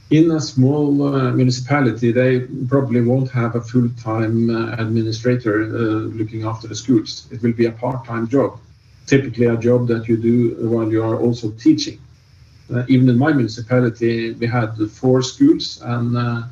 In 0.10 0.32
a 0.32 0.40
small 0.40 1.16
uh, 1.16 1.32
municipality, 1.32 2.12
they 2.12 2.42
probably 2.68 3.02
won't 3.02 3.32
have 3.32 3.56
a 3.56 3.62
full 3.62 3.90
time 4.02 4.50
uh, 4.50 4.76
administrator 4.78 5.64
uh, 5.64 5.70
looking 6.20 6.44
after 6.44 6.68
the 6.68 6.76
schools. 6.76 7.28
It 7.32 7.42
will 7.42 7.54
be 7.54 7.66
a 7.66 7.72
part 7.72 8.06
time 8.06 8.28
job, 8.28 8.60
typically 9.08 9.46
a 9.46 9.58
job 9.58 9.88
that 9.88 10.08
you 10.08 10.18
do 10.18 10.70
while 10.70 10.92
you 10.92 11.04
are 11.04 11.20
also 11.20 11.52
teaching. 11.52 12.00
Uh, 12.74 12.84
even 12.88 13.10
in 13.10 13.18
my 13.18 13.32
municipality, 13.34 14.34
we 14.34 14.48
had 14.48 14.76
four 14.92 15.22
schools, 15.22 15.82
and 15.84 16.18
uh, 16.18 16.44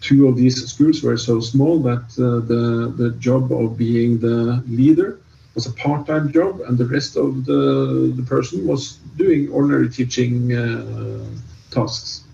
two 0.00 0.28
of 0.28 0.36
these 0.36 0.66
schools 0.72 1.02
were 1.02 1.16
so 1.16 1.40
small 1.40 1.78
that 1.80 2.04
uh, 2.18 2.44
the, 2.46 2.92
the 2.96 3.10
job 3.18 3.52
of 3.52 3.76
being 3.76 4.18
the 4.18 4.62
leader 4.66 5.20
was 5.54 5.66
a 5.66 5.72
part-time 5.72 6.32
job, 6.32 6.60
and 6.66 6.78
the 6.78 6.86
rest 6.86 7.16
of 7.16 7.44
the, 7.44 8.12
the 8.16 8.22
person 8.22 8.66
was 8.66 8.98
doing 9.16 9.50
ordinary 9.50 9.88
teaching 9.88 10.54
uh, 10.54 11.24
tasks. 11.70 12.24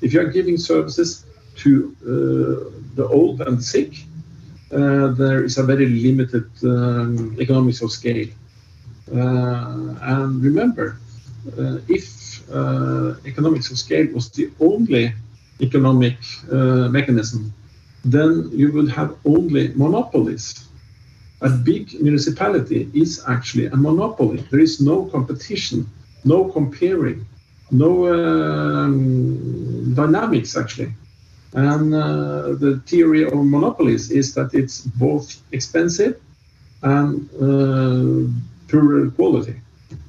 If 0.00 0.12
you 0.12 0.20
are 0.20 0.30
giving 0.30 0.56
services 0.56 1.24
to 1.56 1.96
uh, 2.02 2.06
the 2.94 3.08
old 3.08 3.40
and 3.40 3.62
sick, 3.62 4.04
uh, 4.70 5.08
there 5.08 5.44
is 5.44 5.56
a 5.58 5.62
very 5.62 5.86
limited 5.86 6.50
um, 6.62 7.36
economics 7.40 7.80
of 7.80 7.90
scale. 7.90 8.28
and 9.10 10.42
remember, 10.44 10.98
if 11.88 12.18
uh, 12.50 13.14
economics 13.24 13.70
of 13.70 13.78
scale 13.78 14.06
was 14.12 14.30
the 14.30 14.50
only 14.60 15.12
economic 15.60 16.16
uh, 16.52 16.88
mechanism, 16.88 17.52
then 18.04 18.50
you 18.52 18.72
would 18.72 18.90
have 18.90 19.16
only 19.24 19.68
monopolies. 19.74 20.67
A 21.40 21.48
big 21.48 22.00
municipality 22.00 22.90
is 22.94 23.22
actually 23.28 23.66
a 23.66 23.76
monopoly. 23.76 24.44
There 24.50 24.60
is 24.60 24.80
no 24.80 25.04
competition, 25.06 25.86
no 26.24 26.46
comparing, 26.46 27.24
no 27.70 27.92
um, 28.12 29.94
dynamics 29.94 30.56
actually. 30.56 30.92
And 31.54 31.94
uh, 31.94 32.54
the 32.64 32.82
theory 32.86 33.24
of 33.24 33.34
monopolies 33.36 34.10
is 34.10 34.34
that 34.34 34.52
it's 34.52 34.80
both 34.80 35.40
expensive 35.52 36.20
and 36.82 37.28
uh, 37.40 39.08
quality. 39.16 39.60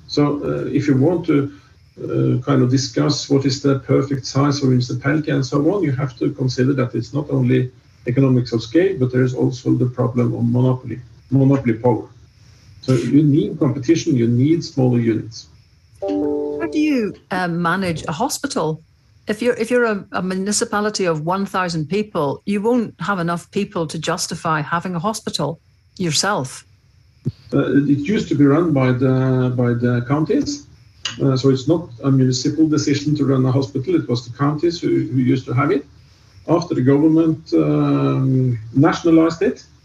So 0.08 0.44
uh, 0.44 0.66
if 0.66 0.88
you 0.88 0.98
want 0.98 1.26
to 1.28 1.52
uh, 2.00 2.42
kind 2.42 2.62
of 2.64 2.70
discuss 2.70 3.30
what 3.30 3.46
is 3.46 3.62
the 3.62 3.80
perfect 3.80 4.26
size 4.26 4.62
of 4.62 4.70
municipality 4.70 5.32
and 5.32 5.46
so 5.46 5.58
on, 5.74 5.84
you 5.84 5.92
have 5.92 6.18
to 6.18 6.32
consider 6.32 6.74
that 6.74 6.96
it's 6.96 7.14
not 7.14 7.30
only 7.30 7.72
economics 8.08 8.52
of 8.52 8.64
scale, 8.64 8.98
but 8.98 9.12
there 9.12 9.24
is 9.24 9.34
also 9.36 9.74
the 9.74 9.86
problem 9.86 10.34
of 10.34 10.44
monopoly, 10.44 11.00
monopoly 11.32 11.74
power. 11.74 12.10
So 12.82 12.94
you 12.94 13.24
need 13.24 13.60
competition, 13.60 14.16
you 14.16 14.28
need 14.28 14.64
smaller 14.64 15.00
units. 15.00 15.48
How 16.02 16.68
do 16.72 16.80
you 16.80 17.14
um, 17.32 17.62
manage 17.62 18.04
a 18.08 18.12
hospital? 18.12 18.82
If 19.28 19.42
you're 19.42 19.54
if 19.56 19.70
you're 19.70 19.86
a, 19.86 20.06
a 20.14 20.22
municipality 20.24 21.06
of 21.06 21.26
1,000 21.26 21.88
people, 21.88 22.42
you 22.46 22.62
won't 22.62 22.96
have 23.00 23.20
enough 23.20 23.52
people 23.52 23.86
to 23.88 24.00
justify 24.00 24.62
having 24.62 24.96
a 24.96 25.00
hospital 25.00 25.60
yourself. 25.98 26.66
Uh, 27.54 27.76
it 27.76 28.00
used 28.00 28.28
to 28.30 28.36
be 28.36 28.46
run 28.46 28.74
by 28.74 28.92
the 28.92 29.54
by 29.56 29.74
the 29.74 30.04
counties, 30.08 30.68
uh, 31.22 31.36
so 31.36 31.50
it's 31.50 31.68
not 31.68 31.90
a 32.04 32.12
municipal 32.12 32.68
decision 32.68 33.16
to 33.18 33.26
run 33.26 33.46
a 33.46 33.52
hospital. 33.52 33.96
It 33.96 34.08
was 34.08 34.28
the 34.28 34.38
counties 34.38 34.80
who, 34.82 34.88
who 34.88 35.20
used 35.20 35.46
to 35.46 35.54
have 35.54 35.72
it. 35.72 35.86
After 36.48 36.74
the 36.74 36.82
government 36.82 37.54
um, 37.54 38.58
nationalized 38.74 39.42
it, 39.42 39.58
uh, 39.62 39.79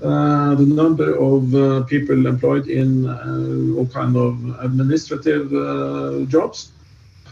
the 0.00 0.66
number 0.66 1.14
of 1.14 1.54
uh, 1.54 1.82
people 1.84 2.26
employed 2.26 2.68
in 2.68 3.06
uh, 3.06 3.78
all 3.78 3.86
kind 3.86 4.16
of 4.16 4.58
administrative 4.60 5.52
uh, 5.52 6.24
jobs 6.26 6.72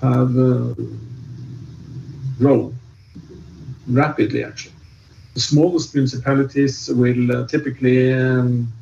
have 0.00 0.36
uh, 0.38 0.74
grown 2.38 2.74
rapidly. 3.88 4.44
Actually, 4.44 4.74
the 5.34 5.40
smallest 5.40 5.94
municipalities 5.94 6.88
will 6.92 7.46
typically 7.46 8.12
um, 8.12 8.72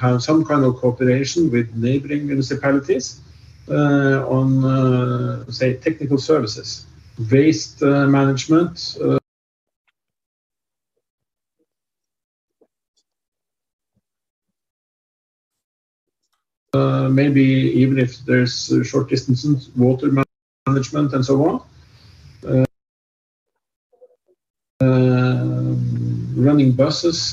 have 0.00 0.22
some 0.22 0.44
kind 0.44 0.64
of 0.64 0.76
cooperation 0.76 1.50
with 1.50 1.74
neighboring 1.74 2.26
municipalities 2.26 3.20
uh, 3.68 4.26
on, 4.28 4.62
uh, 4.64 5.50
say, 5.50 5.74
technical 5.74 6.18
services, 6.18 6.86
waste 7.30 7.82
uh, 7.82 8.06
management, 8.06 8.96
Uh, 16.74 17.08
maybe 17.08 17.40
even 17.42 17.98
if 17.98 18.18
there's 18.26 18.72
short 18.82 19.08
distances, 19.08 19.70
water 19.76 20.10
management 20.66 21.12
and 21.12 21.24
so 21.24 21.34
on. 21.48 21.62
Uh, 24.80 25.76
running 26.34 26.72
buses 26.72 27.32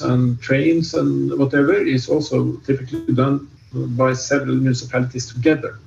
and 0.00 0.40
trains 0.40 0.94
and 0.94 1.36
whatever 1.36 1.74
is 1.74 2.08
also 2.08 2.56
typically 2.58 3.14
done 3.14 3.48
by 3.72 4.12
several 4.12 4.54
municipalities 4.54 5.26
together. 5.26 5.80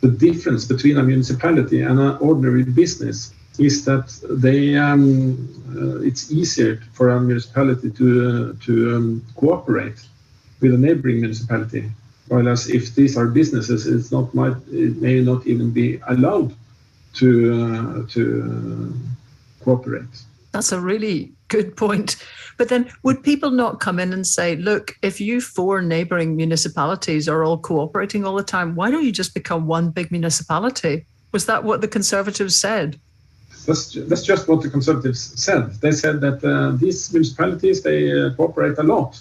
The 0.00 0.08
difference 0.08 0.64
between 0.64 0.98
a 0.98 1.04
municipality 1.04 1.82
and 1.82 2.00
an 2.00 2.16
ordinary 2.16 2.64
business 2.64 3.32
is 3.60 3.84
that 3.84 4.08
they 4.28 4.74
um, 4.76 5.38
uh, 5.76 6.00
it's 6.00 6.32
easier 6.32 6.80
for 6.94 7.10
a 7.10 7.20
municipality 7.20 7.90
to 7.90 8.06
uh, 8.58 8.64
to 8.64 8.96
um, 8.96 9.24
cooperate 9.36 10.00
with 10.62 10.72
a 10.72 10.78
neighboring 10.78 11.20
municipality. 11.20 11.90
Whereas 12.28 12.70
if 12.70 12.94
these 12.94 13.16
are 13.18 13.26
businesses, 13.26 13.86
it's 13.86 14.10
not 14.10 14.32
might 14.34 14.56
it 14.70 14.96
may 14.96 15.20
not 15.20 15.46
even 15.46 15.70
be 15.70 16.00
allowed 16.08 16.54
to 17.14 17.28
uh, 17.52 18.10
to 18.12 18.22
uh, 18.48 19.64
cooperate. 19.64 20.14
That's 20.52 20.72
a 20.72 20.80
really 20.80 21.32
good 21.48 21.76
point. 21.76 22.16
But 22.58 22.68
then, 22.68 22.90
would 23.02 23.22
people 23.22 23.50
not 23.50 23.80
come 23.80 23.98
in 23.98 24.12
and 24.12 24.26
say, 24.26 24.56
"Look, 24.56 24.96
if 25.02 25.20
you 25.20 25.40
four 25.40 25.82
neighbouring 25.82 26.36
municipalities 26.36 27.28
are 27.28 27.44
all 27.44 27.58
cooperating 27.58 28.24
all 28.24 28.36
the 28.36 28.44
time, 28.44 28.74
why 28.74 28.90
don't 28.90 29.04
you 29.04 29.12
just 29.12 29.34
become 29.34 29.66
one 29.66 29.90
big 29.90 30.10
municipality?" 30.10 31.06
Was 31.32 31.46
that 31.46 31.64
what 31.64 31.80
the 31.80 31.88
Conservatives 31.88 32.56
said? 32.56 33.00
That's, 33.66 33.94
that's 33.94 34.22
just 34.22 34.48
what 34.48 34.60
the 34.62 34.68
Conservatives 34.68 35.20
said. 35.42 35.72
They 35.80 35.92
said 35.92 36.20
that 36.20 36.44
uh, 36.44 36.76
these 36.76 37.12
municipalities 37.12 37.82
they 37.82 38.12
uh, 38.12 38.34
cooperate 38.34 38.76
a 38.78 38.82
lot, 38.82 39.20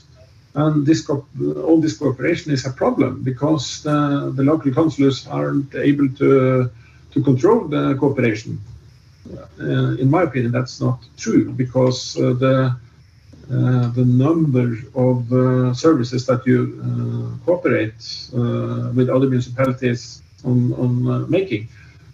and 0.53 0.85
this 0.85 1.09
all 1.09 1.79
this 1.79 1.97
cooperation 1.97 2.51
is 2.51 2.65
a 2.65 2.71
problem 2.71 3.23
because 3.23 3.83
the, 3.83 4.31
the 4.35 4.43
local 4.43 4.71
councillors 4.73 5.27
aren't 5.27 5.73
able 5.75 6.09
to 6.09 6.69
to 7.11 7.23
control 7.23 7.67
the 7.67 7.95
cooperation. 7.95 8.59
Uh, 9.59 9.95
in 9.95 10.09
my 10.09 10.23
opinion, 10.23 10.51
that's 10.51 10.81
not 10.81 10.99
true 11.17 11.51
because 11.51 12.17
uh, 12.17 12.33
the 12.33 12.75
uh, 13.51 13.89
the 13.89 14.05
number 14.05 14.77
of 14.95 15.31
uh, 15.33 15.73
services 15.73 16.25
that 16.25 16.45
you 16.47 16.79
uh, 16.79 17.45
cooperate 17.45 18.29
uh, 18.33 18.91
with 18.95 19.09
other 19.09 19.27
municipalities 19.27 20.21
on, 20.45 20.71
on 20.73 21.29
making 21.29 21.67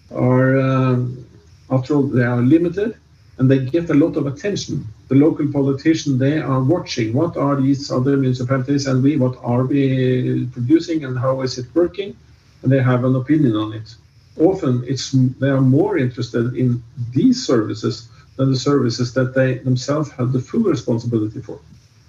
are, 0.09 0.59
um, 0.59 1.23
after 1.69 1.93
all, 1.93 2.03
they 2.03 2.23
are 2.23 2.41
limited 2.41 2.97
and 3.37 3.49
they 3.51 3.59
get 3.59 3.89
a 3.89 3.93
lot 3.93 4.15
of 4.17 4.25
attention. 4.25 4.85
The 5.09 5.15
local 5.15 5.47
politicians, 5.51 6.19
they 6.19 6.39
are 6.39 6.61
watching 6.61 7.13
what 7.13 7.37
are 7.37 7.59
these 7.61 7.91
other 7.91 8.17
municipalities 8.17 8.87
and 8.87 9.03
we, 9.03 9.17
what 9.17 9.37
are 9.43 9.63
we 9.63 10.47
producing 10.47 11.05
and 11.05 11.17
how 11.17 11.41
is 11.41 11.57
it 11.57 11.67
working? 11.73 12.17
And 12.63 12.71
they 12.71 12.81
have 12.81 13.03
an 13.05 13.15
opinion 13.15 13.55
on 13.55 13.73
it. 13.73 13.95
Often 14.39 14.83
it's 14.87 15.11
they 15.11 15.49
are 15.49 15.61
more 15.61 15.97
interested 15.97 16.55
in 16.55 16.83
these 17.11 17.45
services 17.45 18.09
than 18.35 18.51
the 18.51 18.59
services 18.59 19.13
that 19.13 19.33
they 19.33 19.59
themselves 19.59 20.11
have 20.11 20.31
the 20.31 20.39
full 20.39 20.61
responsibility 20.61 21.41
for. 21.41 21.59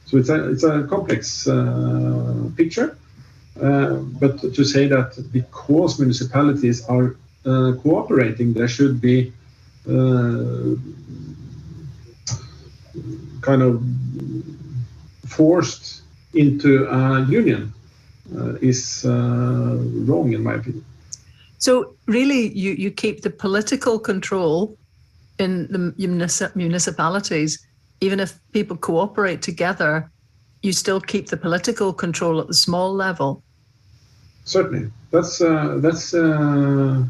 So 0.07 0.17
it's 0.17 0.29
a, 0.31 0.51
it's 0.51 0.65
a 0.65 0.87
complex 0.89 1.47
uh, 1.47 2.51
picture. 2.57 2.97
Uh, 3.61 3.97
but 4.21 4.41
to 4.41 4.65
say 4.65 4.87
that 4.89 5.11
because 5.33 5.99
municipalities 5.99 6.85
are 6.87 7.17
uh, 7.45 7.73
cooperating, 7.83 8.53
there 8.53 8.69
should 8.69 9.01
be 9.01 9.33
uh, 9.89 10.75
kind 13.41 13.63
of 13.63 13.83
forced 15.27 16.03
into 16.35 16.87
a 16.89 17.25
union 17.27 17.73
uh, 18.37 18.55
is 18.57 19.05
uh, 19.05 19.77
wrong, 20.07 20.33
in 20.33 20.43
my 20.43 20.55
opinion. 20.55 20.85
So, 21.59 21.95
really, 22.07 22.53
you, 22.57 22.73
you 22.73 22.91
keep 22.91 23.23
the 23.23 23.31
political 23.31 23.99
control 23.99 24.77
in 25.39 25.67
the 25.71 25.93
municipalities, 26.55 27.67
even 28.01 28.21
if 28.21 28.39
people 28.53 28.77
cooperate 28.77 29.43
together, 29.43 30.11
you 30.63 30.73
still 30.73 31.01
keep 31.01 31.29
the 31.29 31.37
political 31.37 31.93
control 31.93 32.41
at 32.41 32.49
the 32.49 32.55
small 32.55 32.93
level. 32.93 33.43
Certainly, 34.45 34.91
that's 35.11 35.41
uh, 35.41 35.77
that's 35.79 36.15
uh, 36.15 37.05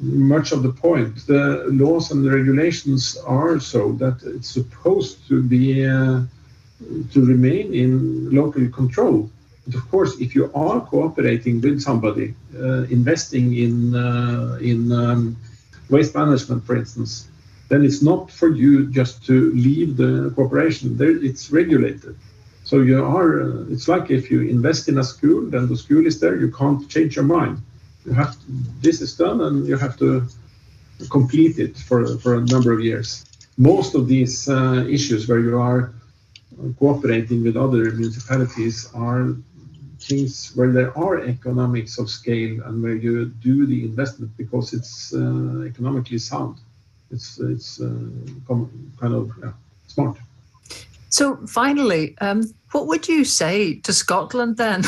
much 0.00 0.52
of 0.52 0.62
the 0.62 0.72
point. 0.72 1.26
The 1.26 1.66
laws 1.68 2.10
and 2.10 2.24
the 2.24 2.30
regulations 2.30 3.16
are 3.26 3.60
so 3.60 3.92
that 3.92 4.22
it's 4.24 4.50
supposed 4.50 5.26
to 5.28 5.42
be 5.42 5.86
uh, 5.86 6.22
to 7.12 7.24
remain 7.24 7.74
in 7.74 8.30
local 8.30 8.68
control. 8.68 9.30
But 9.66 9.76
of 9.76 9.90
course, 9.90 10.20
if 10.20 10.34
you 10.34 10.52
are 10.54 10.80
cooperating 10.80 11.60
with 11.60 11.80
somebody, 11.80 12.34
uh, 12.58 12.82
investing 12.84 13.56
in 13.56 13.94
uh, 13.94 14.58
in 14.60 14.92
um, 14.92 15.36
waste 15.88 16.14
management, 16.14 16.64
for 16.64 16.76
instance, 16.76 17.28
then 17.68 17.84
it's 17.84 18.02
not 18.02 18.30
for 18.30 18.48
you 18.48 18.86
just 18.88 19.24
to 19.26 19.52
leave 19.52 19.96
the 19.96 20.32
cooperation. 20.36 20.96
There, 20.96 21.16
it's 21.24 21.50
regulated. 21.50 22.16
So 22.64 22.80
you 22.80 23.04
are. 23.04 23.42
Uh, 23.42 23.72
it's 23.72 23.88
like 23.88 24.10
if 24.10 24.30
you 24.30 24.42
invest 24.42 24.88
in 24.88 24.98
a 24.98 25.04
school, 25.04 25.48
then 25.48 25.68
the 25.68 25.76
school 25.76 26.04
is 26.06 26.20
there. 26.20 26.36
You 26.36 26.50
can't 26.50 26.88
change 26.90 27.16
your 27.16 27.24
mind 27.24 27.62
you 28.04 28.12
have 28.12 28.32
to, 28.32 28.46
this 28.80 29.00
is 29.00 29.16
done 29.16 29.40
and 29.40 29.66
you 29.66 29.76
have 29.76 29.96
to 29.98 30.26
complete 31.10 31.58
it 31.58 31.76
for, 31.76 32.18
for 32.18 32.36
a 32.36 32.40
number 32.40 32.72
of 32.72 32.80
years. 32.80 33.24
Most 33.56 33.94
of 33.94 34.08
these 34.08 34.48
uh, 34.48 34.84
issues 34.88 35.28
where 35.28 35.40
you 35.40 35.58
are 35.58 35.94
cooperating 36.78 37.42
with 37.42 37.56
other 37.56 37.90
municipalities 37.92 38.90
are 38.94 39.34
things 40.00 40.52
where 40.54 40.70
there 40.70 40.96
are 40.98 41.24
economics 41.24 41.98
of 41.98 42.10
scale 42.10 42.62
and 42.64 42.82
where 42.82 42.94
you 42.94 43.26
do 43.26 43.66
the 43.66 43.84
investment 43.84 44.36
because 44.36 44.72
it's 44.72 45.14
uh, 45.14 45.64
economically 45.66 46.18
sound. 46.18 46.56
It's 47.10 47.38
it's 47.38 47.80
uh, 47.80 47.88
kind 48.48 49.14
of 49.14 49.32
yeah, 49.42 49.52
smart. 49.86 50.18
So 51.08 51.36
finally, 51.46 52.16
um, 52.20 52.52
what 52.72 52.86
would 52.88 53.08
you 53.08 53.24
say 53.24 53.76
to 53.80 53.92
Scotland 53.92 54.56
then? 54.56 54.82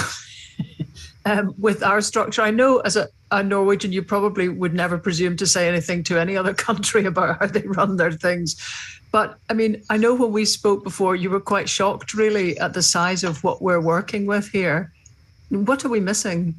um, 1.26 1.54
with 1.58 1.82
our 1.82 2.00
structure. 2.00 2.40
I 2.40 2.52
know 2.52 2.78
as 2.78 2.96
a, 2.96 3.08
a, 3.32 3.42
Norwegian, 3.42 3.92
you 3.92 4.02
probably 4.02 4.48
would 4.48 4.72
never 4.72 4.96
presume 4.96 5.36
to 5.38 5.46
say 5.46 5.68
anything 5.68 6.04
to 6.04 6.18
any 6.18 6.36
other 6.36 6.54
country 6.68 7.04
about 7.04 7.40
how 7.40 7.46
they 7.46 7.62
run 7.62 7.96
their 7.96 8.12
things. 8.12 8.56
But 9.10 9.38
I 9.50 9.54
mean, 9.54 9.82
I 9.90 9.96
know 9.96 10.14
when 10.14 10.32
we 10.32 10.44
spoke 10.44 10.84
before, 10.84 11.16
you 11.16 11.28
were 11.28 11.40
quite 11.40 11.68
shocked 11.68 12.14
really 12.14 12.58
at 12.58 12.74
the 12.74 12.82
size 12.82 13.24
of 13.24 13.42
what 13.42 13.60
we're 13.60 13.80
working 13.80 14.26
with 14.26 14.48
here. 14.48 14.92
What 15.48 15.84
are 15.84 15.88
we 15.88 16.00
missing? 16.00 16.54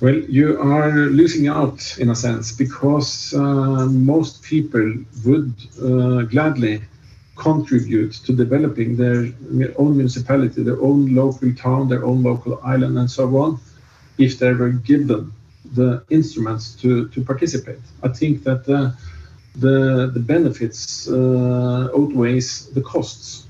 Well, 0.00 0.14
you 0.14 0.60
are 0.60 0.92
losing 1.06 1.48
out 1.48 1.96
in 1.98 2.10
a 2.10 2.14
sense 2.14 2.52
because 2.52 3.34
uh, 3.34 3.86
most 3.86 4.42
people 4.42 4.94
would 5.24 5.52
uh, 5.82 6.22
gladly 6.22 6.82
contribute 7.38 8.12
to 8.26 8.32
developing 8.32 8.96
their 8.96 9.32
own 9.76 9.96
municipality, 9.96 10.62
their 10.62 10.80
own 10.82 11.14
local 11.14 11.54
town, 11.54 11.88
their 11.88 12.04
own 12.04 12.22
local 12.22 12.60
island, 12.64 12.98
and 12.98 13.10
so 13.10 13.24
on, 13.36 13.60
if 14.18 14.38
they 14.38 14.52
were 14.52 14.70
given 14.70 15.32
the 15.74 16.02
instruments 16.10 16.74
to, 16.74 17.08
to 17.08 17.24
participate. 17.24 17.78
I 18.02 18.08
think 18.08 18.42
that 18.44 18.64
the, 18.64 20.10
the 20.12 20.20
benefits 20.20 21.08
uh, 21.08 21.88
outweighs 21.94 22.70
the 22.70 22.80
costs. 22.80 23.46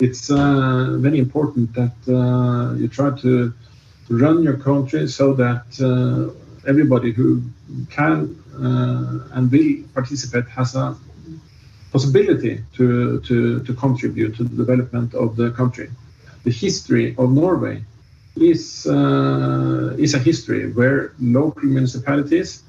It's 0.00 0.30
uh, 0.30 0.96
very 0.98 1.18
important 1.18 1.74
that 1.74 1.96
uh, 2.08 2.74
you 2.74 2.88
try 2.88 3.10
to 3.20 3.52
run 4.08 4.42
your 4.42 4.56
country 4.56 5.08
so 5.08 5.34
that 5.34 5.66
uh, 5.80 6.32
everybody 6.68 7.12
who 7.12 7.42
can 7.90 8.42
uh, 8.54 9.36
and 9.36 9.50
will 9.50 9.84
participate 9.94 10.46
has 10.48 10.74
a 10.74 10.96
possibility 11.92 12.62
to, 12.76 13.20
to, 13.20 13.60
to 13.64 13.74
contribute 13.74 14.36
to 14.36 14.44
the 14.44 14.56
development 14.56 15.14
of 15.14 15.36
the 15.36 15.50
country. 15.52 15.90
The 16.44 16.50
history 16.50 17.14
of 17.18 17.32
Norway 17.32 17.84
is, 18.36 18.86
uh, 18.86 19.96
is 19.98 20.14
a 20.14 20.18
history 20.18 20.70
where 20.72 21.12
local 21.20 21.64
municipalities 21.64 22.62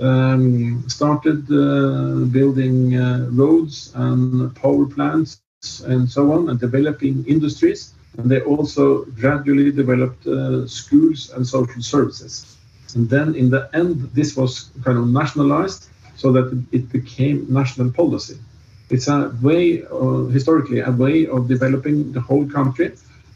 um, 0.00 0.88
started 0.88 1.44
uh, 1.50 2.24
building 2.26 2.96
uh, 2.96 3.28
roads 3.30 3.92
and 3.94 4.54
power 4.56 4.86
plants 4.86 5.40
and 5.84 6.08
so 6.08 6.32
on 6.32 6.48
and 6.48 6.58
developing 6.58 7.24
industries. 7.26 7.94
And 8.18 8.30
they 8.30 8.40
also 8.40 9.04
gradually 9.04 9.72
developed 9.72 10.26
uh, 10.26 10.66
schools 10.66 11.30
and 11.30 11.46
social 11.46 11.82
services. 11.82 12.56
And 12.94 13.08
then 13.08 13.34
in 13.34 13.48
the 13.50 13.70
end, 13.72 14.10
this 14.12 14.36
was 14.36 14.70
kind 14.84 14.98
of 14.98 15.08
nationalized 15.08 15.88
so 16.16 16.30
that 16.32 16.64
it 16.72 16.92
became 16.92 17.46
national 17.48 17.90
policy. 17.90 18.38
It's 18.92 19.08
a 19.08 19.32
way, 19.42 19.84
uh, 19.84 20.24
historically, 20.36 20.80
a 20.80 20.92
way 20.92 21.26
of 21.26 21.48
developing 21.48 22.12
the 22.12 22.20
whole 22.20 22.46
country 22.48 22.92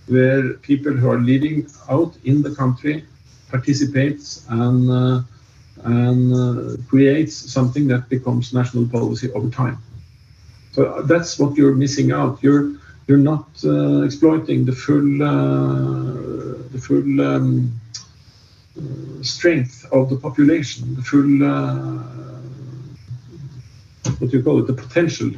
where 0.07 0.55
people 0.71 0.93
who 0.93 1.11
are 1.11 1.19
living 1.21 1.67
out 1.89 2.17
in 2.25 2.43
the 2.43 2.55
country 2.55 3.05
participates 3.51 4.47
and, 4.51 4.91
uh, 4.91 5.23
and 5.85 6.33
uh, 6.35 6.77
creates 6.89 7.35
something 7.35 7.89
that 7.89 8.09
becomes 8.09 8.53
national 8.53 8.87
policy 8.89 9.33
over 9.33 9.51
time. 9.51 9.79
So 10.73 11.03
that's 11.03 11.39
what 11.39 11.57
you're 11.57 11.75
missing 11.75 12.13
out. 12.13 12.43
You're 12.43 12.75
you're 13.09 13.19
not 13.33 13.49
uh, 13.65 14.03
exploiting 14.03 14.65
the 14.67 14.73
full 14.73 15.23
uh, 15.23 16.59
the 16.73 16.79
full 16.87 17.21
um, 17.23 17.81
uh, 18.79 19.23
strength 19.23 19.87
of 19.93 20.11
the 20.11 20.17
population, 20.17 20.95
the 20.97 21.03
full 21.03 21.43
what 24.21 24.33
you 24.33 24.43
call 24.43 24.61
it, 24.61 24.67
the 24.67 24.73
potential 24.73 25.31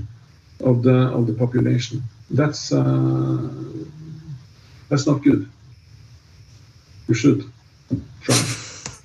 of 0.61 0.83
the 0.83 0.95
of 0.95 1.27
the 1.27 1.33
population. 1.33 2.03
That's 2.31 2.73
uh, 2.73 3.49
that's 4.89 5.07
not 5.07 5.23
good. 5.23 5.49
You 7.09 7.15
should 7.15 7.45
try. 8.21 8.37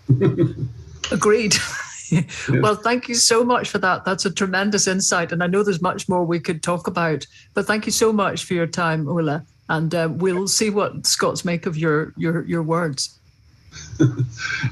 Agreed. 1.11 1.55
yes. 2.11 2.49
Well, 2.49 2.76
thank 2.76 3.07
you 3.07 3.16
so 3.16 3.43
much 3.43 3.70
for 3.70 3.78
that. 3.80 4.05
That's 4.05 4.26
a 4.26 4.32
tremendous 4.32 4.88
insight. 4.88 5.32
And 5.32 5.43
I 5.43 5.47
know 5.47 5.64
there's 5.64 5.82
much 5.82 6.09
more 6.09 6.26
we 6.26 6.39
could 6.39 6.64
talk 6.64 6.88
about, 6.88 7.26
but 7.53 7.66
thank 7.66 7.86
you 7.86 7.91
so 7.91 8.11
much 8.14 8.45
for 8.45 8.53
your 8.53 8.68
time, 8.68 9.07
Ola. 9.07 9.45
And 9.70 9.93
uh, 9.95 10.09
we'll 10.11 10.47
see 10.47 10.70
what 10.70 11.05
Scots 11.05 11.45
make 11.45 11.66
of 11.66 11.78
your, 11.78 12.14
your, 12.18 12.43
your 12.45 12.64
words. 12.64 13.18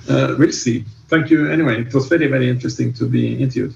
uh, 0.09 0.35
we'll 0.37 0.51
see. 0.51 0.85
Thank 1.07 1.29
you 1.29 1.49
anyway. 1.49 1.81
It 1.81 1.93
was 1.93 2.07
very, 2.07 2.27
very 2.27 2.49
interesting 2.49 2.93
to 2.93 3.05
be 3.05 3.35
interviewed. 3.41 3.73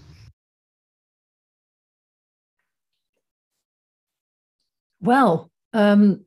Well, 5.05 5.51
um, 5.73 6.25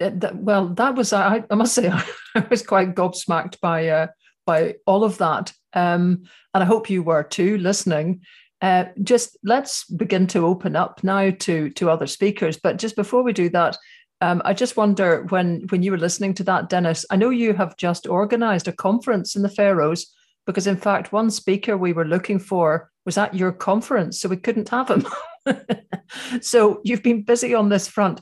that, 0.00 0.36
well, 0.36 0.68
that 0.68 0.94
was 0.94 1.12
I, 1.12 1.44
I 1.50 1.54
must 1.54 1.74
say 1.74 1.90
I 2.34 2.46
was 2.50 2.62
quite 2.62 2.94
gobsmacked 2.94 3.60
by 3.60 3.88
uh, 3.88 4.06
by 4.46 4.76
all 4.86 5.04
of 5.04 5.18
that, 5.18 5.52
um, 5.72 6.24
and 6.52 6.62
I 6.62 6.66
hope 6.66 6.90
you 6.90 7.02
were 7.02 7.22
too, 7.22 7.58
listening. 7.58 8.22
Uh, 8.60 8.86
just 9.02 9.36
let's 9.44 9.84
begin 9.84 10.26
to 10.28 10.46
open 10.46 10.76
up 10.76 11.04
now 11.04 11.30
to 11.30 11.70
to 11.70 11.90
other 11.90 12.06
speakers. 12.06 12.58
But 12.58 12.78
just 12.78 12.96
before 12.96 13.22
we 13.22 13.32
do 13.32 13.50
that, 13.50 13.76
um, 14.20 14.40
I 14.44 14.54
just 14.54 14.76
wonder 14.76 15.24
when 15.28 15.66
when 15.68 15.82
you 15.82 15.90
were 15.90 15.98
listening 15.98 16.34
to 16.34 16.44
that, 16.44 16.70
Dennis. 16.70 17.04
I 17.10 17.16
know 17.16 17.30
you 17.30 17.52
have 17.54 17.76
just 17.76 18.06
organised 18.06 18.68
a 18.68 18.72
conference 18.72 19.36
in 19.36 19.42
the 19.42 19.48
Faroes 19.50 20.10
because, 20.46 20.66
in 20.66 20.76
fact, 20.76 21.12
one 21.12 21.30
speaker 21.30 21.76
we 21.76 21.92
were 21.92 22.04
looking 22.04 22.38
for 22.38 22.90
was 23.04 23.18
at 23.18 23.34
your 23.34 23.52
conference, 23.52 24.20
so 24.20 24.28
we 24.28 24.36
couldn't 24.36 24.68
have 24.68 24.88
him. 24.88 25.06
so 26.40 26.80
you've 26.84 27.02
been 27.02 27.22
busy 27.22 27.54
on 27.54 27.68
this 27.68 27.88
front. 27.88 28.20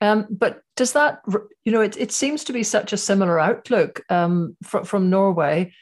Um, 0.00 0.26
but 0.30 0.62
does 0.76 0.92
that, 0.94 1.22
you 1.64 1.70
know, 1.72 1.80
it, 1.80 1.96
it 1.96 2.10
seems 2.10 2.44
to 2.44 2.52
be 2.52 2.64
such 2.64 2.92
a 2.92 2.96
similar 2.96 3.38
outlook 3.38 4.02
um, 4.10 4.56
fr- 4.64 4.82
from 4.82 5.10
Norway. 5.10 5.72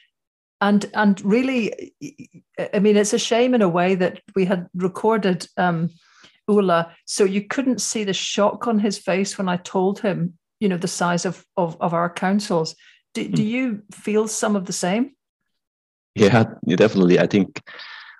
And, 0.59 0.85
and 0.93 1.19
really, 1.25 1.93
I 2.73 2.77
mean, 2.77 2.97
it's 2.97 3.13
a 3.13 3.19
shame 3.19 3.55
in 3.55 3.63
a 3.63 3.69
way 3.69 3.95
that 3.95 4.21
we 4.35 4.45
had 4.45 4.67
recorded 4.75 5.47
um, 5.57 5.89
Ola, 6.47 6.95
so 7.05 7.23
you 7.23 7.47
couldn't 7.47 7.81
see 7.81 8.03
the 8.03 8.13
shock 8.13 8.67
on 8.67 8.77
his 8.77 8.97
face 8.97 9.37
when 9.37 9.49
I 9.49 9.57
told 9.57 9.99
him, 9.99 10.37
you 10.59 10.69
know, 10.69 10.77
the 10.77 10.87
size 10.87 11.25
of, 11.25 11.43
of, 11.57 11.77
of 11.81 11.93
our 11.93 12.09
councils. 12.09 12.75
Do, 13.13 13.27
do 13.27 13.41
hmm. 13.41 13.47
you 13.47 13.83
feel 13.91 14.27
some 14.27 14.55
of 14.55 14.65
the 14.65 14.73
same? 14.73 15.15
Yeah, 16.15 16.45
definitely. 16.67 17.19
I 17.19 17.27
think 17.27 17.61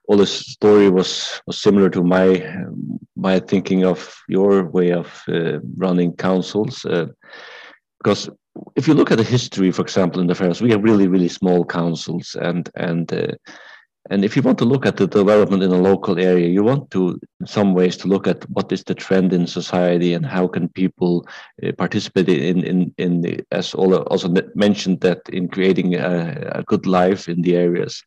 all 0.07 0.17
the 0.17 0.25
story 0.25 0.89
was, 0.89 1.41
was 1.45 1.61
similar 1.61 1.89
to 1.89 2.03
my 2.03 2.43
my 3.15 3.39
thinking 3.39 3.85
of 3.85 4.15
your 4.27 4.65
way 4.69 4.91
of 4.91 5.23
uh, 5.27 5.59
running 5.77 6.13
councils. 6.15 6.85
Uh, 6.85 7.07
because 7.99 8.29
if 8.75 8.87
you 8.87 8.93
look 8.93 9.11
at 9.11 9.17
the 9.17 9.23
history, 9.23 9.71
for 9.71 9.83
example, 9.83 10.19
in 10.21 10.27
the 10.27 10.35
Faroes, 10.35 10.61
we 10.61 10.71
have 10.71 10.83
really 10.83 11.07
really 11.07 11.29
small 11.29 11.65
councils, 11.65 12.35
and 12.41 12.69
and 12.75 13.13
uh, 13.13 13.27
and 14.10 14.26
if 14.26 14.36
you 14.36 14.41
want 14.41 14.58
to 14.58 14.66
look 14.66 14.88
at 14.88 14.97
the 14.97 15.06
development 15.06 15.62
in 15.62 15.72
a 15.72 15.78
local 15.78 16.18
area, 16.20 16.47
you 16.47 16.64
want 16.64 16.89
to, 16.91 17.20
in 17.39 17.45
some 17.45 17.76
ways, 17.76 17.95
to 17.97 18.08
look 18.08 18.26
at 18.26 18.49
what 18.49 18.72
is 18.72 18.84
the 18.84 18.95
trend 18.95 19.32
in 19.32 19.45
society 19.45 20.16
and 20.16 20.26
how 20.26 20.47
can 20.47 20.68
people 20.70 21.28
uh, 21.64 21.72
participate 21.74 22.28
in 22.28 22.64
in 22.64 22.93
in 22.97 23.22
the, 23.22 23.39
as 23.52 23.76
Ola 23.76 23.97
also 24.04 24.34
mentioned 24.56 25.02
that 25.02 25.22
in 25.30 25.47
creating 25.47 25.95
a, 25.95 26.52
a, 26.56 26.64
good 26.64 26.88
life 26.88 27.30
in 27.30 27.43
the 27.43 27.56
areas. 27.56 28.04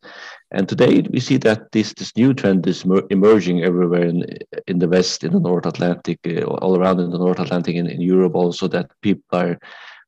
And 0.51 0.69
today 0.69 1.03
we 1.13 1.21
see 1.21 1.37
that 1.39 1.71
this 1.71 1.95
this 1.95 2.17
new 2.17 2.35
trend 2.35 2.67
is 2.67 2.85
emerging 3.11 3.63
everywhere 3.63 4.05
in 4.05 4.25
in 4.67 4.81
the 4.81 4.89
West, 4.89 5.23
in 5.23 5.33
the 5.33 5.41
North 5.41 5.67
Atlantic, 5.67 6.19
uh, 6.27 6.43
all 6.45 6.77
around 6.77 6.99
in 6.99 7.11
the 7.11 7.19
North 7.19 7.39
Atlantic, 7.39 7.77
in, 7.77 7.87
in 7.87 8.01
Europe 8.01 8.35
also 8.35 8.67
that 8.69 8.91
people 9.01 9.39
are 9.39 9.61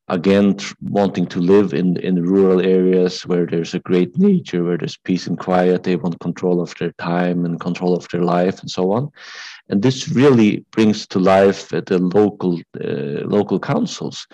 again 0.08 0.56
wanting 0.80 1.26
to 1.26 1.40
live 1.40 1.74
in 1.74 1.96
in 1.96 2.22
rural 2.22 2.60
areas 2.60 3.26
where 3.26 3.46
there's 3.46 3.74
a 3.74 3.80
great 3.80 4.16
nature 4.18 4.62
where 4.62 4.78
there's 4.78 4.96
peace 4.98 5.26
and 5.26 5.38
quiet 5.38 5.82
they 5.82 5.96
want 5.96 6.20
control 6.20 6.60
of 6.60 6.74
their 6.78 6.92
time 6.92 7.44
and 7.44 7.60
control 7.60 7.94
of 7.96 8.08
their 8.08 8.22
life 8.22 8.60
and 8.60 8.70
so 8.70 8.92
on. 8.92 9.10
And 9.68 9.82
this 9.82 10.08
really 10.08 10.64
brings 10.70 11.06
to 11.08 11.18
life 11.18 11.68
the 11.68 11.98
local 11.98 12.60
uh, 12.80 13.26
local 13.36 13.58
councils 13.58 14.26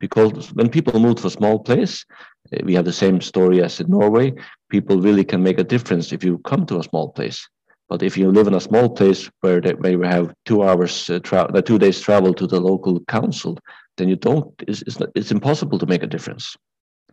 because 0.00 0.52
when 0.54 0.68
people 0.68 0.98
move 0.98 1.16
to 1.16 1.28
a 1.28 1.30
small 1.38 1.58
place 1.60 2.04
uh, 2.52 2.58
we 2.64 2.74
have 2.74 2.84
the 2.84 2.92
same 2.92 3.20
story 3.20 3.62
as 3.62 3.80
in 3.80 3.90
norway 3.90 4.32
people 4.70 5.00
really 5.00 5.24
can 5.24 5.42
make 5.42 5.58
a 5.58 5.64
difference 5.64 6.12
if 6.12 6.24
you 6.24 6.38
come 6.38 6.64
to 6.66 6.78
a 6.78 6.84
small 6.84 7.10
place. 7.10 7.48
But 7.88 8.04
if 8.04 8.16
you 8.16 8.30
live 8.30 8.46
in 8.46 8.54
a 8.54 8.60
small 8.60 8.88
place 8.88 9.28
where 9.40 9.60
they, 9.60 9.74
you 9.90 10.02
have 10.02 10.32
two 10.46 10.62
hours, 10.62 11.10
uh, 11.10 11.18
uh, 11.32 11.60
two 11.60 11.78
days 11.78 12.00
travel 12.00 12.32
to 12.34 12.46
the 12.46 12.60
local 12.60 13.00
council, 13.06 13.58
then 14.00 14.08
you 14.08 14.16
don't. 14.16 14.52
It's 14.66 14.82
it's, 14.82 14.98
not, 14.98 15.10
it's 15.14 15.30
impossible 15.30 15.78
to 15.78 15.86
make 15.86 16.02
a 16.02 16.06
difference. 16.06 16.56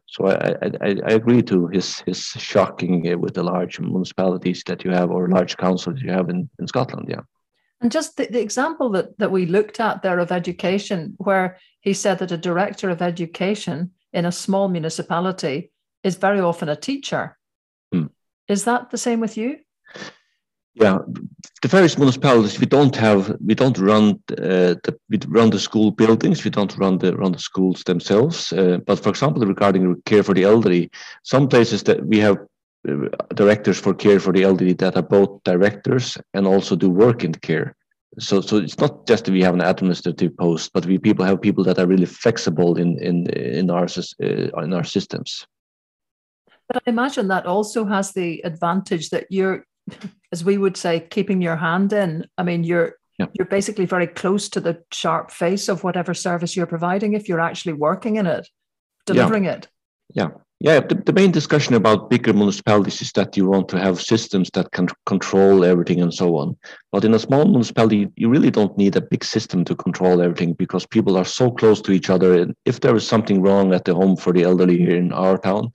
So 0.06 0.28
I, 0.28 0.56
I, 0.62 0.96
I 1.06 1.12
agree 1.12 1.44
to 1.44 1.68
his 1.68 2.00
his 2.06 2.20
shocking 2.20 3.12
uh, 3.12 3.18
with 3.18 3.34
the 3.34 3.44
large 3.44 3.80
municipalities 3.80 4.64
that 4.66 4.84
you 4.84 4.92
have 4.92 5.12
or 5.12 5.28
large 5.30 5.58
councils 5.58 6.02
you 6.02 6.12
have 6.12 6.30
in, 6.30 6.50
in 6.60 6.68
Scotland. 6.68 7.08
Yeah. 7.10 7.22
And 7.82 7.92
just 7.92 8.18
the, 8.18 8.26
the 8.26 8.42
example 8.42 8.90
that, 8.92 9.18
that 9.20 9.32
we 9.32 9.46
looked 9.46 9.80
at 9.80 10.02
there 10.02 10.20
of 10.20 10.32
education, 10.32 11.14
where 11.18 11.58
he 11.82 11.94
said 11.94 12.20
that 12.20 12.32
a 12.32 12.38
director 12.38 12.90
of 12.90 13.02
education 13.02 13.92
in 14.14 14.26
a 14.26 14.32
small 14.32 14.68
municipality 14.68 15.72
is 16.04 16.16
very 16.16 16.40
often 16.40 16.70
a 16.70 16.76
teacher. 16.76 17.38
Hmm. 17.92 18.08
Is 18.48 18.64
that 18.64 18.90
the 18.90 18.98
same 18.98 19.20
with 19.20 19.38
you? 19.38 19.58
Yeah, 20.80 21.00
the 21.64 21.68
various 21.68 21.98
municipalities 21.98 22.60
we 22.60 22.68
don't 22.68 22.96
have 22.96 23.36
we 23.44 23.56
don't 23.56 23.80
run 23.80 24.20
uh, 24.32 24.78
the 24.84 24.96
we 25.10 25.18
run 25.28 25.50
the 25.50 25.60
school 25.60 25.90
buildings 25.90 26.44
we 26.44 26.52
don't 26.52 26.78
run 26.78 27.00
the 27.00 27.16
run 27.16 27.32
the 27.32 27.40
schools 27.40 27.84
themselves. 27.84 28.54
Uh, 28.54 28.78
but 28.86 29.00
for 29.00 29.10
example, 29.10 29.44
regarding 29.44 30.00
care 30.06 30.22
for 30.22 30.36
the 30.36 30.44
elderly, 30.44 30.92
some 31.24 31.48
places 31.48 31.82
that 31.84 32.06
we 32.06 32.20
have 32.20 32.38
uh, 32.88 33.10
directors 33.34 33.80
for 33.80 33.96
care 33.96 34.20
for 34.20 34.32
the 34.32 34.44
elderly 34.44 34.74
that 34.74 34.96
are 34.96 35.02
both 35.02 35.44
directors 35.44 36.16
and 36.36 36.46
also 36.46 36.76
do 36.76 36.92
work 36.92 37.24
in 37.24 37.34
care. 37.34 37.76
So 38.20 38.42
so 38.42 38.58
it's 38.58 38.78
not 38.78 39.08
just 39.08 39.26
that 39.26 39.32
we 39.32 39.42
have 39.42 39.56
an 39.56 39.62
administrative 39.62 40.38
post, 40.38 40.72
but 40.74 40.86
we 40.86 41.00
people 41.00 41.26
have 41.26 41.42
people 41.42 41.64
that 41.64 41.80
are 41.80 41.88
really 41.88 42.06
flexible 42.06 42.78
in 42.78 43.00
in 43.00 43.28
in 43.32 43.72
our 43.72 43.86
uh, 43.86 44.62
in 44.64 44.74
our 44.74 44.84
systems. 44.84 45.48
But 46.68 46.84
I 46.86 46.90
imagine 46.92 47.30
that 47.30 47.48
also 47.48 47.86
has 47.86 48.14
the 48.14 48.42
advantage 48.44 49.10
that 49.10 49.26
you're 49.32 49.66
as 50.32 50.44
we 50.44 50.58
would 50.58 50.78
say, 50.78 51.00
keeping 51.00 51.42
your 51.42 51.56
hand 51.56 51.94
in. 51.94 52.26
I 52.38 52.44
mean, 52.44 52.64
you're 52.64 52.96
yeah. 53.18 53.28
you're 53.34 53.48
basically 53.48 53.86
very 53.86 54.08
close 54.08 54.50
to 54.50 54.60
the 54.60 54.84
sharp 54.92 55.32
face 55.32 55.70
of 55.70 55.84
whatever 55.84 56.14
service 56.14 56.56
you're 56.56 56.68
providing 56.68 57.14
if 57.14 57.28
you're 57.28 57.40
actually 57.40 57.74
working 57.74 58.18
in 58.18 58.28
it, 58.28 58.48
delivering 59.06 59.46
yeah. 59.46 59.54
it. 59.54 59.68
Yeah. 60.14 60.30
Yeah, 60.60 60.80
the, 60.80 60.96
the 60.96 61.14
main 61.14 61.32
discussion 61.32 61.76
about 61.76 62.10
bigger 62.10 62.34
municipalities 62.34 63.00
is 63.04 63.12
that 63.12 63.38
you 63.38 63.46
want 63.46 63.70
to 63.70 63.80
have 63.80 64.02
systems 64.02 64.50
that 64.56 64.72
can 64.72 64.88
control 65.06 65.64
everything 65.64 66.02
and 66.02 66.12
so 66.12 66.36
on. 66.36 66.58
But 66.92 67.06
in 67.06 67.14
a 67.14 67.20
small 67.20 67.46
municipality, 67.46 68.08
you 68.16 68.28
really 68.28 68.50
don't 68.50 68.76
need 68.76 68.96
a 68.96 69.02
big 69.02 69.24
system 69.24 69.64
to 69.66 69.76
control 69.76 70.20
everything 70.20 70.54
because 70.54 70.88
people 70.88 71.16
are 71.16 71.26
so 71.26 71.52
close 71.52 71.80
to 71.82 71.92
each 71.92 72.10
other. 72.10 72.42
And 72.42 72.56
if 72.66 72.80
there 72.80 72.96
is 72.96 73.08
something 73.08 73.44
wrong 73.44 73.72
at 73.72 73.86
the 73.86 73.94
home 73.94 74.18
for 74.18 74.34
the 74.34 74.44
elderly 74.44 74.78
here 74.80 74.96
in 74.96 75.14
our 75.14 75.38
town, 75.38 75.72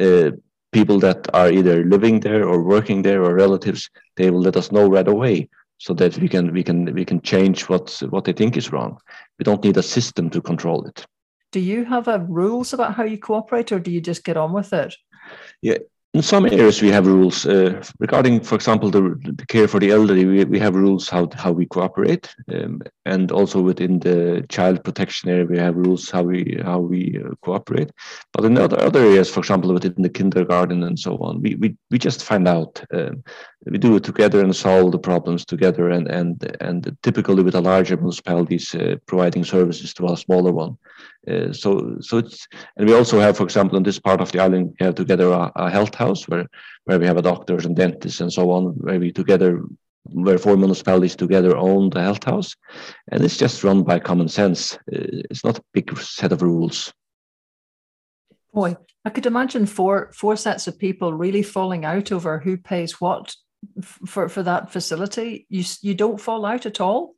uh, 0.00 0.32
people 0.74 0.98
that 0.98 1.32
are 1.32 1.50
either 1.50 1.84
living 1.84 2.20
there 2.20 2.46
or 2.46 2.62
working 2.62 3.02
there 3.02 3.22
or 3.22 3.34
relatives, 3.34 3.88
they 4.16 4.30
will 4.30 4.42
let 4.42 4.56
us 4.56 4.72
know 4.72 4.88
right 4.88 5.08
away 5.08 5.48
so 5.78 5.94
that 5.94 6.18
we 6.18 6.28
can 6.28 6.52
we 6.52 6.62
can 6.62 6.92
we 6.92 7.04
can 7.04 7.20
change 7.20 7.68
what 7.68 8.02
what 8.10 8.24
they 8.24 8.32
think 8.32 8.56
is 8.56 8.72
wrong. 8.72 8.98
We 9.38 9.44
don't 9.44 9.64
need 9.64 9.76
a 9.76 9.82
system 9.82 10.30
to 10.30 10.42
control 10.42 10.84
it. 10.86 11.06
Do 11.52 11.60
you 11.60 11.84
have 11.84 12.08
a 12.08 12.18
rules 12.18 12.72
about 12.72 12.94
how 12.94 13.04
you 13.04 13.18
cooperate, 13.18 13.70
or 13.70 13.78
do 13.78 13.90
you 13.90 14.00
just 14.00 14.24
get 14.24 14.36
on 14.36 14.52
with 14.52 14.72
it? 14.72 14.94
Yeah, 15.62 15.78
in 16.14 16.22
some 16.22 16.46
areas 16.46 16.80
we 16.80 16.92
have 16.92 17.08
rules 17.08 17.44
uh, 17.44 17.82
regarding, 17.98 18.40
for 18.40 18.54
example, 18.54 18.88
the, 18.88 19.00
the, 19.36 19.46
care 19.46 19.66
for 19.66 19.80
the 19.80 19.90
elderly. 19.90 20.24
We, 20.24 20.44
we 20.44 20.60
have 20.60 20.76
rules 20.76 21.08
how 21.08 21.28
how 21.34 21.50
we 21.50 21.66
cooperate, 21.66 22.32
um, 22.52 22.82
and 23.04 23.32
also 23.32 23.60
within 23.60 23.98
the 23.98 24.46
child 24.48 24.84
protection 24.84 25.28
area 25.28 25.44
we 25.44 25.58
have 25.58 25.74
rules 25.74 26.08
how 26.10 26.22
we 26.22 26.60
how 26.64 26.78
we 26.78 27.20
uh, 27.20 27.34
cooperate. 27.42 27.90
But 28.32 28.44
in 28.44 28.56
other 28.56 28.80
other 28.80 29.00
areas, 29.00 29.28
for 29.28 29.40
example, 29.40 29.72
within 29.72 29.94
the 29.98 30.08
kindergarten 30.08 30.84
and 30.84 30.98
so 30.98 31.16
on, 31.18 31.42
we 31.42 31.56
we, 31.56 31.76
we 31.90 31.98
just 31.98 32.22
find 32.22 32.46
out. 32.46 32.82
Um, 32.92 33.24
we 33.66 33.78
do 33.78 33.96
it 33.96 34.04
together 34.04 34.40
and 34.40 34.54
solve 34.54 34.92
the 34.92 34.98
problems 34.98 35.44
together, 35.44 35.88
and 35.88 36.06
and 36.06 36.56
and 36.60 36.96
typically 37.02 37.42
with 37.42 37.54
the 37.54 37.62
larger 37.62 37.96
municipalities 37.96 38.74
uh, 38.74 38.96
providing 39.06 39.42
services 39.42 39.94
to 39.94 40.06
a 40.06 40.16
smaller 40.16 40.52
one. 40.52 40.76
Uh, 41.28 41.52
so 41.52 41.96
so 42.00 42.18
it's 42.18 42.46
and 42.76 42.88
we 42.88 42.94
also 42.94 43.20
have, 43.20 43.36
for 43.36 43.44
example, 43.44 43.76
in 43.76 43.82
this 43.82 43.98
part 43.98 44.20
of 44.20 44.32
the 44.32 44.40
island, 44.40 44.74
we 44.78 44.84
have 44.84 44.94
together 44.94 45.30
a, 45.30 45.50
a 45.56 45.70
health 45.70 45.94
house 45.94 46.28
where 46.28 46.46
where 46.84 46.98
we 46.98 47.06
have 47.06 47.16
a 47.16 47.22
doctors 47.22 47.64
and 47.64 47.76
dentists 47.76 48.20
and 48.20 48.32
so 48.32 48.50
on, 48.50 48.74
where 48.76 49.00
we 49.00 49.12
together 49.12 49.62
where 50.12 50.38
four 50.38 50.56
municipalities 50.56 51.16
together 51.16 51.56
own 51.56 51.90
the 51.90 52.02
health 52.02 52.24
house, 52.24 52.54
and 53.10 53.24
it's 53.24 53.38
just 53.38 53.64
run 53.64 53.82
by 53.82 53.98
common 53.98 54.28
sense. 54.28 54.74
Uh, 54.74 55.24
it's 55.30 55.44
not 55.44 55.58
a 55.58 55.64
big 55.72 55.96
set 55.98 56.32
of 56.32 56.42
rules. 56.42 56.92
Boy, 58.52 58.76
I 59.04 59.10
could 59.10 59.26
imagine 59.26 59.66
four 59.66 60.12
four 60.12 60.36
sets 60.36 60.66
of 60.66 60.78
people 60.78 61.14
really 61.14 61.42
falling 61.42 61.84
out 61.84 62.12
over 62.12 62.38
who 62.38 62.56
pays 62.56 63.00
what 63.00 63.34
for 64.06 64.28
for 64.28 64.42
that 64.42 64.70
facility. 64.70 65.46
You 65.48 65.64
you 65.80 65.94
don't 65.94 66.20
fall 66.20 66.44
out 66.44 66.66
at 66.66 66.80
all. 66.80 67.14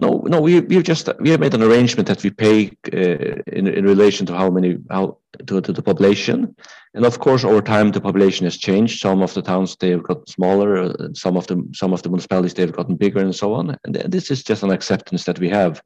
No, 0.00 0.22
no, 0.26 0.40
we 0.40 0.60
we've 0.60 0.82
just 0.82 1.08
we 1.20 1.30
have 1.30 1.40
made 1.40 1.54
an 1.54 1.62
arrangement 1.62 2.08
that 2.08 2.22
we 2.22 2.30
pay 2.30 2.70
uh, 2.92 3.42
in 3.46 3.66
in 3.66 3.84
relation 3.84 4.26
to 4.26 4.34
how 4.34 4.50
many 4.50 4.78
how 4.90 5.18
to, 5.46 5.60
to 5.60 5.72
the 5.72 5.82
population, 5.82 6.56
and 6.94 7.04
of 7.04 7.18
course 7.18 7.44
over 7.44 7.60
time 7.60 7.90
the 7.90 8.00
population 8.00 8.44
has 8.44 8.56
changed. 8.56 9.00
Some 9.00 9.22
of 9.22 9.34
the 9.34 9.42
towns 9.42 9.76
they 9.76 9.90
have 9.90 10.02
gotten 10.02 10.26
smaller, 10.26 10.94
some 11.14 11.36
of 11.36 11.46
the 11.46 11.62
some 11.74 11.92
of 11.92 12.02
the 12.02 12.08
municipalities 12.08 12.54
they've 12.54 12.72
gotten 12.72 12.96
bigger, 12.96 13.20
and 13.20 13.34
so 13.34 13.52
on. 13.52 13.76
And 13.84 13.94
this 13.94 14.30
is 14.30 14.42
just 14.42 14.62
an 14.62 14.70
acceptance 14.70 15.24
that 15.24 15.38
we 15.38 15.50
have. 15.50 15.82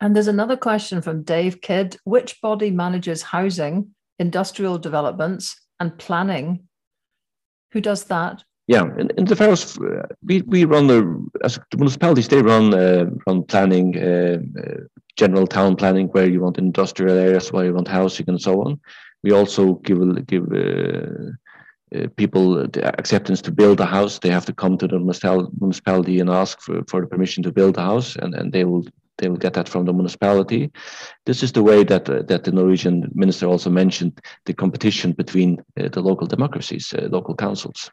And 0.00 0.14
there's 0.14 0.28
another 0.28 0.56
question 0.56 1.02
from 1.02 1.22
Dave 1.22 1.60
Kidd: 1.60 1.96
Which 2.04 2.40
body 2.40 2.70
manages 2.70 3.22
housing, 3.22 3.94
industrial 4.18 4.78
developments, 4.78 5.60
and 5.80 5.98
planning? 5.98 6.68
Who 7.72 7.80
does 7.80 8.04
that? 8.04 8.44
Yeah, 8.70 8.84
in, 8.98 9.10
in 9.18 9.24
the 9.24 9.34
Faroes, 9.34 9.76
uh, 9.80 10.06
we, 10.22 10.42
we 10.42 10.64
run 10.64 10.86
the 10.86 11.00
as 11.42 11.58
the 11.72 11.76
municipalities 11.76 12.28
they 12.28 12.40
run 12.40 12.72
uh, 12.72 13.06
run 13.26 13.42
planning, 13.42 13.98
uh, 13.98 14.38
uh, 14.60 14.76
general 15.16 15.48
town 15.48 15.74
planning 15.74 16.06
where 16.12 16.30
you 16.30 16.40
want 16.40 16.56
industrial 16.56 17.18
areas, 17.18 17.52
where 17.52 17.64
you 17.64 17.74
want 17.74 17.88
housing, 17.88 18.28
and 18.28 18.40
so 18.40 18.62
on. 18.62 18.80
We 19.24 19.32
also 19.32 19.74
give 19.86 20.24
give 20.26 20.44
uh, 20.52 21.32
uh, 21.96 22.06
people 22.14 22.68
the 22.68 22.94
acceptance 22.96 23.42
to 23.42 23.50
build 23.50 23.80
a 23.80 23.86
house. 23.86 24.20
They 24.20 24.30
have 24.30 24.46
to 24.46 24.54
come 24.54 24.78
to 24.78 24.86
the 24.86 25.00
municipality 25.00 26.20
and 26.20 26.30
ask 26.30 26.60
for, 26.60 26.84
for 26.86 27.00
the 27.00 27.08
permission 27.08 27.42
to 27.42 27.52
build 27.52 27.76
a 27.76 27.82
house, 27.82 28.14
and, 28.14 28.36
and 28.36 28.52
they 28.52 28.64
will 28.64 28.84
they 29.18 29.28
will 29.28 29.36
get 29.36 29.54
that 29.54 29.68
from 29.68 29.84
the 29.84 29.92
municipality. 29.92 30.70
This 31.26 31.42
is 31.42 31.50
the 31.50 31.64
way 31.64 31.82
that 31.82 32.08
uh, 32.08 32.22
that 32.28 32.44
the 32.44 32.52
Norwegian 32.52 33.10
minister 33.14 33.46
also 33.46 33.68
mentioned 33.68 34.20
the 34.44 34.54
competition 34.54 35.10
between 35.10 35.58
uh, 35.76 35.88
the 35.88 36.02
local 36.02 36.28
democracies, 36.28 36.94
uh, 36.94 37.08
local 37.10 37.34
councils. 37.34 37.90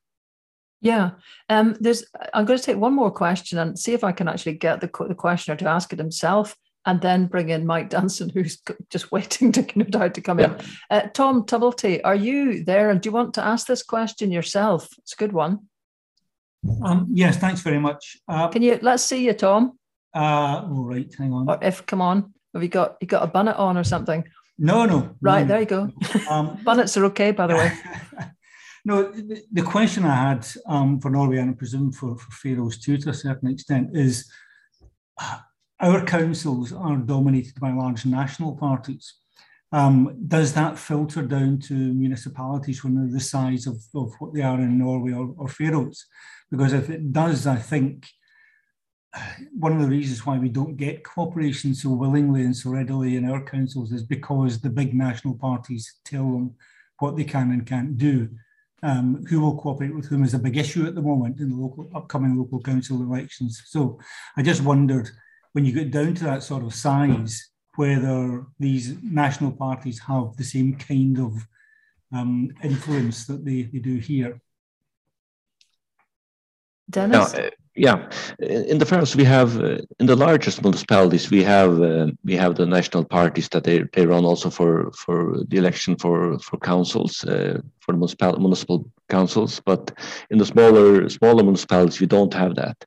Yeah, 0.81 1.11
um, 1.49 1.75
there's. 1.79 2.05
I'm 2.33 2.45
going 2.45 2.59
to 2.59 2.65
take 2.65 2.77
one 2.77 2.93
more 2.93 3.11
question 3.11 3.57
and 3.57 3.77
see 3.77 3.93
if 3.93 4.03
I 4.03 4.11
can 4.11 4.27
actually 4.27 4.53
get 4.53 4.79
the 4.79 4.89
the 5.07 5.15
questioner 5.15 5.55
to 5.57 5.67
ask 5.67 5.91
it 5.91 5.99
himself, 5.99 6.55
and 6.85 7.01
then 7.01 7.27
bring 7.27 7.49
in 7.49 7.65
Mike 7.65 7.89
Danson, 7.95 8.29
who's 8.29 8.61
just 8.89 9.11
waiting 9.11 9.51
to 9.53 9.65
no 9.75 9.85
doubt 9.85 10.13
to 10.15 10.21
come 10.21 10.39
yeah. 10.39 10.53
in. 10.53 10.65
Uh, 10.89 11.01
Tom 11.13 11.43
Tubblety, 11.43 12.01
are 12.03 12.15
you 12.15 12.63
there? 12.63 12.89
And 12.89 13.01
do 13.01 13.09
you 13.09 13.13
want 13.13 13.33
to 13.35 13.43
ask 13.43 13.67
this 13.67 13.83
question 13.83 14.31
yourself? 14.31 14.87
It's 14.99 15.13
a 15.13 15.17
good 15.17 15.33
one. 15.33 15.67
Um, 16.83 17.07
yes, 17.11 17.37
thanks 17.37 17.61
very 17.61 17.79
much. 17.79 18.17
Uh, 18.27 18.47
can 18.47 18.61
you 18.61 18.79
let's 18.81 19.03
see 19.03 19.25
you, 19.25 19.33
Tom? 19.33 19.77
Uh, 20.15 20.65
all 20.69 20.85
right, 20.85 21.13
hang 21.17 21.33
on. 21.33 21.49
Or 21.49 21.57
if 21.61 21.85
come 21.85 22.01
on, 22.01 22.33
have 22.53 22.63
you 22.63 22.69
got 22.69 22.97
you 23.01 23.07
got 23.07 23.23
a 23.23 23.27
bonnet 23.27 23.57
on 23.57 23.77
or 23.77 23.83
something? 23.83 24.23
No, 24.57 24.85
no. 24.85 25.15
Right 25.21 25.41
no. 25.41 25.47
there 25.47 25.59
you 25.59 25.65
go. 25.65 25.91
Um, 26.29 26.59
Bonnets 26.63 26.97
are 26.97 27.05
okay, 27.05 27.31
by 27.31 27.47
the 27.47 27.55
way. 27.55 27.71
No, 28.87 29.11
the, 29.11 29.43
the 29.51 29.63
question 29.63 30.05
I 30.05 30.15
had 30.15 30.47
um, 30.65 31.01
for 31.01 31.09
Norway, 31.11 31.39
and 31.39 31.49
I 31.49 31.53
presume 31.53 31.91
for, 31.91 32.15
for 32.15 32.31
Faroes 32.31 32.77
too, 32.77 32.97
to 32.99 33.09
a 33.09 33.13
certain 33.13 33.49
extent, 33.49 33.89
is 33.97 34.31
our 35.81 36.05
councils 36.05 36.71
are 36.71 36.95
dominated 36.95 37.59
by 37.59 37.73
large 37.73 38.05
national 38.05 38.55
parties. 38.55 39.13
Um, 39.73 40.17
does 40.25 40.53
that 40.53 40.79
filter 40.79 41.21
down 41.21 41.59
to 41.67 41.73
municipalities 41.73 42.81
when 42.81 42.95
they're 42.95 43.11
the 43.11 43.19
size 43.19 43.67
of, 43.67 43.75
of 43.93 44.13
what 44.19 44.33
they 44.33 44.41
are 44.41 44.57
in 44.57 44.77
Norway 44.77 45.11
or, 45.11 45.35
or 45.37 45.49
Faroes? 45.49 46.05
Because 46.49 46.71
if 46.71 46.89
it 46.89 47.11
does, 47.11 47.45
I 47.45 47.57
think 47.57 48.07
uh, 49.13 49.19
one 49.51 49.73
of 49.73 49.81
the 49.81 49.89
reasons 49.89 50.25
why 50.25 50.37
we 50.37 50.47
don't 50.47 50.77
get 50.77 51.03
cooperation 51.03 51.75
so 51.75 51.89
willingly 51.89 52.43
and 52.43 52.55
so 52.55 52.69
readily 52.69 53.17
in 53.17 53.29
our 53.29 53.43
councils 53.43 53.91
is 53.91 54.03
because 54.03 54.61
the 54.61 54.69
big 54.69 54.93
national 54.93 55.33
parties 55.37 55.95
tell 56.05 56.31
them 56.31 56.55
what 56.99 57.17
they 57.17 57.25
can 57.25 57.51
and 57.51 57.67
can't 57.67 57.97
do 57.97 58.29
um, 58.83 59.25
who 59.27 59.41
will 59.41 59.57
cooperate 59.57 59.95
with 59.95 60.05
whom 60.05 60.23
is 60.23 60.33
a 60.33 60.39
big 60.39 60.57
issue 60.57 60.85
at 60.85 60.95
the 60.95 61.01
moment 61.01 61.39
in 61.39 61.49
the 61.49 61.55
local 61.55 61.89
upcoming 61.95 62.37
local 62.37 62.61
council 62.61 63.01
elections. 63.01 63.63
So 63.65 63.99
I 64.35 64.43
just 64.43 64.63
wondered 64.63 65.09
when 65.53 65.65
you 65.65 65.73
get 65.73 65.91
down 65.91 66.13
to 66.15 66.23
that 66.25 66.43
sort 66.43 66.63
of 66.63 66.73
size, 66.73 67.49
whether 67.75 68.45
these 68.59 68.95
national 69.01 69.51
parties 69.51 69.99
have 69.99 70.35
the 70.37 70.43
same 70.43 70.75
kind 70.75 71.19
of 71.19 71.33
um, 72.13 72.51
influence 72.63 73.25
that 73.25 73.43
they, 73.43 73.63
they 73.63 73.79
do 73.79 73.97
here. 73.97 74.39
Dennis? 76.89 77.33
No, 77.33 77.39
uh, 77.39 77.49
yeah, 77.77 78.09
in 78.39 78.79
the 78.79 78.85
Faroes 78.85 79.15
we 79.15 79.23
have 79.23 79.61
uh, 79.61 79.77
in 79.99 80.07
the 80.07 80.15
largest 80.15 80.61
municipalities 80.63 81.29
we 81.29 81.43
have 81.43 81.81
uh, 81.81 82.07
we 82.23 82.35
have 82.35 82.55
the 82.55 82.65
national 82.65 83.05
parties 83.05 83.47
that 83.49 83.63
they, 83.63 83.83
they 83.93 84.05
run 84.05 84.25
also 84.25 84.49
for 84.49 84.91
for 84.93 85.43
the 85.47 85.57
election 85.57 85.95
for 85.95 86.39
for 86.39 86.57
councils 86.57 87.23
uh, 87.25 87.61
for 87.79 87.91
the 87.91 87.97
municipal 87.97 88.39
municipal 88.39 88.89
councils. 89.09 89.61
But 89.63 89.91
in 90.31 90.39
the 90.39 90.45
smaller 90.45 91.07
smaller 91.09 91.43
municipalities 91.43 91.99
we 91.99 92.07
don't 92.07 92.33
have 92.33 92.55
that 92.55 92.83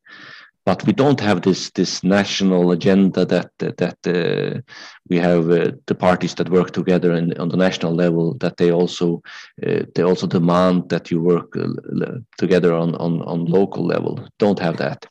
but 0.71 0.87
we 0.87 0.93
don't 0.93 1.21
have 1.21 1.41
this 1.43 1.71
this 1.71 2.05
national 2.05 2.71
agenda 2.71 3.27
that 3.27 3.51
that, 3.59 3.99
uh, 4.07 4.61
we 5.09 5.17
have 5.17 5.51
uh, 5.51 5.73
the 5.87 5.95
parties 5.95 6.35
that 6.35 6.49
work 6.49 6.71
together 6.71 7.13
in, 7.13 7.37
on 7.41 7.49
the 7.49 7.57
national 7.57 7.93
level 7.93 8.35
that 8.39 8.57
they 8.57 8.71
also 8.71 9.21
uh, 9.67 9.83
they 9.95 10.05
also 10.05 10.27
demand 10.29 10.89
that 10.89 11.11
you 11.11 11.21
work 11.21 11.57
uh, 11.57 12.19
together 12.39 12.73
on, 12.73 12.95
on 12.95 13.23
on 13.23 13.47
local 13.47 13.85
level. 13.85 14.15
Don't 14.39 14.61
have 14.61 14.77
that. 14.77 15.07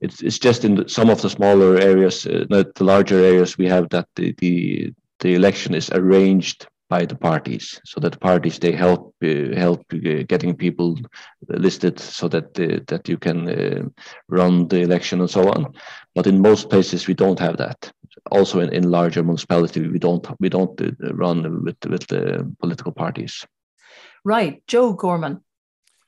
It's 0.00 0.20
it's 0.20 0.40
just 0.40 0.64
in 0.64 0.88
some 0.88 1.10
of 1.12 1.20
the 1.22 1.30
smaller 1.30 1.78
areas 1.78 2.26
uh, 2.26 2.46
not 2.50 2.74
the 2.74 2.84
larger 2.84 3.18
areas 3.18 3.58
we 3.58 3.68
have 3.68 3.88
that 3.90 4.08
the, 4.16 4.34
the 4.38 4.92
the 5.20 5.34
election 5.34 5.74
is 5.74 5.90
arranged 5.90 6.66
by 6.94 7.06
the 7.06 7.16
parties 7.30 7.80
so 7.84 8.00
that 8.00 8.20
parties 8.20 8.58
they 8.58 8.72
help 8.72 9.02
uh, 9.22 9.56
help 9.64 9.80
uh, 9.92 10.22
getting 10.32 10.56
people 10.56 10.96
listed 11.48 11.98
so 12.00 12.28
that 12.28 12.46
uh, 12.58 12.80
that 12.86 13.08
you 13.08 13.18
can 13.18 13.38
uh, 13.48 13.82
run 14.28 14.68
the 14.68 14.80
election 14.80 15.20
and 15.20 15.30
so 15.30 15.42
on. 15.54 15.72
But 16.14 16.26
in 16.26 16.42
most 16.42 16.70
places 16.70 17.08
we 17.08 17.14
don't 17.14 17.40
have 17.40 17.56
that. 17.56 17.92
Also 18.30 18.60
in, 18.60 18.72
in 18.72 18.90
larger 18.90 19.22
municipalities 19.22 19.88
we 19.92 19.98
don't 19.98 20.26
we 20.40 20.48
don't 20.48 20.80
uh, 20.80 21.14
run 21.24 21.64
with 21.64 21.80
with 21.92 22.06
the 22.06 22.24
political 22.60 22.92
parties. 22.92 23.46
Right. 24.24 24.62
Joe 24.66 24.92
gorman 24.92 25.40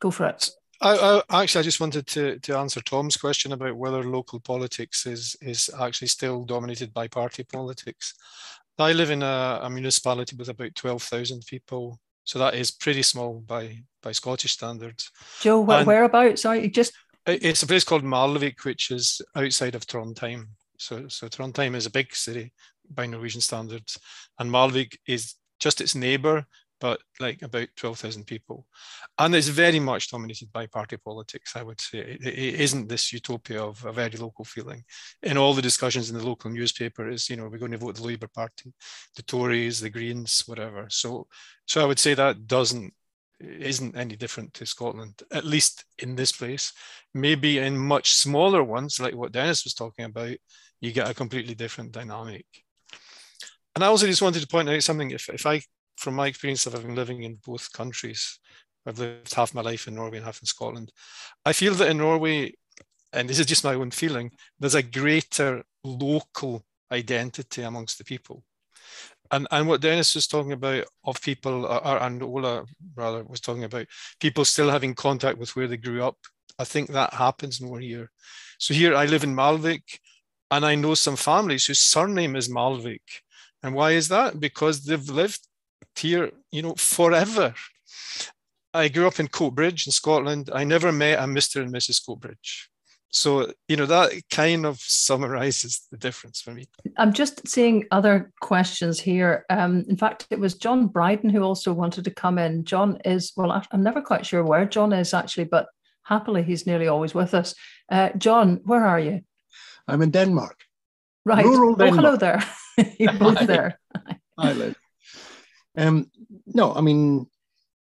go 0.01 0.11
for 0.11 0.27
it. 0.27 0.51
I, 0.81 1.23
I, 1.31 1.43
actually, 1.43 1.61
I 1.61 1.71
just 1.71 1.81
wanted 1.81 2.07
to, 2.07 2.39
to 2.39 2.59
answer 2.59 2.83
Tom's 2.83 3.17
question 3.17 3.53
about 3.53 3.77
whether 3.77 4.05
local 4.05 4.41
politics 4.41 5.07
is 5.07 5.37
is 5.41 5.71
actually 5.81 6.09
still 6.09 6.45
dominated 6.45 6.93
by 6.93 7.09
party 7.09 7.45
politics. 7.45 8.15
I 8.79 8.93
live 8.93 9.11
in 9.11 9.23
a, 9.23 9.61
a 9.63 9.71
municipality 9.71 10.37
with 10.37 10.49
about 10.49 10.75
12,000 10.75 11.45
people. 11.47 11.99
So 12.25 12.39
that 12.39 12.55
is 12.55 12.71
pretty 12.71 13.03
small 13.03 13.41
by, 13.41 13.79
by 14.03 14.13
Scottish 14.13 14.53
standards. 14.53 15.11
Joe, 15.41 15.63
wh- 15.63 15.87
whereabouts? 15.87 16.43
Sorry, 16.43 16.69
just. 16.69 16.93
It's 17.27 17.63
a 17.63 17.67
place 17.67 17.85
called 17.85 18.05
Malvik, 18.05 18.65
which 18.65 18.91
is 18.91 19.21
outside 19.35 19.75
of 19.75 19.87
Trondheim. 19.87 20.47
So, 20.79 21.09
so 21.09 21.27
Trondheim 21.29 21.75
is 21.75 21.87
a 21.87 21.91
big 21.91 22.15
city 22.15 22.53
by 22.91 23.07
Norwegian 23.07 23.41
standards, 23.41 23.99
and 24.39 24.51
Malvik 24.51 24.97
is 25.07 25.35
just 25.59 25.81
its 25.81 25.95
neighbour, 25.95 26.47
but 26.81 27.01
like 27.21 27.43
about 27.43 27.69
12,000 27.77 28.25
people. 28.25 28.67
And 29.19 29.35
it's 29.35 29.49
very 29.49 29.81
much 29.81 30.11
dominated 30.11 30.53
by 30.53 30.67
party 30.67 30.97
politics, 30.97 31.57
I 31.57 31.63
would 31.63 31.81
say. 31.81 31.99
It, 31.99 32.27
it 32.27 32.61
isn't 32.61 32.89
this 32.89 33.13
utopia 33.13 33.63
of 33.63 33.85
a 33.85 33.93
very 33.93 34.17
local 34.19 34.45
feeling. 34.45 34.85
In 35.23 35.39
all 35.39 35.55
the 35.55 35.63
discussions 35.63 36.11
in 36.11 36.19
the 36.19 36.27
local 36.27 36.51
newspaper 36.51 37.09
is, 37.09 37.31
you 37.31 37.37
know, 37.37 37.49
we're 37.49 37.59
going 37.59 37.73
to 37.73 37.79
vote 37.79 37.97
the 37.97 38.07
Labour 38.07 38.29
Party, 38.29 38.73
the 39.15 39.23
Tories, 39.23 39.81
the 39.81 39.91
Greens, 39.91 40.45
whatever. 40.47 40.87
So, 40.91 41.27
so 41.67 41.83
I 41.83 41.87
would 41.87 41.99
say 41.99 42.15
that 42.15 42.47
doesn't 42.47 42.93
isn't 43.39 43.97
any 43.97 44.17
different 44.17 44.55
to 44.55 44.65
Scotland, 44.65 45.23
at 45.31 45.45
least 45.45 45.85
in 45.99 46.17
this 46.17 46.33
place. 46.33 46.73
Maybe 47.13 47.59
in 47.59 47.77
much 47.77 48.15
smaller 48.15 48.65
ones, 48.65 48.99
like 48.99 49.15
what 49.15 49.33
Dennis 49.33 49.65
was 49.65 49.75
talking 49.75 50.07
about, 50.07 50.37
you 50.81 50.93
get 50.93 51.11
a 51.11 51.15
completely 51.15 51.55
different 51.55 51.93
dynamic. 51.93 52.47
And 53.75 53.85
I 53.85 53.89
also 53.89 54.07
just 54.07 54.23
wanted 54.23 54.41
to 54.41 54.49
point 54.49 54.71
out 54.71 54.83
something. 54.83 55.11
If, 55.11 55.29
if 55.29 55.45
I 55.45 55.61
from 55.97 56.15
my 56.15 56.27
experience 56.27 56.67
of 56.67 56.73
having 56.73 56.95
living 56.95 57.23
in 57.23 57.39
both 57.45 57.73
countries, 57.73 58.39
I've 58.87 58.99
lived 58.99 59.35
half 59.35 59.55
my 59.55 59.63
life 59.63 59.89
in 59.89 59.95
Norway 59.95 60.19
and 60.19 60.27
half 60.27 60.41
in 60.41 60.47
Scotland. 60.47 60.93
I 61.45 61.53
feel 61.53 61.75
that 61.75 61.89
in 61.89 61.99
Norway, 61.99 62.53
and 63.13 63.29
this 63.29 63.39
is 63.39 63.47
just 63.47 63.65
my 63.65 63.75
own 63.75 63.91
feeling, 63.91 64.31
there's 64.61 64.75
a 64.75 64.83
greater 64.83 65.65
local 65.83 66.65
identity 66.93 67.63
amongst 67.63 67.99
the 67.99 68.05
people. 68.05 68.45
And, 69.33 69.49
and 69.51 69.67
what 69.67 69.81
Dennis 69.81 70.15
was 70.15 70.29
talking 70.29 70.53
about 70.53 70.85
of 71.05 71.21
people, 71.21 71.67
or, 71.67 72.03
and 72.03 72.23
Ola 72.23 72.65
rather 72.95 73.25
was 73.25 73.41
talking 73.41 73.65
about 73.65 73.87
people 74.21 74.45
still 74.45 74.71
having 74.71 74.95
contact 74.95 75.39
with 75.39 75.57
where 75.57 75.67
they 75.67 75.77
grew 75.77 76.05
up. 76.05 76.17
I 76.59 76.65
think 76.65 76.91
that 76.91 77.13
happens 77.13 77.61
more 77.61 77.81
here. 77.81 78.11
So 78.59 78.73
here 78.73 78.95
I 78.95 79.07
live 79.07 79.25
in 79.25 79.35
Malvik, 79.35 79.99
and 80.51 80.65
I 80.65 80.77
know 80.77 80.95
some 80.95 81.17
families 81.17 81.67
whose 81.67 81.81
surname 81.81 82.37
is 82.37 82.49
Malvik. 82.49 83.01
And 83.63 83.75
why 83.75 83.93
is 83.93 84.09
that? 84.09 84.39
Because 84.39 84.85
they've 84.85 85.09
lived 85.09 85.41
here, 85.99 86.31
you 86.51 86.63
know, 86.63 86.75
forever. 86.75 87.55
I 88.75 88.89
grew 88.89 89.07
up 89.07 89.19
in 89.19 89.29
Coatbridge 89.29 89.87
in 89.87 89.93
Scotland. 89.93 90.51
I 90.53 90.65
never 90.65 90.93
met 90.93 91.19
a 91.19 91.23
Mr. 91.23 91.63
and 91.63 91.73
Mrs. 91.73 92.01
Coatbridge. 92.07 92.69
So, 93.11 93.51
you 93.69 93.77
know, 93.77 93.87
that 93.87 94.13
kind 94.31 94.67
of 94.67 94.79
summarizes 94.81 95.87
the 95.91 95.97
difference 95.97 96.43
for 96.43 96.53
me. 96.53 96.67
I'm 96.99 97.15
just 97.15 97.49
seeing 97.49 97.87
other 97.91 98.31
questions 98.41 99.01
here. 99.01 99.47
Um, 99.49 99.87
in 99.89 99.97
fact, 99.97 100.27
it 100.31 100.39
was 100.39 100.55
John 100.55 100.89
Bryden 100.89 101.31
who 101.31 101.43
also 101.43 101.73
wanted 101.73 102.05
to 102.05 102.11
come 102.11 102.39
in. 102.39 102.65
John 102.65 102.99
is, 103.05 103.33
well, 103.37 103.63
I'm 103.73 103.83
never 103.83 104.03
quite 104.03 104.27
sure 104.27 104.45
where 104.45 104.67
John 104.67 104.93
is 104.93 105.15
actually, 105.15 105.45
but 105.45 105.67
happily 106.03 106.43
he's 106.43 106.67
nearly 106.67 106.89
always 106.89 107.15
with 107.15 107.33
us. 107.33 107.55
Uh, 107.91 108.11
John, 108.19 108.61
where 108.65 108.85
are 108.85 109.01
you? 109.01 109.23
I'm 109.89 110.03
in 110.03 110.11
Denmark. 110.11 110.59
Right. 111.25 111.45
Rural 111.45 111.73
oh, 111.73 111.77
Denmark. 111.77 111.97
hello 111.97 112.17
there. 112.17 112.45
You're 112.99 113.15
both 113.15 113.47
there. 113.47 113.79
I 114.37 114.53
live. 114.53 114.77
Um, 115.77 116.11
no, 116.47 116.75
I 116.75 116.81
mean, 116.81 117.27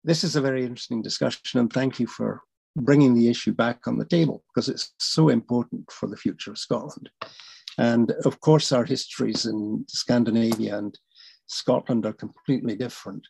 this 0.04 0.24
is 0.24 0.36
a 0.36 0.42
very 0.42 0.64
interesting 0.64 1.02
discussion, 1.02 1.60
and 1.60 1.72
thank 1.72 2.00
you 2.00 2.08
for 2.08 2.42
bringing 2.76 3.14
the 3.14 3.30
issue 3.30 3.54
back 3.54 3.88
on 3.88 3.98
the 3.98 4.06
table 4.06 4.44
because 4.54 4.68
it's 4.68 4.94
so 5.00 5.30
important 5.30 5.90
for 5.92 6.08
the 6.08 6.18
future 6.18 6.52
of 6.52 6.58
Scotland. 6.58 7.10
And 7.78 8.12
of 8.26 8.40
course, 8.40 8.72
our 8.72 8.86
histories 8.86 9.46
in 9.46 9.86
Scandinavia 9.88 10.78
and 10.78 10.98
Scotland 11.48 12.06
are 12.06 12.14
completely 12.14 12.76
different. 12.76 13.28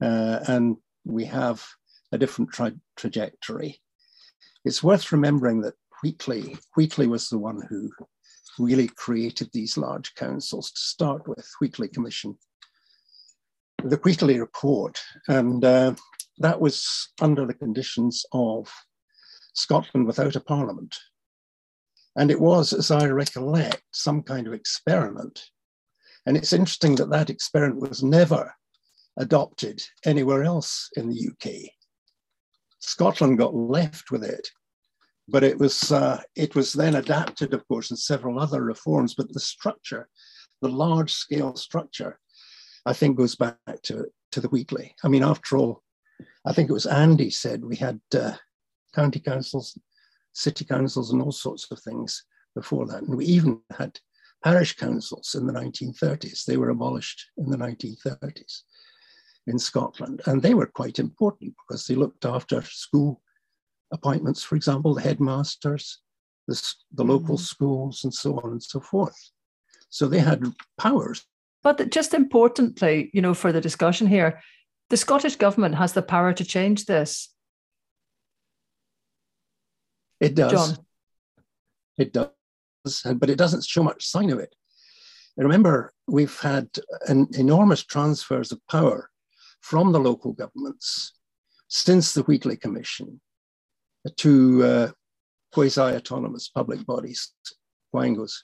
Uh, 0.00 0.40
and 0.48 0.76
we 1.04 1.24
have 1.24 1.64
a 2.12 2.18
different 2.18 2.52
tra 2.52 2.72
trajectory. 2.96 3.80
It's 4.64 4.82
worth 4.82 5.12
remembering 5.12 5.62
that 5.62 5.74
Wheatley, 6.02 6.58
Wheatley 6.76 7.06
was 7.06 7.28
the 7.28 7.38
one 7.38 7.62
who 7.68 7.90
really 8.58 8.88
created 8.88 9.50
these 9.52 9.76
large 9.76 10.14
councils 10.14 10.70
to 10.72 10.80
start 10.80 11.28
with, 11.28 11.48
Wheatley 11.60 11.88
Commission, 11.88 12.36
the 13.82 13.96
Wheatley 13.96 14.40
Report. 14.40 15.00
And 15.28 15.64
uh, 15.64 15.94
that 16.38 16.60
was 16.60 17.08
under 17.20 17.46
the 17.46 17.54
conditions 17.54 18.24
of 18.32 18.72
Scotland 19.54 20.06
without 20.06 20.36
a 20.36 20.40
parliament. 20.40 20.94
And 22.16 22.30
it 22.30 22.40
was, 22.40 22.72
as 22.72 22.90
I 22.90 23.06
recollect, 23.06 23.82
some 23.92 24.22
kind 24.22 24.46
of 24.46 24.54
experiment. 24.54 25.50
And 26.24 26.36
it's 26.36 26.52
interesting 26.52 26.96
that 26.96 27.10
that 27.10 27.30
experiment 27.30 27.80
was 27.80 28.02
never 28.02 28.54
adopted 29.18 29.82
anywhere 30.04 30.42
else 30.42 30.90
in 30.96 31.08
the 31.08 31.30
UK. 31.30 31.70
Scotland 32.80 33.38
got 33.38 33.54
left 33.54 34.10
with 34.10 34.24
it, 34.24 34.48
but 35.28 35.42
it 35.42 35.58
was 35.58 35.90
uh, 35.90 36.20
it 36.34 36.54
was 36.54 36.72
then 36.72 36.96
adapted, 36.96 37.52
of 37.52 37.66
course, 37.68 37.90
in 37.90 37.96
several 37.96 38.38
other 38.38 38.62
reforms. 38.62 39.14
But 39.14 39.32
the 39.32 39.40
structure, 39.40 40.08
the 40.62 40.68
large 40.68 41.12
scale 41.12 41.56
structure, 41.56 42.18
I 42.86 42.92
think 42.92 43.16
goes 43.16 43.34
back 43.34 43.58
to 43.84 44.06
to 44.32 44.40
the 44.40 44.48
Wheatley. 44.48 44.94
I 45.04 45.08
mean, 45.08 45.22
after 45.22 45.56
all, 45.56 45.82
I 46.44 46.52
think 46.52 46.70
it 46.70 46.74
was 46.74 46.86
Andy 46.86 47.30
said 47.30 47.64
we 47.64 47.76
had 47.76 48.00
uh, 48.14 48.32
county 48.94 49.20
councils, 49.20 49.78
city 50.32 50.64
councils, 50.64 51.12
and 51.12 51.20
all 51.20 51.32
sorts 51.32 51.70
of 51.70 51.80
things 51.80 52.24
before 52.54 52.86
that, 52.86 53.02
and 53.02 53.16
we 53.16 53.26
even 53.26 53.60
had 53.76 53.98
parish 54.42 54.76
councils 54.76 55.34
in 55.34 55.46
the 55.46 55.52
1930s. 55.52 56.44
They 56.44 56.56
were 56.56 56.70
abolished 56.70 57.26
in 57.36 57.50
the 57.50 57.56
1930s 57.56 58.62
in 59.46 59.58
Scotland. 59.58 60.22
And 60.26 60.42
they 60.42 60.54
were 60.54 60.66
quite 60.66 60.98
important 60.98 61.54
because 61.66 61.86
they 61.86 61.94
looked 61.94 62.24
after 62.24 62.62
school 62.62 63.22
appointments, 63.92 64.42
for 64.42 64.56
example, 64.56 64.94
the 64.94 65.02
headmasters, 65.02 66.00
the, 66.48 66.74
the 66.92 67.04
local 67.04 67.36
mm. 67.36 67.40
schools, 67.40 68.04
and 68.04 68.12
so 68.12 68.38
on 68.40 68.52
and 68.52 68.62
so 68.62 68.80
forth. 68.80 69.18
So 69.90 70.06
they 70.06 70.18
had 70.18 70.44
powers. 70.78 71.24
But 71.66 71.90
just 71.90 72.14
importantly, 72.14 73.10
you 73.12 73.20
know, 73.20 73.34
for 73.34 73.50
the 73.50 73.60
discussion 73.60 74.06
here, 74.06 74.40
the 74.88 74.96
Scottish 74.96 75.34
government 75.34 75.74
has 75.74 75.94
the 75.94 76.00
power 76.00 76.32
to 76.32 76.44
change 76.44 76.84
this. 76.84 77.34
It 80.20 80.36
does. 80.36 80.52
John. 80.52 80.86
It 81.98 82.12
does, 82.12 83.02
but 83.16 83.30
it 83.30 83.36
doesn't 83.36 83.64
show 83.64 83.82
much 83.82 84.06
sign 84.06 84.30
of 84.30 84.38
it. 84.38 84.54
Remember, 85.36 85.92
we've 86.06 86.38
had 86.38 86.68
an 87.08 87.26
enormous 87.36 87.82
transfers 87.82 88.52
of 88.52 88.64
power 88.70 89.10
from 89.60 89.90
the 89.90 89.98
local 89.98 90.34
governments 90.34 91.14
since 91.66 92.14
the 92.14 92.22
Wheatley 92.22 92.58
Commission 92.58 93.20
to 94.18 94.62
uh, 94.62 94.90
quasi-autonomous 95.52 96.48
public 96.48 96.86
bodies, 96.86 97.32
quangos. 97.92 98.34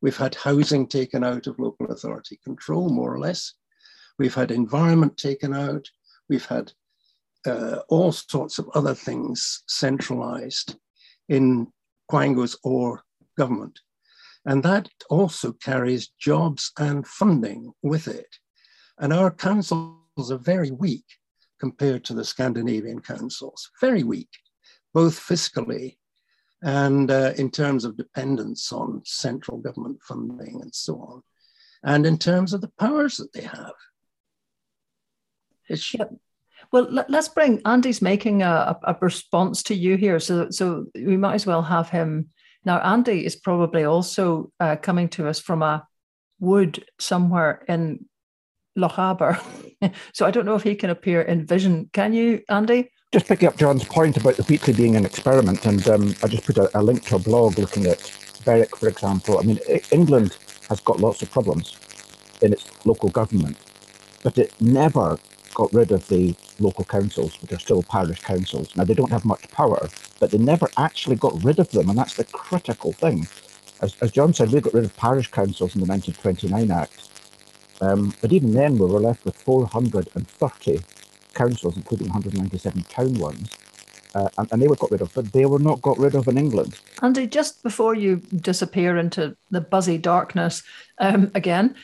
We've 0.00 0.16
had 0.16 0.34
housing 0.34 0.86
taken 0.86 1.24
out 1.24 1.46
of 1.46 1.58
local 1.58 1.90
authority 1.90 2.38
control, 2.44 2.88
more 2.88 3.12
or 3.12 3.18
less. 3.18 3.54
We've 4.18 4.34
had 4.34 4.50
environment 4.50 5.16
taken 5.16 5.54
out. 5.54 5.88
We've 6.28 6.46
had 6.46 6.72
uh, 7.46 7.80
all 7.88 8.12
sorts 8.12 8.58
of 8.58 8.68
other 8.74 8.94
things 8.94 9.62
centralized 9.66 10.76
in 11.28 11.68
quangos 12.10 12.56
or 12.62 13.02
government. 13.36 13.80
And 14.44 14.62
that 14.62 14.88
also 15.10 15.52
carries 15.52 16.08
jobs 16.18 16.72
and 16.78 17.06
funding 17.06 17.72
with 17.82 18.08
it. 18.08 18.36
And 18.98 19.12
our 19.12 19.30
councils 19.30 20.30
are 20.30 20.38
very 20.38 20.70
weak 20.70 21.04
compared 21.60 22.04
to 22.04 22.14
the 22.14 22.24
Scandinavian 22.24 23.00
councils, 23.00 23.70
very 23.80 24.02
weak, 24.02 24.30
both 24.94 25.18
fiscally 25.18 25.97
and 26.62 27.10
uh, 27.10 27.32
in 27.36 27.50
terms 27.50 27.84
of 27.84 27.96
dependence 27.96 28.72
on 28.72 29.02
central 29.04 29.58
government 29.58 30.02
funding 30.02 30.60
and 30.60 30.74
so 30.74 30.96
on, 30.96 31.22
and 31.82 32.06
in 32.06 32.18
terms 32.18 32.52
of 32.52 32.60
the 32.60 32.72
powers 32.78 33.16
that 33.16 33.32
they 33.32 33.42
have. 33.42 33.74
It's, 35.68 35.94
yep. 35.94 36.12
Well, 36.72 36.88
let, 36.90 37.12
us 37.14 37.28
bring 37.28 37.60
Andy's 37.64 38.02
making 38.02 38.42
a, 38.42 38.78
a, 38.82 38.96
response 39.00 39.62
to 39.64 39.74
you 39.74 39.96
here, 39.96 40.18
so 40.18 40.50
so 40.50 40.86
we 40.94 41.16
might 41.16 41.34
as 41.34 41.46
well 41.46 41.62
have 41.62 41.88
him 41.88 42.30
now. 42.64 42.78
Andy 42.80 43.24
is 43.24 43.36
probably 43.36 43.84
also 43.84 44.52
uh, 44.58 44.76
coming 44.76 45.08
to 45.10 45.28
us 45.28 45.38
from 45.38 45.62
a 45.62 45.86
wood 46.40 46.84
somewhere 46.98 47.64
in 47.68 48.06
Lochaber. 48.76 49.40
so 50.12 50.26
I 50.26 50.30
don't 50.30 50.46
know 50.46 50.56
if 50.56 50.62
he 50.62 50.74
can 50.74 50.90
appear 50.90 51.22
in 51.22 51.46
vision. 51.46 51.90
Can 51.92 52.12
you, 52.12 52.42
Andy? 52.48 52.90
Just 53.10 53.26
picking 53.26 53.48
up 53.48 53.56
John's 53.56 53.84
point 53.84 54.18
about 54.18 54.36
the 54.36 54.42
Wheatley 54.42 54.74
being 54.74 54.94
an 54.94 55.06
experiment, 55.06 55.64
and 55.64 55.88
um, 55.88 56.14
I 56.22 56.28
just 56.28 56.44
put 56.44 56.58
a, 56.58 56.78
a, 56.78 56.82
link 56.82 57.04
to 57.04 57.16
a 57.16 57.18
blog 57.18 57.58
looking 57.58 57.86
at 57.86 58.12
Berwick, 58.44 58.76
for 58.76 58.86
example. 58.86 59.38
I 59.38 59.44
mean, 59.44 59.58
England 59.90 60.36
has 60.68 60.80
got 60.80 61.00
lots 61.00 61.22
of 61.22 61.30
problems 61.30 61.74
in 62.42 62.52
its 62.52 62.66
local 62.84 63.08
government, 63.08 63.56
but 64.22 64.36
it 64.36 64.52
never 64.60 65.18
got 65.54 65.72
rid 65.72 65.90
of 65.90 66.06
the 66.08 66.34
local 66.60 66.84
councils, 66.84 67.34
but 67.38 67.48
they're 67.48 67.58
still 67.58 67.82
parish 67.82 68.20
councils. 68.20 68.76
Now, 68.76 68.84
they 68.84 68.92
don't 68.92 69.10
have 69.10 69.24
much 69.24 69.50
power, 69.52 69.88
but 70.20 70.30
they 70.30 70.36
never 70.36 70.68
actually 70.76 71.16
got 71.16 71.42
rid 71.42 71.58
of 71.58 71.70
them, 71.70 71.88
and 71.88 71.98
that's 71.98 72.16
the 72.16 72.24
critical 72.24 72.92
thing. 72.92 73.26
As, 73.80 73.96
as 74.02 74.12
John 74.12 74.34
said, 74.34 74.52
we 74.52 74.60
got 74.60 74.74
rid 74.74 74.84
of 74.84 74.94
parish 74.98 75.30
councils 75.30 75.74
in 75.74 75.80
the 75.80 75.86
1929 75.86 76.70
Act 76.70 77.08
um, 77.80 78.12
but 78.20 78.32
even 78.32 78.52
then, 78.52 78.76
we 78.76 78.86
were 78.86 79.00
left 79.00 79.24
with 79.24 79.36
430 79.36 80.80
councils, 81.34 81.76
including 81.76 82.08
197 82.08 82.82
town 82.84 83.14
ones. 83.14 83.50
Uh, 84.14 84.28
and, 84.38 84.48
and, 84.52 84.62
they 84.62 84.66
were 84.66 84.76
got 84.76 84.90
rid 84.90 85.02
of, 85.02 85.12
but 85.14 85.32
they 85.32 85.44
were 85.44 85.58
not 85.58 85.82
got 85.82 85.98
rid 85.98 86.14
of 86.14 86.26
in 86.28 86.38
England. 86.38 86.78
Andy, 87.02 87.26
just 87.26 87.62
before 87.62 87.94
you 87.94 88.16
disappear 88.40 88.96
into 88.96 89.36
the 89.50 89.60
buzzy 89.60 89.98
darkness 89.98 90.62
um, 90.98 91.30
again, 91.34 91.74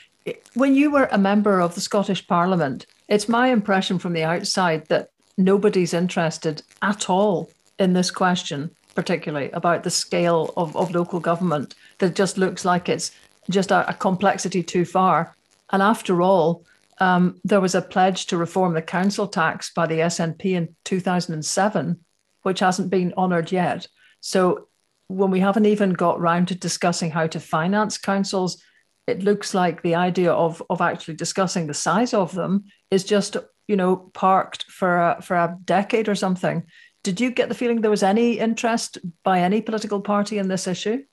when 0.54 0.74
you 0.74 0.90
were 0.90 1.08
a 1.12 1.18
member 1.18 1.60
of 1.60 1.74
the 1.74 1.80
Scottish 1.80 2.26
Parliament, 2.26 2.86
it's 3.08 3.28
my 3.28 3.48
impression 3.48 3.98
from 3.98 4.14
the 4.14 4.24
outside 4.24 4.86
that 4.86 5.10
nobody's 5.36 5.92
interested 5.92 6.62
at 6.82 7.10
all 7.10 7.50
in 7.78 7.92
this 7.92 8.10
question, 8.10 8.70
particularly 8.94 9.50
about 9.50 9.82
the 9.82 9.90
scale 9.90 10.52
of, 10.56 10.74
of 10.76 10.94
local 10.94 11.20
government, 11.20 11.74
that 11.98 12.14
just 12.14 12.38
looks 12.38 12.64
like 12.64 12.88
it's 12.88 13.10
just 13.50 13.70
a, 13.70 13.88
a 13.88 13.94
complexity 13.94 14.62
too 14.62 14.84
far. 14.84 15.34
And 15.70 15.82
after 15.82 16.22
all, 16.22 16.64
um, 16.98 17.40
there 17.44 17.60
was 17.60 17.74
a 17.74 17.82
pledge 17.82 18.26
to 18.26 18.36
reform 18.36 18.74
the 18.74 18.82
council 18.82 19.26
tax 19.26 19.72
by 19.72 19.86
the 19.86 20.00
SNP 20.00 20.44
in 20.52 20.76
2007, 20.84 22.04
which 22.42 22.60
hasn't 22.60 22.90
been 22.90 23.14
honoured 23.16 23.50
yet. 23.50 23.86
So 24.20 24.68
when 25.08 25.30
we 25.30 25.40
haven't 25.40 25.66
even 25.66 25.92
got 25.92 26.20
round 26.20 26.48
to 26.48 26.54
discussing 26.54 27.10
how 27.10 27.26
to 27.26 27.40
finance 27.40 27.98
councils, 27.98 28.62
it 29.06 29.22
looks 29.22 29.54
like 29.54 29.82
the 29.82 29.96
idea 29.96 30.32
of, 30.32 30.62
of 30.70 30.80
actually 30.80 31.14
discussing 31.14 31.66
the 31.66 31.74
size 31.74 32.14
of 32.14 32.32
them 32.34 32.64
is 32.90 33.04
just 33.04 33.36
you 33.68 33.76
know 33.76 33.96
parked 33.96 34.64
for 34.64 34.98
a, 34.98 35.22
for 35.22 35.36
a 35.36 35.56
decade 35.64 36.08
or 36.08 36.14
something. 36.14 36.64
Did 37.02 37.20
you 37.20 37.30
get 37.30 37.48
the 37.48 37.54
feeling 37.54 37.80
there 37.80 37.90
was 37.90 38.02
any 38.02 38.38
interest 38.38 38.98
by 39.22 39.40
any 39.40 39.60
political 39.60 40.00
party 40.00 40.38
in 40.38 40.48
this 40.48 40.66
issue? 40.66 41.04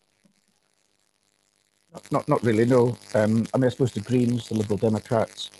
Not, 2.09 2.27
not 2.29 2.41
really, 2.43 2.65
no. 2.65 2.97
Um, 3.13 3.45
I 3.53 3.57
mean, 3.57 3.65
I 3.65 3.69
suppose 3.69 3.91
the 3.91 3.99
Greens, 3.99 4.47
the 4.47 4.55
Liberal 4.55 4.77
Democrats, 4.77 5.51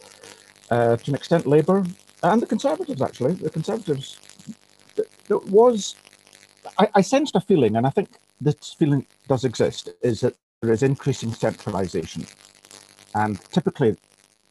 uh, 0.71 0.97
to 0.97 1.11
an 1.11 1.15
extent 1.15 1.47
Labour, 1.47 1.85
and 2.23 2.41
the 2.41 2.47
Conservatives, 2.47 3.01
actually. 3.01 3.33
The 3.35 3.51
Conservatives, 3.51 4.17
there 5.27 5.39
was, 5.39 5.95
I, 6.79 6.89
I 6.95 7.01
sensed 7.01 7.35
a 7.35 7.41
feeling, 7.41 7.75
and 7.77 7.87
I 7.87 7.91
think 7.91 8.09
this 8.41 8.75
feeling 8.77 9.05
does 9.27 9.45
exist, 9.45 9.89
is 10.01 10.21
that 10.21 10.35
there 10.61 10.73
is 10.73 10.83
increasing 10.83 11.33
centralisation. 11.33 12.25
And 13.15 13.39
typically, 13.51 13.97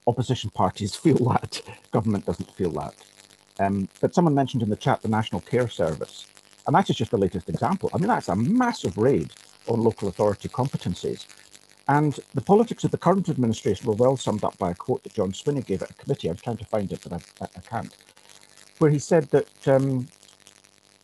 opposition 0.06 0.50
parties 0.50 0.94
feel 1.04 1.18
that, 1.30 1.62
government 1.92 2.26
doesn't 2.26 2.54
feel 2.56 2.72
that. 2.72 2.94
Um, 3.60 3.88
but 4.00 4.14
someone 4.14 4.34
mentioned 4.34 4.62
in 4.62 4.70
the 4.70 4.76
chat 4.76 5.02
the 5.02 5.08
National 5.08 5.40
Care 5.42 5.68
Service, 5.68 6.26
and 6.66 6.74
that 6.76 6.90
is 6.90 6.96
just 6.96 7.10
the 7.10 7.18
latest 7.18 7.48
example. 7.48 7.90
I 7.94 7.98
mean, 7.98 8.08
that's 8.08 8.28
a 8.28 8.36
massive 8.36 8.98
raid 8.98 9.32
on 9.68 9.82
local 9.82 10.08
authority 10.08 10.48
competencies. 10.48 11.26
And 11.90 12.20
the 12.34 12.40
politics 12.40 12.84
of 12.84 12.92
the 12.92 12.98
current 12.98 13.28
administration 13.28 13.88
were 13.88 13.94
well 13.94 14.16
summed 14.16 14.44
up 14.44 14.56
by 14.58 14.70
a 14.70 14.74
quote 14.76 15.02
that 15.02 15.14
John 15.14 15.32
Swinney 15.32 15.66
gave 15.66 15.82
at 15.82 15.90
a 15.90 15.94
committee. 15.94 16.28
I'm 16.28 16.36
trying 16.36 16.58
to 16.58 16.64
find 16.64 16.92
it, 16.92 17.00
but 17.02 17.14
I, 17.14 17.46
I 17.56 17.60
can't. 17.62 17.96
Where 18.78 18.92
he 18.92 19.00
said 19.00 19.24
that 19.30 19.68
um, 19.68 20.06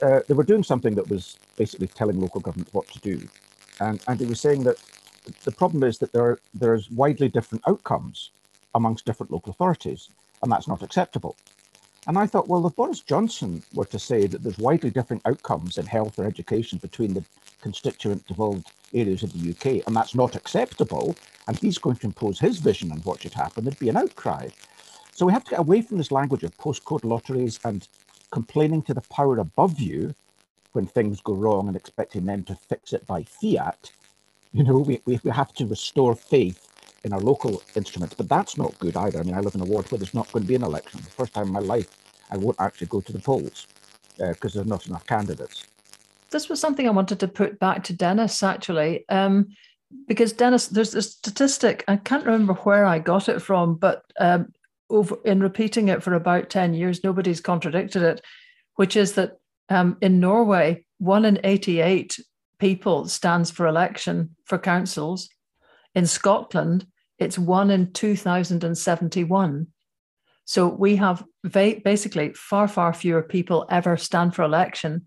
uh, 0.00 0.20
they 0.28 0.34
were 0.34 0.44
doing 0.44 0.62
something 0.62 0.94
that 0.94 1.10
was 1.10 1.38
basically 1.56 1.88
telling 1.88 2.20
local 2.20 2.40
government 2.40 2.72
what 2.72 2.86
to 2.88 3.00
do. 3.00 3.28
and, 3.80 4.00
and 4.06 4.20
he 4.20 4.26
was 4.26 4.40
saying 4.40 4.62
that 4.62 4.76
the 5.42 5.50
problem 5.50 5.82
is 5.82 5.98
that 5.98 6.12
there 6.12 6.22
are, 6.22 6.38
there's 6.54 6.88
widely 6.92 7.28
different 7.28 7.64
outcomes 7.66 8.30
amongst 8.76 9.04
different 9.04 9.32
local 9.32 9.50
authorities, 9.50 10.10
and 10.44 10.52
that's 10.52 10.68
not 10.68 10.82
acceptable. 10.82 11.34
And 12.06 12.16
I 12.16 12.28
thought, 12.28 12.46
well, 12.46 12.64
if 12.64 12.76
Boris 12.76 13.00
Johnson 13.00 13.60
were 13.74 13.86
to 13.86 13.98
say 13.98 14.28
that 14.28 14.44
there's 14.44 14.58
widely 14.58 14.90
different 14.90 15.22
outcomes 15.26 15.78
in 15.78 15.86
health 15.86 16.20
or 16.20 16.26
education 16.26 16.78
between 16.78 17.14
the 17.14 17.24
constituent 17.60 18.24
devolved 18.28 18.70
areas 19.00 19.22
of 19.22 19.32
the 19.32 19.50
UK, 19.50 19.86
and 19.86 19.96
that's 19.96 20.14
not 20.14 20.36
acceptable, 20.36 21.16
and 21.48 21.58
he's 21.58 21.78
going 21.78 21.96
to 21.96 22.06
impose 22.06 22.38
his 22.38 22.58
vision 22.58 22.92
on 22.92 22.98
what 22.98 23.22
should 23.22 23.34
happen, 23.34 23.64
there'd 23.64 23.78
be 23.78 23.88
an 23.88 23.96
outcry. 23.96 24.48
So 25.12 25.26
we 25.26 25.32
have 25.32 25.44
to 25.44 25.50
get 25.50 25.60
away 25.60 25.82
from 25.82 25.98
this 25.98 26.12
language 26.12 26.42
of 26.44 26.56
postcode 26.58 27.04
lotteries 27.04 27.58
and 27.64 27.86
complaining 28.30 28.82
to 28.82 28.94
the 28.94 29.00
power 29.02 29.38
above 29.38 29.80
you 29.80 30.14
when 30.72 30.86
things 30.86 31.20
go 31.22 31.34
wrong 31.34 31.68
and 31.68 31.76
expecting 31.76 32.26
them 32.26 32.44
to 32.44 32.54
fix 32.54 32.92
it 32.92 33.06
by 33.06 33.24
fiat. 33.24 33.92
You 34.52 34.64
know, 34.64 34.78
we, 34.78 35.00
we, 35.06 35.20
we 35.24 35.30
have 35.30 35.52
to 35.54 35.66
restore 35.66 36.14
faith 36.14 36.60
in 37.04 37.12
our 37.12 37.20
local 37.20 37.62
instruments, 37.76 38.14
but 38.14 38.28
that's 38.28 38.58
not 38.58 38.78
good 38.78 38.96
either. 38.96 39.20
I 39.20 39.22
mean, 39.22 39.34
I 39.34 39.40
live 39.40 39.54
in 39.54 39.60
a 39.62 39.64
ward 39.64 39.90
where 39.90 39.98
there's 39.98 40.14
not 40.14 40.30
going 40.32 40.42
to 40.44 40.48
be 40.48 40.54
an 40.56 40.64
election. 40.64 41.00
The 41.02 41.10
first 41.10 41.34
time 41.34 41.46
in 41.48 41.52
my 41.52 41.60
life, 41.60 41.88
I 42.30 42.36
won't 42.36 42.60
actually 42.60 42.88
go 42.88 43.00
to 43.00 43.12
the 43.12 43.18
polls 43.20 43.66
because 44.18 44.56
uh, 44.56 44.60
there's 44.60 44.68
not 44.68 44.86
enough 44.86 45.06
candidates. 45.06 45.64
This 46.30 46.48
was 46.48 46.60
something 46.60 46.86
I 46.86 46.92
wanted 46.92 47.20
to 47.20 47.28
put 47.28 47.58
back 47.58 47.84
to 47.84 47.92
Dennis 47.92 48.42
actually, 48.42 49.08
um, 49.08 49.48
because 50.08 50.32
Dennis, 50.32 50.68
there's 50.68 50.94
a 50.94 51.02
statistic 51.02 51.84
I 51.88 51.96
can't 51.96 52.26
remember 52.26 52.54
where 52.54 52.84
I 52.84 52.98
got 52.98 53.28
it 53.28 53.40
from, 53.40 53.76
but 53.76 54.02
um, 54.18 54.52
over 54.90 55.16
in 55.24 55.40
repeating 55.40 55.88
it 55.88 56.02
for 56.02 56.14
about 56.14 56.50
ten 56.50 56.74
years, 56.74 57.04
nobody's 57.04 57.40
contradicted 57.40 58.02
it, 58.02 58.20
which 58.74 58.96
is 58.96 59.14
that 59.14 59.38
um, 59.68 59.96
in 60.00 60.20
Norway, 60.20 60.84
one 60.98 61.24
in 61.24 61.40
eighty-eight 61.44 62.18
people 62.58 63.08
stands 63.08 63.50
for 63.50 63.66
election 63.66 64.36
for 64.44 64.58
councils. 64.58 65.28
In 65.94 66.06
Scotland, 66.06 66.86
it's 67.18 67.38
one 67.38 67.70
in 67.70 67.92
2071. 67.92 69.66
So 70.44 70.68
we 70.68 70.96
have 70.96 71.24
basically 71.50 72.32
far, 72.34 72.68
far 72.68 72.92
fewer 72.92 73.22
people 73.22 73.66
ever 73.70 73.96
stand 73.96 74.34
for 74.34 74.42
election. 74.42 75.06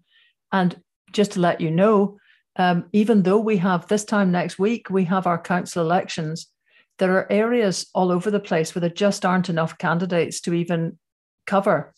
And 0.52 0.82
just 1.12 1.34
to 1.34 1.40
let 1.40 1.62
you 1.62 1.72
know, 1.72 2.18
um, 2.56 2.86
even 2.92 3.24
though 3.24 3.40
we 3.40 3.58
have 3.58 3.88
this 3.88 4.06
time 4.06 4.32
next 4.32 4.60
week, 4.60 4.90
we 4.90 5.06
have 5.06 5.28
our 5.28 5.42
council 5.42 5.84
elections, 5.84 6.48
there 6.98 7.14
are 7.14 7.32
areas 7.32 7.90
all 7.96 8.12
over 8.12 8.30
the 8.30 8.40
place 8.40 8.76
where 8.76 8.82
there 8.82 8.90
just 8.90 9.26
aren't 9.26 9.50
enough 9.50 9.78
candidates 9.78 10.42
to 10.42 10.54
even 10.54 11.00
cover. 11.48 11.94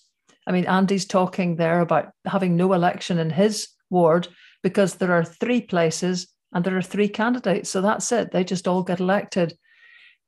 I 0.47 0.51
mean, 0.51 0.65
Andy's 0.65 1.05
talking 1.05 1.55
there 1.55 1.81
about 1.81 2.11
having 2.25 2.55
no 2.55 2.73
election 2.73 3.17
in 3.17 3.29
his 3.29 3.69
ward 3.89 4.27
because 4.63 4.95
there 4.95 5.11
are 5.11 5.25
three 5.25 5.61
places 5.61 6.27
and 6.53 6.63
there 6.63 6.77
are 6.77 6.81
three 6.81 7.09
candidates. 7.09 7.69
So 7.69 7.81
that's 7.81 8.11
it. 8.11 8.31
They 8.31 8.43
just 8.43 8.67
all 8.67 8.83
get 8.83 8.99
elected. 8.99 9.57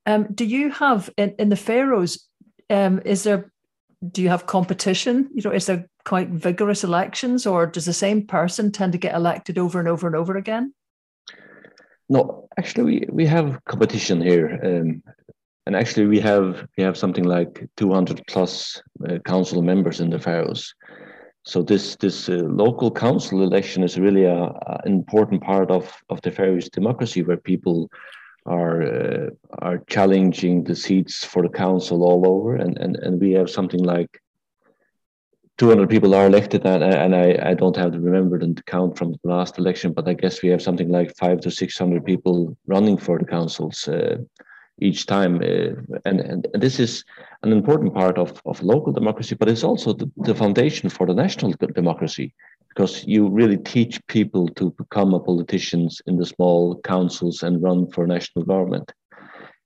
Um, 0.06 0.28
do 0.34 0.46
you 0.46 0.72
have 0.72 1.10
in, 1.18 1.36
in 1.40 1.50
the 1.50 1.56
Faroes, 1.56 2.28
um, 2.70 3.02
is 3.06 3.24
there, 3.24 3.52
do 4.12 4.22
you 4.22 4.30
have 4.30 4.48
competition? 4.48 5.30
You 5.34 5.44
know, 5.44 5.52
is 5.52 5.68
there 5.68 5.88
quite 6.06 6.30
vigorous 6.30 6.84
elections 6.84 7.46
or 7.46 7.66
does 7.66 7.86
the 7.86 7.94
same 7.94 8.26
person 8.28 8.72
tend 8.72 8.92
to 8.92 8.98
get 8.98 9.16
elected 9.16 9.58
over 9.58 9.80
and 9.80 9.88
over 9.88 10.08
and 10.08 10.16
over 10.16 10.38
again? 10.38 10.74
No, 12.10 12.48
actually, 12.58 12.84
we, 12.84 13.06
we 13.12 13.26
have 13.26 13.64
competition 13.66 14.22
here. 14.22 14.60
Um, 14.64 15.02
and 15.66 15.76
actually, 15.76 16.08
we 16.08 16.20
have 16.20 16.68
we 16.78 16.84
have 16.84 16.98
something 16.98 17.24
like 17.24 17.66
200 17.78 18.22
plus 18.28 18.82
uh, 19.08 19.20
council 19.20 19.62
members 19.62 20.02
in 20.02 20.10
the 20.10 20.20
Faroes. 20.20 20.74
So 21.46 21.62
this 21.62 21.96
this 21.96 22.30
uh, 22.30 22.34
local 22.34 22.92
council 22.92 23.42
election 23.44 23.84
is 23.84 24.00
really 24.00 24.26
an 24.26 24.52
important 24.86 25.42
part 25.42 25.72
of 25.72 25.94
of 26.10 26.22
the 26.22 26.32
Faroese 26.32 26.70
democracy, 26.70 27.24
where 27.24 27.38
people 27.38 27.90
are 28.46 28.82
uh, 28.82 29.30
are 29.60 29.78
challenging 29.88 30.64
the 30.64 30.76
seats 30.76 31.24
for 31.24 31.42
the 31.44 31.58
council 31.58 32.04
all 32.04 32.28
over, 32.28 32.56
and 32.56 32.78
and 32.78 32.98
and 32.98 33.22
we 33.22 33.32
have 33.32 33.50
something 33.50 33.84
like 33.84 34.22
200 35.58 35.90
people 35.90 36.16
are 36.16 36.26
elected, 36.26 36.66
and, 36.66 36.84
and 36.84 37.16
I, 37.16 37.52
I 37.52 37.54
don't 37.54 37.76
have 37.78 37.92
to 37.92 38.00
remember 38.00 38.40
the 38.40 38.56
count 38.66 38.98
from 38.98 39.12
the 39.12 39.20
last 39.24 39.60
election, 39.60 39.94
but 39.94 40.08
I 40.08 40.14
guess 40.14 40.42
we 40.42 40.50
have 40.50 40.62
something 40.62 40.90
like 40.90 41.16
five 41.16 41.42
to 41.42 41.52
600 41.52 42.04
people 42.04 42.58
running 42.66 42.98
for 42.98 43.20
the 43.20 43.26
councils 43.26 43.88
uh, 43.88 44.18
each 44.82 45.06
time. 45.06 45.36
Uh, 45.36 46.00
and, 46.06 46.20
and 46.22 46.48
this 46.54 46.80
is 46.80 47.06
an 47.44 47.52
important 47.52 47.94
part 47.94 48.18
of, 48.18 48.42
of 48.46 48.64
local 48.64 48.92
democracy, 48.92 49.36
but 49.36 49.48
it's 49.48 49.64
also 49.64 49.94
the, 49.94 50.12
the 50.18 50.34
foundation 50.34 50.90
for 50.90 51.06
the 51.06 51.14
national 51.14 51.54
democracy 51.76 52.34
because 52.70 53.06
you 53.06 53.30
really 53.30 53.58
teach 53.58 54.06
people 54.08 54.48
to 54.50 54.72
become 54.72 55.14
a 55.14 55.20
politicians 55.20 56.02
in 56.08 56.18
the 56.18 56.26
small 56.26 56.82
councils 56.82 57.44
and 57.44 57.62
run 57.62 57.86
for 57.92 58.08
national 58.08 58.44
government. 58.46 58.92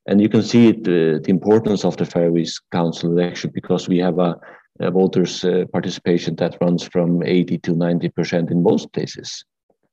And 0.08 0.22
you 0.22 0.28
can 0.28 0.44
see 0.44 0.70
it, 0.70 0.80
uh, 0.82 1.20
the 1.24 1.30
importance 1.30 1.86
of 1.86 1.96
the 1.96 2.06
Faroese 2.06 2.60
council 2.72 3.12
election 3.12 3.52
because 3.54 3.88
we 3.88 3.98
have 4.00 4.20
a 4.20 4.38
voters' 4.80 5.44
uh, 5.44 5.66
participation 5.72 6.36
that 6.36 6.58
runs 6.62 6.84
from 6.84 7.24
80 7.24 7.58
to 7.60 7.74
90 7.74 8.10
percent 8.10 8.52
in 8.52 8.64
most 8.64 8.92
places. 8.94 9.44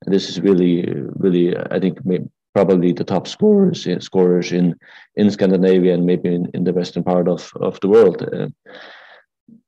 And 0.05 0.13
this 0.13 0.29
is 0.29 0.39
really, 0.39 0.85
really, 1.15 1.57
I 1.57 1.79
think, 1.79 1.99
probably 2.55 2.93
the 2.93 3.03
top 3.03 3.27
scorers 3.27 3.85
uh, 3.85 3.99
scorers 3.99 4.51
in 4.51 4.75
in 5.15 5.29
Scandinavia 5.29 5.93
and 5.93 6.05
maybe 6.05 6.33
in, 6.33 6.49
in 6.53 6.63
the 6.63 6.73
western 6.73 7.03
part 7.03 7.27
of, 7.27 7.51
of 7.59 7.79
the 7.81 7.89
world. 7.89 8.21
Uh, 8.21 8.47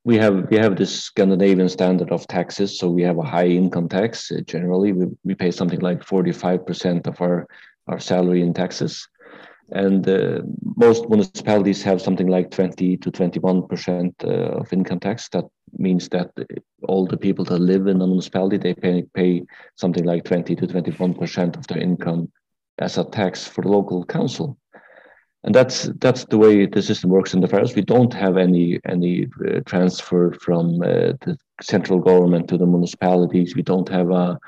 we 0.06 0.16
have 0.18 0.50
we 0.50 0.58
have 0.58 0.78
this 0.78 1.04
Scandinavian 1.04 1.70
standard 1.70 2.12
of 2.12 2.26
taxes, 2.28 2.80
so 2.80 2.90
we 2.90 3.04
have 3.04 3.18
a 3.20 3.30
high 3.36 3.48
income 3.48 3.90
tax. 3.90 4.32
Uh, 4.32 4.40
generally, 4.46 4.94
we, 4.94 5.06
we 5.26 5.36
pay 5.36 5.52
something 5.52 5.82
like 5.82 6.04
forty 6.04 6.32
five 6.32 6.66
percent 6.66 7.08
of 7.08 7.22
our 7.22 7.46
our 7.88 8.00
salary 8.00 8.42
in 8.42 8.54
taxes, 8.54 9.08
and 9.72 10.08
uh, 10.08 10.42
most 10.76 11.10
municipalities 11.10 11.84
have 11.84 12.02
something 12.02 12.28
like 12.28 12.52
twenty 12.52 12.98
to 12.98 13.12
twenty 13.12 13.40
one 13.40 13.68
percent 13.68 14.16
uh, 14.24 14.60
of 14.60 14.72
income 14.72 15.00
tax. 15.00 15.28
That 15.30 15.46
means 15.78 16.10
that 16.10 16.32
all 16.88 17.06
the 17.06 17.18
people 17.18 17.46
that 17.46 17.60
live 17.60 17.88
in 17.88 18.02
a 18.02 18.08
municipality 18.08 18.58
they 18.58 18.74
pay 18.74 19.04
pay 19.14 19.44
something 19.76 20.06
like 20.06 20.24
twenty 20.24 20.56
to 20.56 20.68
twenty 20.68 20.92
one 20.92 21.14
percent 21.14 21.58
of 21.58 21.68
their 21.68 21.80
income 21.80 22.32
as 22.80 22.98
a 22.98 23.04
tax 23.04 23.48
for 23.48 23.62
the 23.62 23.70
local 23.70 24.06
council. 24.06 24.58
And 25.44 25.54
that's 25.54 25.90
that's 26.00 26.26
the 26.26 26.38
way 26.38 26.66
the 26.66 26.82
system 26.82 27.10
works 27.10 27.34
in 27.34 27.42
the 27.42 27.48
Faroes. 27.48 27.76
We 27.76 27.82
don't 27.82 28.14
have 28.14 28.38
any 28.38 28.80
any 28.86 29.28
uh, 29.48 29.60
transfer 29.66 30.34
from 30.34 30.82
uh, 30.82 31.14
the 31.22 31.38
central 31.62 32.00
government 32.00 32.48
to 32.50 32.58
the 32.58 32.66
municipalities. 32.66 33.56
We 33.56 33.64
don't 33.64 33.90
have 33.90 34.12
a, 34.12 34.40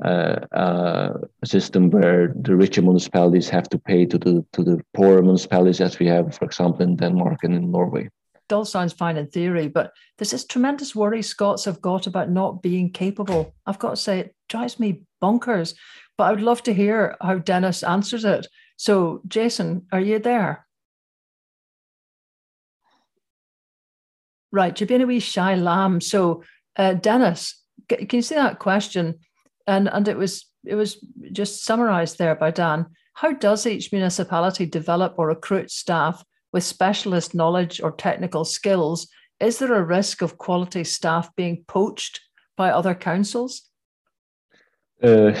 a, 0.00 0.46
a, 0.52 1.46
system 1.46 1.90
where 1.90 2.32
the 2.34 2.56
richer 2.56 2.82
municipalities 2.82 3.48
have 3.48 3.68
to 3.70 3.78
pay 3.78 4.06
to 4.06 4.18
the 4.18 4.44
to 4.52 4.62
the 4.62 4.82
poorer 4.94 5.22
municipalities, 5.22 5.80
as 5.80 5.98
we 5.98 6.06
have, 6.06 6.34
for 6.34 6.44
example, 6.44 6.82
in 6.82 6.96
Denmark 6.96 7.44
and 7.44 7.54
in 7.54 7.70
Norway. 7.70 8.08
It 8.48 8.52
all 8.52 8.64
sounds 8.64 8.92
fine 8.92 9.16
in 9.16 9.26
theory, 9.26 9.68
but 9.68 9.92
there's 10.18 10.30
this 10.30 10.46
tremendous 10.46 10.94
worry 10.94 11.22
Scots 11.22 11.64
have 11.64 11.80
got 11.80 12.06
about 12.06 12.30
not 12.30 12.62
being 12.62 12.92
capable. 12.92 13.54
I've 13.66 13.80
got 13.80 13.90
to 13.90 13.96
say, 13.96 14.20
it 14.20 14.34
drives 14.48 14.78
me 14.78 15.02
bonkers 15.20 15.74
but 16.16 16.24
I 16.24 16.30
would 16.30 16.42
love 16.42 16.62
to 16.64 16.74
hear 16.74 17.16
how 17.20 17.38
Dennis 17.38 17.82
answers 17.82 18.24
it. 18.24 18.46
So, 18.76 19.20
Jason, 19.26 19.86
are 19.92 20.00
you 20.00 20.18
there? 20.18 20.66
Right, 24.52 24.78
you're 24.78 24.86
being 24.86 25.02
a 25.02 25.06
wee 25.06 25.20
shy 25.20 25.54
lamb. 25.54 26.00
So, 26.00 26.42
uh, 26.76 26.94
Dennis, 26.94 27.60
can 27.88 28.08
you 28.10 28.22
see 28.22 28.34
that 28.34 28.58
question? 28.58 29.18
And 29.66 29.88
and 29.88 30.08
it 30.08 30.16
was 30.16 30.46
it 30.64 30.74
was 30.74 31.04
just 31.32 31.64
summarised 31.64 32.18
there 32.18 32.34
by 32.34 32.50
Dan. 32.50 32.86
How 33.14 33.32
does 33.32 33.66
each 33.66 33.92
municipality 33.92 34.66
develop 34.66 35.14
or 35.16 35.28
recruit 35.28 35.70
staff 35.70 36.24
with 36.52 36.64
specialist 36.64 37.34
knowledge 37.34 37.80
or 37.80 37.92
technical 37.92 38.44
skills? 38.44 39.08
Is 39.40 39.58
there 39.58 39.74
a 39.74 39.84
risk 39.84 40.22
of 40.22 40.38
quality 40.38 40.84
staff 40.84 41.34
being 41.36 41.64
poached 41.66 42.20
by 42.56 42.70
other 42.70 42.94
councils? 42.94 43.62
Uh, 45.02 45.32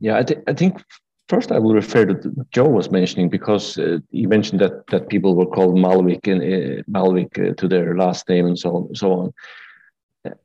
yeah, 0.00 0.18
I, 0.18 0.22
th- 0.22 0.40
I 0.46 0.54
think 0.54 0.82
first 1.28 1.52
I 1.52 1.58
will 1.58 1.74
refer 1.74 2.06
to 2.06 2.46
Joe 2.50 2.68
was 2.68 2.90
mentioning 2.90 3.28
because 3.28 3.78
uh, 3.78 3.98
he 4.10 4.26
mentioned 4.26 4.60
that 4.60 4.86
that 4.88 5.08
people 5.08 5.34
were 5.34 5.46
called 5.46 5.76
Malvik 5.76 6.26
and 6.26 6.42
uh, 6.42 6.82
Malvik 6.90 7.38
uh, 7.38 7.54
to 7.54 7.68
their 7.68 7.96
last 7.96 8.28
name 8.28 8.46
and 8.46 8.58
so 8.58 8.76
on, 8.76 8.94
so 8.94 9.12
on. 9.12 9.34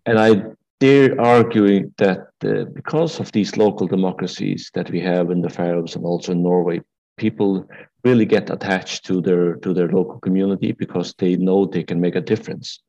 And 0.05 0.19
I 0.19 0.43
dare 0.79 1.19
arguing 1.19 1.93
that 1.97 2.29
uh, 2.43 2.65
because 2.73 3.19
of 3.19 3.31
these 3.31 3.57
local 3.57 3.87
democracies 3.87 4.71
that 4.73 4.89
we 4.89 4.99
have 4.99 5.29
in 5.29 5.41
the 5.41 5.49
Faroes 5.49 5.95
and 5.95 6.05
also 6.05 6.31
in 6.31 6.43
Norway, 6.43 6.81
people 7.17 7.67
really 8.03 8.25
get 8.25 8.49
attached 8.49 9.05
to 9.05 9.21
their 9.21 9.55
to 9.55 9.73
their 9.73 9.89
local 9.89 10.19
community 10.19 10.71
because 10.71 11.13
they 11.17 11.35
know 11.35 11.65
they 11.65 11.83
can 11.83 11.99
make 11.99 12.15
a 12.15 12.21
difference. 12.21 12.79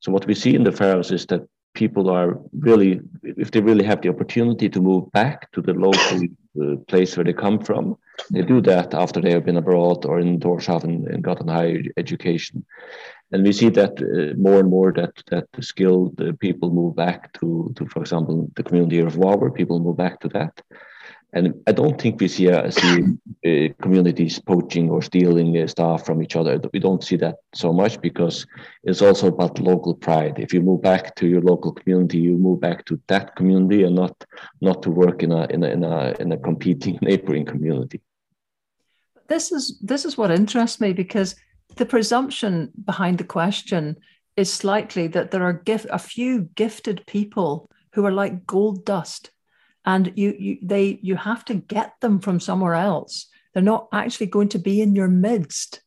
So 0.00 0.12
what 0.12 0.26
we 0.26 0.34
see 0.34 0.54
in 0.54 0.64
the 0.64 0.72
Faroes 0.72 1.12
is 1.12 1.26
that 1.26 1.42
people 1.74 2.10
are 2.10 2.38
really, 2.58 3.00
if 3.22 3.50
they 3.50 3.60
really 3.60 3.84
have 3.84 4.00
the 4.00 4.08
opportunity 4.08 4.68
to 4.68 4.80
move 4.80 5.12
back 5.12 5.52
to 5.52 5.60
the 5.62 5.74
local 5.74 6.26
uh, 6.60 6.76
place 6.88 7.16
where 7.16 7.24
they 7.24 7.32
come 7.32 7.58
from, 7.58 7.96
they 8.30 8.42
do 8.42 8.60
that 8.62 8.94
after 8.94 9.20
they 9.20 9.32
have 9.32 9.44
been 9.44 9.56
abroad 9.56 10.04
or 10.04 10.18
in 10.20 10.40
Tórshavn 10.40 11.12
and 11.12 11.22
gotten 11.22 11.48
higher 11.48 11.82
education. 11.96 12.64
And 13.32 13.42
we 13.42 13.52
see 13.52 13.70
that 13.70 14.00
uh, 14.00 14.38
more 14.38 14.60
and 14.60 14.70
more 14.70 14.92
that 14.92 15.14
that 15.30 15.46
the 15.52 15.62
skilled 15.62 16.20
uh, 16.20 16.32
people 16.38 16.70
move 16.70 16.94
back 16.94 17.32
to, 17.34 17.72
to, 17.76 17.86
for 17.86 18.00
example, 18.00 18.48
the 18.54 18.62
community 18.62 19.00
of 19.00 19.14
Vágur, 19.14 19.52
people 19.52 19.80
move 19.80 19.96
back 19.96 20.20
to 20.20 20.28
that. 20.28 20.62
And 21.32 21.54
I 21.66 21.72
don't 21.72 22.00
think 22.00 22.20
we 22.20 22.28
see, 22.28 22.50
uh, 22.50 22.70
see 22.70 23.02
uh, 23.44 23.74
communities 23.82 24.38
poaching 24.38 24.88
or 24.88 25.02
stealing 25.02 25.60
uh, 25.60 25.66
stuff 25.66 26.06
from 26.06 26.22
each 26.22 26.36
other. 26.36 26.60
We 26.72 26.78
don't 26.78 27.02
see 27.02 27.16
that 27.16 27.36
so 27.54 27.72
much 27.72 28.00
because 28.00 28.46
it's 28.84 29.02
also 29.02 29.26
about 29.28 29.58
local 29.58 29.94
pride. 29.94 30.38
If 30.38 30.54
you 30.54 30.62
move 30.62 30.82
back 30.82 31.14
to 31.16 31.26
your 31.26 31.42
local 31.42 31.72
community, 31.72 32.18
you 32.18 32.38
move 32.38 32.60
back 32.60 32.84
to 32.86 33.00
that 33.08 33.34
community 33.36 33.82
and 33.82 33.94
not 33.94 34.24
not 34.60 34.82
to 34.84 34.90
work 34.90 35.22
in 35.22 35.32
a 35.32 35.46
in 35.46 35.64
a 35.64 35.68
in 35.68 35.84
a, 35.84 36.14
in 36.20 36.32
a 36.32 36.38
competing 36.38 36.98
neighboring 37.02 37.44
community. 37.44 38.00
This 39.28 39.50
is 39.50 39.78
this 39.82 40.04
is 40.04 40.16
what 40.16 40.30
interests 40.30 40.80
me 40.80 40.92
because 40.92 41.34
the 41.74 41.86
presumption 41.86 42.70
behind 42.84 43.18
the 43.18 43.24
question 43.24 43.96
is 44.36 44.52
slightly 44.52 45.08
that 45.08 45.30
there 45.30 45.42
are 45.42 45.62
a 45.90 45.98
few 45.98 46.42
gifted 46.54 47.04
people 47.06 47.68
who 47.92 48.04
are 48.04 48.12
like 48.12 48.46
gold 48.46 48.84
dust 48.84 49.30
and 49.86 50.12
you, 50.16 50.34
you 50.38 50.58
they 50.62 50.98
you 51.00 51.14
have 51.16 51.44
to 51.46 51.54
get 51.54 51.94
them 52.00 52.18
from 52.18 52.40
somewhere 52.40 52.74
else. 52.74 53.26
They're 53.54 53.62
not 53.62 53.88
actually 53.92 54.26
going 54.26 54.48
to 54.50 54.58
be 54.58 54.82
in 54.82 54.94
your 54.94 55.08
midst. 55.08 55.80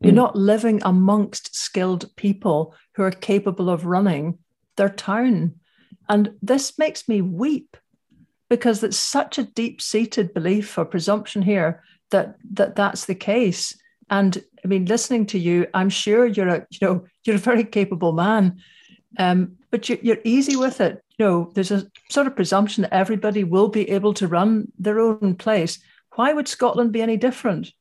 You're 0.00 0.12
mm. 0.12 0.16
not 0.16 0.34
living 0.34 0.80
amongst 0.84 1.54
skilled 1.54 2.10
people 2.16 2.74
who 2.94 3.02
are 3.02 3.12
capable 3.12 3.70
of 3.70 3.86
running 3.86 4.38
their 4.76 4.88
town. 4.88 5.54
And 6.08 6.32
this 6.42 6.78
makes 6.78 7.08
me 7.08 7.20
weep 7.20 7.76
because 8.48 8.82
it's 8.82 8.98
such 8.98 9.38
a 9.38 9.44
deep-seated 9.44 10.34
belief 10.34 10.76
or 10.76 10.84
presumption 10.84 11.42
here 11.42 11.84
that 12.10 12.36
that 12.52 12.74
that's 12.74 13.04
the 13.04 13.14
case. 13.14 13.76
And 14.10 14.42
i 14.64 14.68
mean 14.68 14.84
listening 14.84 15.26
to 15.26 15.38
you 15.38 15.66
i'm 15.74 15.88
sure 15.88 16.24
you're 16.24 16.48
a 16.48 16.66
you 16.70 16.78
know 16.86 17.04
you're 17.24 17.36
a 17.36 17.50
very 17.50 17.64
capable 17.64 18.12
man. 18.12 18.60
Um, 19.18 19.56
but 19.70 19.90
you, 19.90 19.98
you're 20.02 20.24
easy 20.24 20.56
with 20.56 20.80
it 20.80 21.04
know, 21.22 21.50
there's 21.54 21.70
a 21.70 21.86
sort 22.10 22.26
of 22.26 22.36
presumption 22.36 22.82
that 22.82 22.94
everybody 22.94 23.44
will 23.44 23.68
be 23.68 23.88
able 23.90 24.14
to 24.14 24.28
run 24.28 24.70
their 24.78 24.98
own 24.98 25.34
place. 25.36 25.78
Why 26.14 26.32
would 26.32 26.48
Scotland 26.48 26.92
be 26.92 27.02
any 27.02 27.16
different? 27.16 27.72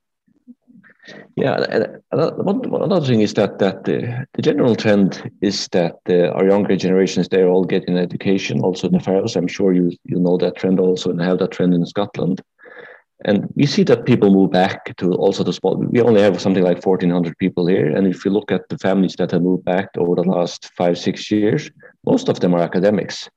Yeah, 1.35 1.97
one, 2.11 2.61
another 2.83 3.05
thing 3.05 3.21
is 3.21 3.33
that 3.33 3.57
that 3.59 3.85
the, 3.85 4.27
the 4.33 4.41
general 4.41 4.75
trend 4.75 5.31
is 5.41 5.67
that 5.69 5.97
uh, 6.07 6.29
our 6.29 6.45
younger 6.45 6.75
generations 6.75 7.27
they're 7.27 7.49
all 7.49 7.65
getting 7.65 7.97
education. 7.97 8.61
Also 8.61 8.87
in 8.87 8.93
the 8.93 8.99
Faroes, 8.99 9.35
I'm 9.35 9.47
sure 9.47 9.73
you 9.73 9.91
you 10.03 10.19
know 10.19 10.37
that 10.37 10.57
trend 10.57 10.79
also 10.79 11.09
and 11.09 11.21
have 11.21 11.39
that 11.39 11.51
trend 11.51 11.73
in 11.73 11.85
Scotland. 11.85 12.41
And 13.25 13.47
we 13.55 13.65
see 13.65 13.83
that 13.83 14.05
people 14.05 14.31
move 14.31 14.51
back 14.51 14.95
to 14.97 15.13
also 15.13 15.43
the 15.43 15.53
spot. 15.53 15.77
We 15.77 16.01
only 16.01 16.21
have 16.21 16.41
something 16.41 16.63
like 16.63 16.83
1,400 16.83 17.37
people 17.37 17.67
here. 17.67 17.95
And 17.95 18.07
if 18.07 18.25
you 18.25 18.31
look 18.31 18.51
at 18.51 18.67
the 18.69 18.77
families 18.79 19.15
that 19.17 19.31
have 19.31 19.43
moved 19.43 19.63
back 19.63 19.89
over 19.97 20.15
the 20.15 20.23
last 20.23 20.71
five, 20.75 20.97
six 20.97 21.29
years, 21.29 21.69
most 22.05 22.29
of 22.29 22.39
them 22.39 22.55
are 22.55 22.61
academics. 22.61 23.29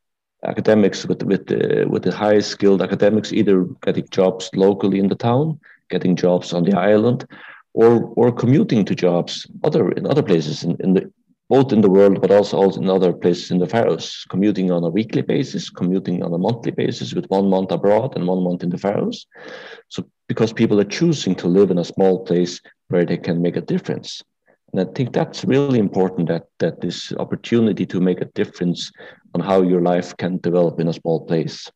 Academics 0.47 1.07
with 1.07 1.23
with 1.23 1.47
the, 1.47 1.87
with 1.89 2.03
the 2.03 2.15
highest 2.15 2.51
skilled 2.51 2.83
academics, 2.83 3.33
either 3.33 3.65
getting 3.83 4.07
jobs 4.11 4.51
locally 4.55 4.99
in 4.99 5.09
the 5.09 5.15
town, 5.15 5.59
getting 5.91 6.17
jobs 6.17 6.53
on 6.53 6.65
the 6.65 6.77
island, 6.77 7.27
or 7.73 8.13
or 8.17 8.31
commuting 8.31 8.85
to 8.85 8.95
jobs 8.95 9.47
other 9.65 9.91
in 9.93 10.07
other 10.07 10.23
places 10.23 10.63
in, 10.63 10.77
in 10.81 10.95
the 10.95 11.11
both 11.49 11.73
in 11.73 11.81
the 11.83 11.91
world, 11.91 12.21
but 12.21 12.31
also, 12.31 12.57
also 12.57 12.81
in 12.81 12.89
other 12.89 13.13
places 13.13 13.51
in 13.51 13.59
the 13.59 13.67
Faroes, 13.67 14.25
commuting 14.31 14.71
on 14.71 14.83
a 14.83 14.89
weekly 14.89 15.23
basis, 15.23 15.69
commuting 15.69 16.23
on 16.23 16.33
a 16.33 16.39
monthly 16.39 16.73
basis 16.73 17.15
with 17.15 17.27
one 17.27 17.51
month 17.51 17.71
abroad 17.71 18.17
and 18.17 18.27
one 18.27 18.43
month 18.43 18.63
in 18.63 18.71
the 18.71 18.79
Faroes. 18.79 19.27
So 19.89 20.09
because 20.29 20.53
people 20.53 20.81
are 20.81 20.85
choosing 20.85 21.35
to 21.37 21.49
live 21.49 21.71
in 21.71 21.79
a 21.79 21.85
small 21.85 22.25
place 22.25 22.61
where 22.89 23.05
they 23.05 23.19
can 23.19 23.43
make 23.43 23.57
a 23.57 23.61
difference. 23.61 24.23
And 24.73 24.81
I 24.81 24.93
think 24.93 25.13
that's 25.13 25.45
really 25.45 25.79
important 25.79 26.29
that 26.29 26.47
that 26.59 26.81
this 26.81 27.13
opportunity 27.13 27.87
to 27.87 28.01
make 28.01 28.21
a 28.21 28.31
difference 28.35 28.91
on 29.35 29.41
how 29.41 29.63
your 29.63 29.83
life 29.83 30.17
can 30.17 30.39
develop 30.39 30.81
in 30.81 30.89
a 30.89 30.93
small 30.93 31.25
place. 31.27 31.71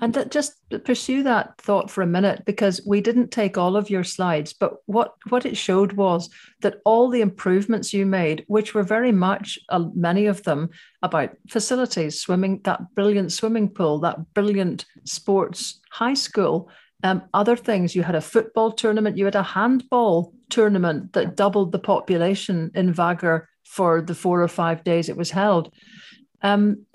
And 0.00 0.26
just 0.30 0.54
pursue 0.84 1.22
that 1.24 1.60
thought 1.60 1.90
for 1.90 2.02
a 2.02 2.06
minute 2.06 2.44
because 2.44 2.80
we 2.86 3.00
didn't 3.00 3.30
take 3.30 3.58
all 3.58 3.76
of 3.76 3.90
your 3.90 4.04
slides, 4.04 4.52
but 4.52 4.76
what, 4.86 5.14
what 5.28 5.46
it 5.46 5.56
showed 5.56 5.92
was 5.92 6.30
that 6.62 6.80
all 6.84 7.08
the 7.08 7.20
improvements 7.20 7.92
you 7.92 8.06
made, 8.06 8.44
which 8.46 8.74
were 8.74 8.82
very 8.82 9.12
much 9.12 9.58
uh, 9.68 9.84
many 9.94 10.26
of 10.26 10.42
them 10.44 10.70
about 11.02 11.30
facilities, 11.48 12.20
swimming, 12.20 12.60
that 12.64 12.94
brilliant 12.94 13.32
swimming 13.32 13.68
pool, 13.68 14.00
that 14.00 14.34
brilliant 14.34 14.84
sports 15.04 15.80
high 15.90 16.14
school, 16.14 16.70
um, 17.02 17.22
other 17.34 17.56
things. 17.56 17.94
You 17.94 18.02
had 18.02 18.14
a 18.14 18.20
football 18.20 18.72
tournament, 18.72 19.16
you 19.16 19.24
had 19.24 19.34
a 19.34 19.42
handball 19.42 20.34
tournament 20.50 21.12
that 21.14 21.36
doubled 21.36 21.72
the 21.72 21.78
population 21.78 22.70
in 22.74 22.92
Vágur 22.92 23.46
for 23.64 24.02
the 24.02 24.14
four 24.14 24.42
or 24.42 24.48
five 24.48 24.82
days 24.84 25.08
it 25.08 25.16
was 25.16 25.30
held. 25.30 25.72
Um, 26.42 26.86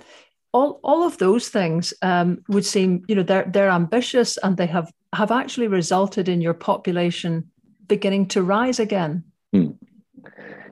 all, 0.56 0.80
all 0.84 1.03
of 1.03 1.18
those 1.18 1.49
things 1.49 1.93
um, 2.01 2.41
would 2.47 2.66
seem, 2.66 3.03
you 3.10 3.16
know, 3.16 3.24
they're 3.24 3.47
they're 3.53 3.76
ambitious 3.82 4.38
and 4.43 4.56
they 4.56 4.68
have 4.68 4.89
have 5.14 5.32
actually 5.32 5.68
resulted 5.68 6.30
in 6.30 6.41
your 6.41 6.53
population 6.53 7.43
beginning 7.88 8.28
to 8.28 8.41
rise 8.41 8.80
again. 8.80 9.24
Hmm. 9.51 9.72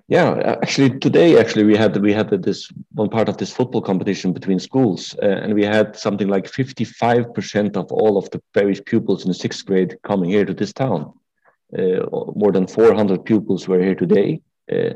Yeah, 0.07 0.57
actually, 0.61 0.99
today 0.99 1.39
actually 1.39 1.65
we 1.65 1.77
had 1.77 1.97
we 2.01 2.13
had 2.13 2.29
this 2.29 2.71
one 2.93 3.09
part 3.09 3.29
of 3.29 3.37
this 3.37 3.51
football 3.51 3.81
competition 3.81 4.33
between 4.33 4.59
schools, 4.59 5.15
uh, 5.21 5.43
and 5.43 5.53
we 5.53 5.65
had 5.65 5.95
something 5.95 6.29
like 6.29 6.47
fifty 6.47 6.85
five 6.85 7.33
percent 7.33 7.77
of 7.77 7.91
all 7.91 8.17
of 8.17 8.29
the 8.31 8.41
various 8.53 8.81
pupils 8.81 9.23
in 9.23 9.29
the 9.29 9.39
sixth 9.45 9.65
grade 9.65 9.97
coming 10.03 10.29
here 10.29 10.45
to 10.45 10.53
this 10.53 10.73
town. 10.73 11.13
Uh, 11.77 12.05
more 12.35 12.51
than 12.51 12.67
four 12.67 12.93
hundred 12.93 13.25
pupils 13.25 13.67
were 13.67 13.81
here 13.81 13.95
today, 13.95 14.41
uh, 14.71 14.93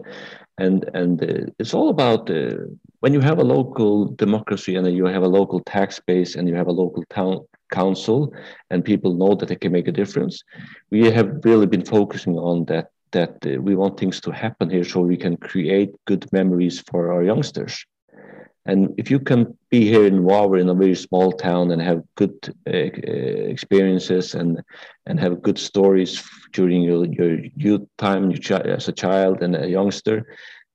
and 0.57 0.89
and 0.93 1.23
uh, 1.23 1.51
it's 1.59 1.73
all 1.73 1.89
about 1.89 2.29
uh, 2.29 2.55
when 2.99 3.13
you 3.13 3.19
have 3.19 3.39
a 3.39 3.43
local 3.43 4.05
democracy 4.15 4.75
and 4.75 4.87
you 4.95 5.05
have 5.05 5.23
a 5.23 5.27
local 5.39 5.59
tax 5.61 5.99
base 5.99 6.35
and 6.35 6.47
you 6.47 6.55
have 6.55 6.67
a 6.67 6.79
local 6.83 7.03
town 7.09 7.39
council 7.71 8.33
and 8.69 8.83
people 8.83 9.13
know 9.13 9.35
that 9.35 9.49
they 9.49 9.55
can 9.55 9.71
make 9.71 9.87
a 9.87 9.91
difference 9.91 10.43
we 10.89 11.11
have 11.11 11.29
really 11.43 11.65
been 11.65 11.85
focusing 11.85 12.37
on 12.37 12.65
that 12.65 12.87
that 13.11 13.35
uh, 13.45 13.61
we 13.61 13.75
want 13.75 13.99
things 13.99 14.19
to 14.21 14.31
happen 14.31 14.69
here 14.69 14.83
so 14.83 15.01
we 15.01 15.17
can 15.17 15.37
create 15.37 15.91
good 16.05 16.25
memories 16.31 16.83
for 16.89 17.11
our 17.11 17.23
youngsters 17.23 17.85
and 18.68 18.93
if 18.97 19.09
you 19.09 19.20
can 19.20 19.57
be 19.70 19.88
here 19.88 20.05
in 20.05 20.24
Vágur 20.24 20.59
in 20.59 20.70
a 20.70 20.74
very 20.74 20.95
small 20.95 21.32
town 21.32 21.72
and 21.72 21.82
have 21.82 22.03
good 22.15 22.38
uh, 22.68 22.72
experiences 23.53 24.36
and 24.36 24.61
and 25.05 25.20
have 25.20 25.41
good 25.41 25.57
stories 25.57 26.24
during 26.51 26.82
your, 26.82 27.05
your 27.05 27.39
youth 27.55 27.86
time 27.97 28.32
your 28.32 28.68
as 28.68 28.88
a 28.88 28.91
child 29.03 29.41
and 29.41 29.55
a 29.55 29.70
youngster 29.70 30.26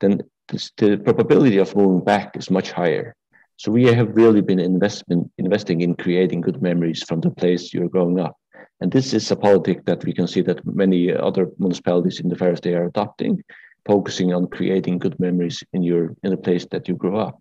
then 0.01 0.20
the 0.49 0.99
probability 0.99 1.59
of 1.59 1.74
moving 1.74 2.05
back 2.05 2.36
is 2.36 2.51
much 2.51 2.72
higher. 2.72 3.14
So 3.57 3.70
we 3.70 3.84
have 3.84 4.16
really 4.16 4.40
been 4.40 4.59
investment, 4.59 5.30
investing 5.38 5.80
in 5.82 5.95
creating 5.95 6.40
good 6.40 6.61
memories 6.61 7.03
from 7.03 7.20
the 7.20 7.30
place 7.30 7.72
you're 7.72 7.88
growing 7.88 8.18
up. 8.18 8.36
And 8.80 8.90
this 8.90 9.14
is 9.14 9.30
a 9.30 9.36
politic 9.36 9.84
that 9.84 10.05
we 10.05 10.12
can 10.12 10.26
see 10.26 10.40
that 10.43 10.64
many 10.66 11.12
other 11.12 11.49
municipalities 11.59 12.20
in 12.20 12.28
the 12.28 12.36
Faroes 12.36 12.61
they 12.61 12.74
are 12.74 12.86
adopting, 12.86 13.43
focusing 13.86 14.34
on 14.34 14.49
creating 14.49 14.99
good 14.99 15.18
memories 15.20 15.62
in 15.72 15.82
your 15.82 16.14
in 16.24 16.30
the 16.30 16.36
place 16.36 16.66
that 16.72 16.88
you 16.88 16.97
grew 16.97 17.16
up. 17.16 17.40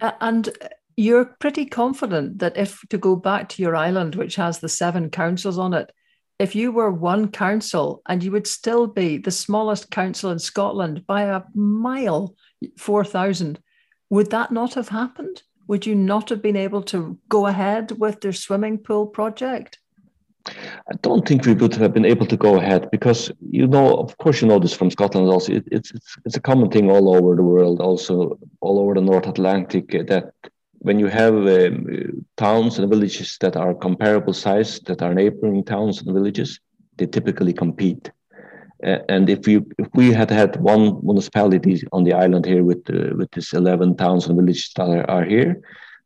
Uh, 0.00 0.12
and 0.20 0.50
you're 0.96 1.24
pretty 1.24 1.66
confident 1.66 2.38
that 2.38 2.56
if 2.56 2.80
to 2.90 2.98
go 2.98 3.16
back 3.16 3.48
to 3.50 3.62
your 3.62 3.76
island, 3.76 4.14
which 4.14 4.36
has 4.36 4.58
the 4.58 4.68
seven 4.68 5.10
councils 5.10 5.58
on 5.58 5.74
it, 5.74 5.90
if 6.38 6.54
you 6.54 6.72
were 6.72 6.90
one 6.90 7.30
council 7.30 8.02
and 8.06 8.22
you 8.22 8.32
would 8.32 8.46
still 8.46 8.86
be 8.86 9.18
the 9.18 9.30
smallest 9.30 9.90
council 9.90 10.30
in 10.30 10.38
Scotland 10.38 11.06
by 11.06 11.22
a 11.22 11.42
mile, 11.54 12.34
4,000, 12.76 13.60
would 14.10 14.30
that 14.30 14.52
not 14.52 14.74
have 14.74 14.88
happened? 14.88 15.42
Would 15.68 15.86
you 15.86 15.94
not 15.94 16.28
have 16.28 16.42
been 16.42 16.56
able 16.56 16.82
to 16.84 17.18
go 17.28 17.46
ahead 17.46 17.92
with 17.92 18.20
their 18.20 18.32
swimming 18.32 18.78
pool 18.78 19.06
project? 19.06 19.78
I 20.46 20.94
don't 21.00 21.26
think 21.26 21.46
we 21.46 21.54
would 21.54 21.74
have 21.74 21.94
been 21.94 22.04
able 22.04 22.26
to 22.26 22.36
go 22.36 22.56
ahead 22.56 22.90
because 22.90 23.32
you 23.50 23.66
know, 23.66 23.96
of 23.96 24.16
course, 24.18 24.42
you 24.42 24.48
know 24.48 24.58
this 24.58 24.74
from 24.74 24.90
Scotland. 24.90 25.28
Also, 25.28 25.54
it, 25.54 25.64
it's, 25.70 25.90
it's 25.92 26.16
it's 26.26 26.36
a 26.36 26.40
common 26.40 26.70
thing 26.70 26.90
all 26.90 27.14
over 27.16 27.34
the 27.34 27.42
world, 27.42 27.80
also 27.80 28.38
all 28.60 28.78
over 28.78 28.94
the 28.94 29.00
North 29.00 29.26
Atlantic, 29.26 29.90
that 30.08 30.32
when 30.78 30.98
you 30.98 31.06
have 31.06 31.34
um, 31.34 32.26
towns 32.36 32.78
and 32.78 32.90
villages 32.90 33.38
that 33.40 33.56
are 33.56 33.74
comparable 33.74 34.34
size, 34.34 34.80
that 34.80 35.00
are 35.00 35.14
neighboring 35.14 35.64
towns 35.64 36.02
and 36.02 36.12
villages, 36.12 36.60
they 36.98 37.06
typically 37.06 37.54
compete. 37.54 38.10
And 38.82 39.30
if 39.30 39.46
we 39.46 39.62
if 39.78 39.88
we 39.94 40.12
had 40.12 40.30
had 40.30 40.56
one 40.60 41.00
municipality 41.02 41.82
on 41.92 42.04
the 42.04 42.12
island 42.12 42.44
here 42.44 42.62
with 42.62 42.82
uh, 42.90 43.16
with 43.16 43.30
this 43.30 43.54
11 43.54 43.96
towns 43.96 44.26
and 44.26 44.36
villages 44.36 44.70
that 44.76 45.08
are, 45.08 45.24
here, 45.24 45.62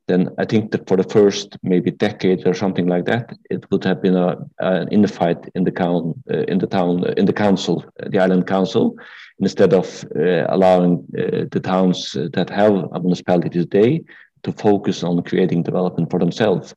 then 0.09 0.31
I 0.39 0.45
think 0.47 0.73
that 0.73 0.89
for 0.89 0.97
the 0.97 1.05
first 1.05 1.57
maybe 1.63 1.91
decade 1.91 2.47
or 2.47 2.55
something 2.55 2.87
like 2.87 3.05
that, 3.05 3.37
it 3.51 3.71
would 3.71 3.85
have 3.85 4.03
been 4.03 4.17
a 4.17 4.37
an 4.59 4.89
infight 4.89 5.49
in 5.55 5.65
the 5.65 5.71
town 5.71 6.15
uh, 6.33 6.45
in 6.49 6.59
the 6.59 6.67
town 6.67 7.05
in 7.17 7.27
the 7.27 7.33
council, 7.33 7.85
the 8.13 8.19
island 8.19 8.47
council, 8.47 8.97
instead 9.39 9.73
of 9.73 10.05
uh, 10.17 10.47
allowing 10.49 11.07
uh, 11.17 11.45
the 11.53 11.61
towns 11.61 12.13
that 12.13 12.51
have 12.51 12.75
a 12.93 13.01
municipality 13.01 13.51
today 13.51 14.03
to 14.43 14.53
focus 14.53 15.05
on 15.05 15.23
creating 15.23 15.63
development 15.63 16.11
for 16.11 16.19
themselves. 16.19 16.75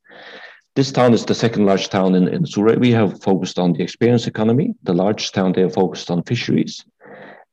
This 0.76 0.92
town 0.92 1.14
is 1.14 1.26
the 1.26 1.36
second 1.36 1.66
largest 1.66 1.92
town 1.92 2.16
in, 2.16 2.28
in 2.28 2.44
Suðuroy. 2.44 2.80
We 2.80 2.92
have 2.92 3.22
focused 3.22 3.60
on 3.60 3.74
the 3.74 3.84
experience 3.84 4.28
economy. 4.28 4.74
The 4.84 4.94
largest 4.94 5.34
town, 5.34 5.52
they 5.52 5.62
have 5.62 5.74
focused 5.74 6.10
on 6.10 6.24
fisheries. 6.24 6.86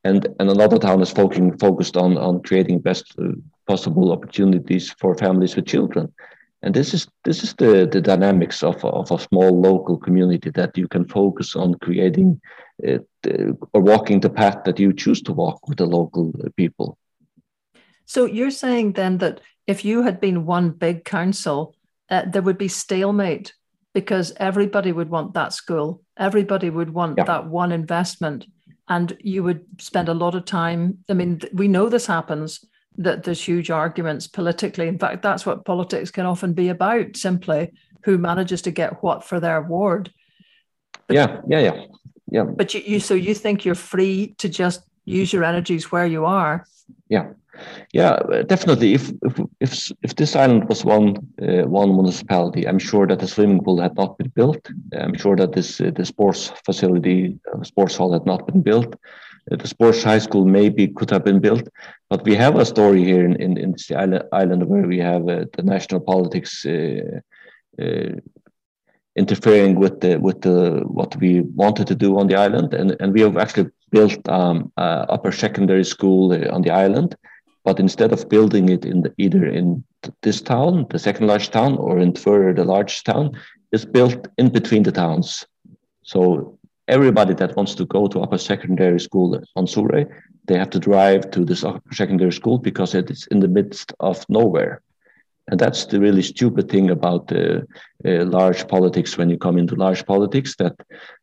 And, 0.05 0.27
and 0.39 0.51
another 0.51 0.79
town 0.79 1.03
is 1.03 1.11
focusing, 1.11 1.59
focused 1.59 1.97
on, 1.97 2.17
on 2.17 2.43
creating 2.43 2.79
best 2.79 3.15
uh, 3.19 3.33
possible 3.69 4.13
opportunities 4.13 4.91
for 5.01 5.15
families 5.15 5.55
with 5.57 5.67
children. 5.67 6.13
and 6.63 6.75
this 6.75 6.93
is 6.95 7.07
this 7.25 7.43
is 7.45 7.55
the 7.55 7.87
the 7.87 8.01
dynamics 8.01 8.63
of 8.63 8.85
of 8.85 9.11
a 9.11 9.19
small 9.19 9.61
local 9.61 9.97
community 9.97 10.51
that 10.51 10.77
you 10.77 10.89
can 10.89 11.05
focus 11.05 11.55
on 11.57 11.75
creating 11.77 12.41
uh, 12.87 12.99
or 13.73 13.81
walking 13.81 14.21
the 14.21 14.31
path 14.31 14.65
that 14.65 14.79
you 14.79 14.93
choose 14.93 15.23
to 15.23 15.33
walk 15.33 15.69
with 15.69 15.79
the 15.79 15.87
local 15.87 16.33
people 16.57 16.99
so 18.05 18.25
you're 18.25 18.51
saying 18.51 18.93
then 18.93 19.19
that 19.19 19.41
if 19.67 19.85
you 19.85 20.03
had 20.03 20.21
been 20.21 20.47
one 20.47 20.71
big 20.71 21.05
council 21.05 21.75
uh, 22.11 22.23
there 22.27 22.43
would 22.43 22.59
be 22.59 22.69
stalemate 22.69 23.55
because 23.95 24.33
everybody 24.37 24.93
would 24.93 25.11
want 25.11 25.35
that 25.35 25.53
school 25.53 26.03
everybody 26.17 26.71
would 26.71 26.91
want 26.91 27.19
yeah. 27.19 27.25
that 27.25 27.47
one 27.47 27.73
investment 27.73 28.47
and 28.89 29.17
you 29.21 29.43
would 29.43 29.65
spend 29.79 30.09
a 30.09 30.15
lot 30.15 30.35
of 30.35 30.45
time 30.45 30.99
i 31.09 31.13
mean 31.13 31.41
we 31.53 31.69
know 31.69 31.89
this 31.89 32.07
happens 32.07 32.65
that 32.99 33.23
there's 33.23 33.43
huge 33.43 33.71
arguments 33.71 34.27
politically. 34.27 34.89
In 34.89 34.99
fact, 34.99 35.23
that's 35.23 35.47
what 35.47 35.65
politics 35.65 36.11
can 36.11 36.27
often 36.27 36.53
be 36.53 36.69
about 36.69 37.17
simply 37.17 37.73
who 38.03 38.19
manages 38.19 38.63
to 38.63 38.71
get 38.71 39.03
what 39.03 39.25
for 39.25 39.41
their 39.41 39.63
ward. 39.63 40.13
But, 41.07 41.15
yeah, 41.15 41.41
yeah, 41.49 41.61
yeah. 41.61 41.85
Yeah. 42.31 42.45
But 42.45 42.75
you, 42.75 42.83
you 42.85 43.01
so 43.01 43.15
you 43.15 43.35
think 43.35 43.65
you're 43.65 43.75
free 43.75 44.35
to 44.39 44.49
just 44.49 44.83
use 45.05 45.33
your 45.33 45.45
energies 45.45 45.91
where 45.91 46.07
you 46.07 46.27
are. 46.27 46.67
Yeah. 47.09 47.29
Yeah, 47.93 48.19
definitely. 48.47 48.95
If 48.95 49.11
if 49.23 49.41
if, 49.61 49.93
if 50.03 50.15
this 50.15 50.37
island 50.37 50.69
was 50.69 50.85
one 50.85 51.17
uh, 51.43 51.67
one 51.67 51.95
municipality, 51.95 52.69
I'm 52.69 52.79
sure 52.79 53.07
that 53.07 53.19
the 53.19 53.27
swimming 53.27 53.65
pool 53.65 53.81
had 53.81 53.97
not 53.97 54.17
been 54.19 54.29
built. 54.29 54.71
I'm 54.93 55.17
sure 55.17 55.37
that 55.37 55.53
this 55.53 55.81
uh, 55.81 55.91
the 55.95 56.05
sports 56.05 56.53
facility, 56.65 57.39
uh, 57.53 57.63
sports 57.65 57.97
hall 57.97 58.13
had 58.13 58.27
not 58.27 58.47
been 58.47 58.63
built 58.63 58.95
the 59.51 59.69
sports 59.69 60.03
high 60.03 60.19
school 60.19 60.45
maybe 60.45 60.89
could 60.89 61.11
have 61.11 61.25
been 61.25 61.41
built. 61.41 61.69
But 62.11 62.25
we 62.25 62.35
have 62.35 62.57
a 62.57 62.65
story 62.65 63.05
here 63.05 63.25
in, 63.25 63.37
in, 63.37 63.57
in 63.57 63.73
the 63.73 63.97
island, 63.97 64.25
island 64.33 64.69
where 64.69 64.87
we 64.87 64.99
have 64.99 65.29
uh, 65.29 65.45
the 65.57 65.63
national 65.63 66.01
politics 66.01 66.65
uh, 66.67 67.21
uh, 67.81 68.13
interfering 69.17 69.79
with 69.81 70.01
the 70.01 70.17
with 70.19 70.41
the 70.43 70.83
what 70.87 71.17
we 71.17 71.41
wanted 71.41 71.87
to 71.89 71.95
do 71.95 72.19
on 72.19 72.29
the 72.29 72.37
island, 72.37 72.75
and 72.75 72.97
and 73.01 73.13
we 73.13 73.21
have 73.21 73.37
actually 73.37 73.71
built 73.91 74.29
um, 74.29 74.71
upper 74.77 75.33
secondary 75.33 75.85
school 75.85 76.33
uh, 76.33 76.55
on 76.55 76.63
the 76.63 76.71
island. 76.71 77.17
But 77.65 77.81
instead 77.81 78.13
of 78.13 78.29
building 78.29 78.69
it 78.71 78.85
in 78.85 79.03
the, 79.03 79.13
either 79.19 79.45
in 79.45 79.85
this 80.23 80.41
town, 80.41 80.87
the 80.91 80.99
second 80.99 81.27
largest 81.27 81.53
town, 81.53 81.77
or 81.77 81.99
in 81.99 82.15
further 82.15 82.55
the 82.55 82.65
largest 82.65 83.05
town, 83.05 83.39
it's 83.73 83.85
built 83.85 84.29
in 84.39 84.49
between 84.51 84.85
the 84.85 84.93
towns. 84.93 85.47
So 86.03 86.58
everybody 86.89 87.35
that 87.35 87.57
wants 87.57 87.75
to 87.77 87.85
go 87.85 88.09
to 88.09 88.21
upper 88.21 88.39
secondary 88.39 89.01
school 89.01 89.41
on 89.57 89.67
Suðuroy, 89.67 90.11
they 90.47 90.59
have 90.59 90.71
to 90.71 90.79
drive 90.79 91.31
to 91.31 91.45
this 91.45 91.63
upper 91.63 91.95
secondary 91.95 92.33
school 92.33 92.59
because 92.59 92.95
it 92.95 93.11
is 93.11 93.27
in 93.31 93.41
the 93.41 93.49
midst 93.49 93.93
of 94.01 94.25
nowhere. 94.29 94.83
And 95.51 95.59
that's 95.59 95.87
the 95.87 95.99
really 95.99 96.23
stupid 96.23 96.69
thing 96.69 96.91
about 96.91 97.33
uh, 97.33 97.61
uh, 98.05 98.25
large 98.25 98.69
politics 98.69 99.17
when 99.17 99.31
you 99.31 99.39
come 99.39 99.57
into 99.57 99.77
large 99.77 100.05
politics 100.05 100.57
that 100.57 100.77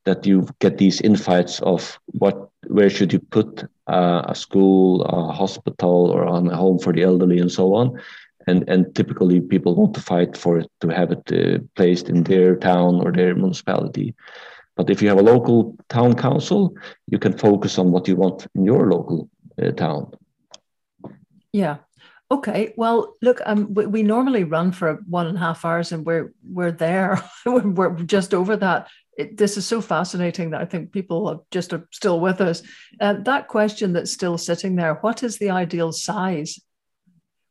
that 0.06 0.26
you 0.26 0.48
get 0.60 0.80
these 0.80 1.00
infights 1.02 1.62
of 1.62 2.00
what 2.08 2.50
where 2.68 2.90
should 2.90 3.14
you 3.14 3.20
put 3.20 3.64
uh, 3.88 4.24
a 4.28 4.34
school, 4.34 5.04
a 5.04 5.32
hospital, 5.32 6.10
or 6.10 6.26
on 6.26 6.50
a 6.50 6.56
home 6.56 6.80
for 6.80 6.92
the 6.92 7.04
elderly, 7.04 7.38
and 7.38 7.52
so 7.52 7.76
on. 7.76 8.02
And 8.48 8.68
and 8.68 8.96
typically 8.96 9.42
people 9.42 9.76
want 9.76 9.94
to 9.94 10.02
fight 10.02 10.36
for 10.36 10.58
it 10.58 10.72
to 10.82 10.88
have 10.88 11.12
it 11.12 11.32
uh, 11.32 11.60
placed 11.76 12.10
in 12.10 12.24
their 12.24 12.56
town 12.56 13.02
or 13.06 13.12
their 13.12 13.36
municipality. 13.36 14.16
But 14.76 14.89
if 14.89 15.02
you 15.02 15.07
have 15.10 15.19
a 15.19 15.23
local 15.23 15.76
town 15.89 16.15
council, 16.15 16.76
you 17.07 17.18
can 17.18 17.38
focus 17.38 17.80
on 17.80 17.91
what 17.91 18.07
you 18.07 18.15
want 18.15 18.47
in 18.56 18.65
your 18.65 18.89
local 18.89 19.30
uh, 19.61 19.72
town. 19.72 20.11
Yeah. 21.53 21.77
Okay. 22.30 22.73
Well, 22.76 23.15
look, 23.22 23.39
um, 23.45 23.73
we, 23.73 23.85
we, 23.85 24.03
normally 24.03 24.43
run 24.43 24.72
for 24.72 24.95
one 25.07 25.27
and 25.27 25.38
a 25.38 25.39
half 25.39 25.64
hours, 25.64 25.91
and 25.91 26.06
we're 26.06 26.34
we're 26.43 26.72
there. 26.72 27.22
we're 27.45 27.95
just 27.99 28.34
over 28.34 28.57
that. 28.57 28.89
It, 29.18 29.38
this 29.38 29.56
is 29.56 29.65
so 29.65 29.80
fascinating 29.80 30.49
that 30.49 30.61
I 30.61 30.65
think 30.65 30.91
people 30.91 31.27
are 31.27 31.39
just 31.52 31.72
are 31.72 31.88
still 31.91 32.19
with 32.19 32.41
us. 32.41 32.64
Uh, 32.99 33.14
that 33.23 33.47
question 33.47 33.93
that's 33.93 34.11
still 34.11 34.38
sitting 34.38 34.76
there: 34.76 34.95
What 34.95 35.23
is 35.23 35.38
the 35.38 35.52
ideal 35.52 35.91
size? 35.91 36.60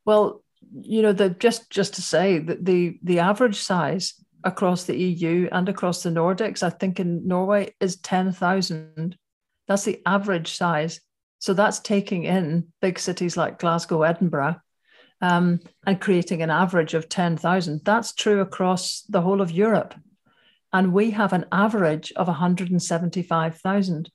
Well, 0.04 0.42
you 0.82 1.02
know, 1.02 1.12
the 1.12 1.30
just 1.30 1.70
just 1.70 1.94
to 1.94 2.02
say 2.02 2.38
that 2.38 2.64
the 2.64 2.98
the 3.02 3.20
average 3.20 3.60
size 3.60 4.14
across 4.44 4.84
the 4.84 4.96
EU 4.96 5.48
and 5.50 5.68
across 5.68 6.02
the 6.02 6.10
Nordics, 6.10 6.62
I 6.62 6.70
think 6.70 7.00
in 7.00 7.26
Norway 7.26 7.74
is 7.80 7.96
10,000. 7.96 9.16
That's 9.66 9.84
the 9.84 10.00
average 10.06 10.54
size. 10.56 11.00
So 11.38 11.54
that's 11.54 11.80
taking 11.80 12.24
in 12.24 12.68
big 12.80 12.98
cities 12.98 13.36
like 13.36 13.58
Glasgow, 13.58 14.02
Edinburgh, 14.02 14.56
um, 15.20 15.60
and 15.86 16.00
creating 16.00 16.42
an 16.42 16.50
average 16.50 16.94
of 16.94 17.08
10,000. 17.08 17.80
That's 17.84 18.14
true 18.14 18.40
across 18.40 19.02
the 19.08 19.20
whole 19.20 19.40
of 19.40 19.50
Europe. 19.50 19.94
And 20.72 20.92
we 20.92 21.10
have 21.12 21.32
an 21.32 21.46
average 21.50 22.12
of 22.16 22.26
175,000. 22.26 24.10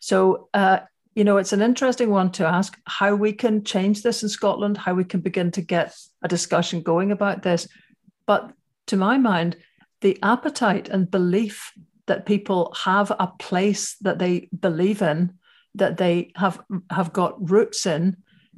So, 0.00 0.48
uh, 0.54 0.80
you 1.14 1.24
know, 1.24 1.36
it's 1.36 1.52
an 1.52 1.62
interesting 1.62 2.10
one 2.10 2.30
to 2.32 2.46
ask 2.46 2.78
how 2.86 3.14
we 3.14 3.32
can 3.32 3.64
change 3.64 4.02
this 4.02 4.22
in 4.22 4.28
Scotland, 4.28 4.76
how 4.76 4.94
we 4.94 5.04
can 5.04 5.20
begin 5.20 5.50
to 5.52 5.62
get 5.62 5.94
a 6.22 6.28
discussion 6.28 6.82
going 6.82 7.12
about 7.12 7.42
this. 7.42 7.68
But 8.26 8.52
to 8.86 8.96
my 8.96 9.18
mind, 9.18 9.56
the 10.00 10.18
appetite 10.22 10.88
and 10.88 11.10
belief 11.10 11.72
that 12.06 12.26
people 12.26 12.74
have 12.84 13.10
a 13.10 13.32
place 13.38 13.96
that 14.02 14.18
they 14.18 14.48
believe 14.58 15.00
in, 15.00 15.34
that 15.74 15.96
they 15.96 16.32
have 16.36 16.60
have 16.90 17.12
got 17.12 17.50
roots 17.50 17.86
in, 17.86 18.16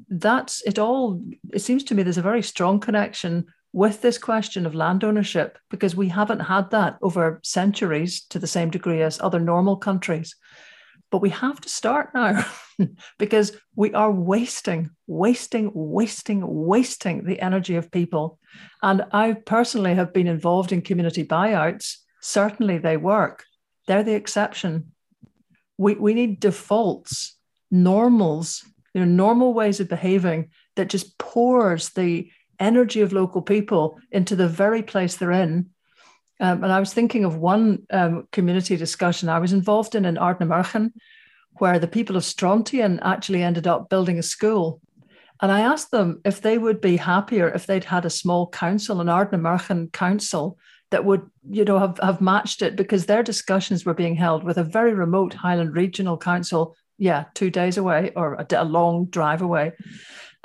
that's 0.09 0.62
it 0.62 0.78
all. 0.78 1.23
It 1.53 1.61
seems 1.61 1.85
to 1.85 1.94
me 1.94 2.03
there's 2.03 2.19
a 2.19 2.23
very 2.23 2.43
strong 2.43 2.81
connection 2.81 3.47
with 3.73 4.01
this 4.01 4.19
question 4.19 4.66
of 4.66 4.74
land 4.74 5.05
ownership 5.05 5.59
because 5.70 5.94
we 5.94 6.09
haven't 6.09 6.40
had 6.40 6.70
that 6.70 6.97
over 7.03 7.40
centuries 7.43 8.23
to 8.27 8.39
the 8.39 8.47
same 8.47 8.70
degree 8.70 9.03
as 9.03 9.20
other 9.20 9.40
normal 9.40 9.77
countries. 9.77 10.35
But 11.16 11.22
we 11.22 11.30
have 11.30 11.62
to 11.62 11.68
start 11.70 12.10
now 12.12 12.44
because 13.18 13.56
we 13.74 13.94
are 13.94 14.12
wasting, 14.12 14.90
wasting, 15.06 15.70
wasting, 15.72 16.43
wasting 16.47 17.24
the 17.24 17.40
energy 17.40 17.76
of 17.76 17.90
people. 17.90 18.38
And 18.82 19.06
I 19.12 19.32
personally 19.32 19.94
have 19.94 20.12
been 20.12 20.26
involved 20.26 20.72
in 20.72 20.82
community 20.82 21.24
buyouts. 21.24 21.94
Certainly 22.20 22.80
they 22.80 22.98
work, 22.98 23.47
they're 23.86 24.02
the 24.02 24.12
exception. 24.12 24.93
We, 25.78 25.94
we 25.94 26.12
need 26.12 26.38
defaults, 26.38 27.38
normals, 27.70 28.62
you 28.93 29.01
know, 29.01 29.06
normal 29.06 29.55
ways 29.55 29.80
of 29.80 29.88
behaving 29.88 30.51
that 30.74 30.90
just 30.90 31.16
pours 31.16 31.88
the 31.94 32.30
energy 32.60 33.01
of 33.01 33.14
local 33.14 33.40
people 33.40 33.98
into 34.12 34.36
the 34.36 34.48
very 34.48 34.82
place 34.82 35.16
they're 35.16 35.32
in 35.32 35.70
um, 36.41 36.63
and 36.63 36.73
I 36.73 36.81
was 36.81 36.93
thinking 36.93 37.25
of 37.25 37.37
one 37.37 37.87
um, 37.91 38.29
community 38.33 38.77
discussion 38.77 39.29
I 39.29 39.39
was 39.39 39.53
involved 39.53 39.95
in 39.95 40.05
in 40.05 40.17
Ardnamurchan, 40.17 40.93
where 41.59 41.79
the 41.79 41.89
people 41.89 42.17
of 42.17 42.25
Strontian 42.25 43.01
actually 43.01 43.43
ended 43.43 43.67
up 43.67 43.89
building 43.89 44.19
a 44.19 44.23
school. 44.23 44.81
And 45.43 45.53
I 45.53 45.61
asked 45.61 45.91
them 45.91 46.21
if 46.25 46.41
they 46.41 46.59
would 46.59 46.81
be 46.81 46.97
happier 46.97 47.49
if 47.49 47.67
they'd 47.67 47.85
had 47.85 48.05
a 48.05 48.11
small 48.11 48.49
council, 48.49 49.01
an 49.01 49.09
Ardnamurchan 49.09 49.93
council, 49.93 50.59
that 50.91 51.05
would, 51.05 51.29
you 51.49 51.65
know, 51.65 51.79
have, 51.79 51.99
have 52.03 52.21
matched 52.21 52.63
it 52.63 52.77
because 52.77 53.07
their 53.07 53.23
discussions 53.23 53.85
were 53.85 53.95
being 53.95 54.15
held 54.15 54.45
with 54.45 54.57
a 54.57 54.65
very 54.65 54.95
remote 54.95 55.35
Highland 55.35 55.75
Regional 55.75 56.17
Council, 56.17 56.77
yeah, 56.97 57.25
two 57.35 57.51
days 57.51 57.77
away 57.77 58.13
or 58.15 58.35
a, 58.35 58.47
a 58.57 58.65
long 58.65 59.07
drive 59.07 59.43
away. 59.43 59.73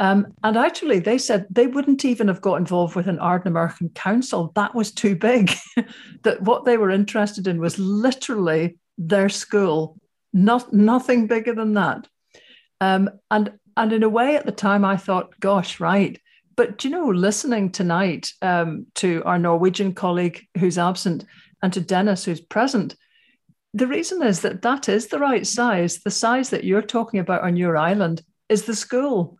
Um, 0.02 0.34
and 0.44 0.58
actually, 0.58 0.98
they 0.98 1.20
said 1.20 1.46
they 1.52 1.68
wouldn't 1.68 2.06
even 2.06 2.28
have 2.28 2.42
got 2.42 2.56
involved 2.56 2.96
with 2.96 3.06
an 3.06 3.20
Ardnamurchan 3.20 3.94
council. 3.94 4.52
That 4.56 4.74
was 4.74 4.92
too 4.92 5.16
big. 5.16 5.52
that 6.24 6.42
what 6.42 6.66
they 6.66 6.76
were 6.76 6.90
interested 6.90 7.46
in 7.46 7.62
was 7.62 7.78
literally 7.78 8.80
their 8.98 9.30
school, 9.30 10.00
not 10.34 10.74
nothing 10.74 11.28
bigger 11.28 11.54
than 11.54 11.76
that. 11.76 12.08
Um, 12.82 13.12
and 13.30 13.54
and 13.78 13.94
in 13.94 14.02
a 14.02 14.10
way, 14.10 14.36
at 14.36 14.48
the 14.48 14.52
time, 14.52 14.84
I 14.84 14.98
thought, 14.98 15.40
gosh, 15.40 15.80
right. 15.80 16.20
But 16.56 16.80
do 16.80 16.90
you 16.90 16.96
know, 16.96 17.10
listening 17.10 17.72
tonight 17.72 18.34
um, 18.42 18.88
to 18.96 19.22
our 19.24 19.38
Norwegian 19.38 19.94
colleague 19.94 20.44
who's 20.58 20.80
absent 20.80 21.26
and 21.62 21.72
to 21.74 21.80
Dennis 21.80 22.26
who's 22.26 22.42
present, 22.42 22.96
the 23.76 23.86
reason 23.86 24.24
is 24.24 24.42
that 24.42 24.64
that 24.64 24.90
is 24.90 25.08
the 25.08 25.20
right 25.20 25.46
size. 25.46 26.00
The 26.00 26.10
size 26.10 26.50
that 26.50 26.64
you're 26.64 26.82
talking 26.82 27.20
about 27.20 27.44
on 27.44 27.56
your 27.56 27.78
island 27.78 28.24
is 28.50 28.64
the 28.64 28.76
school 28.76 29.38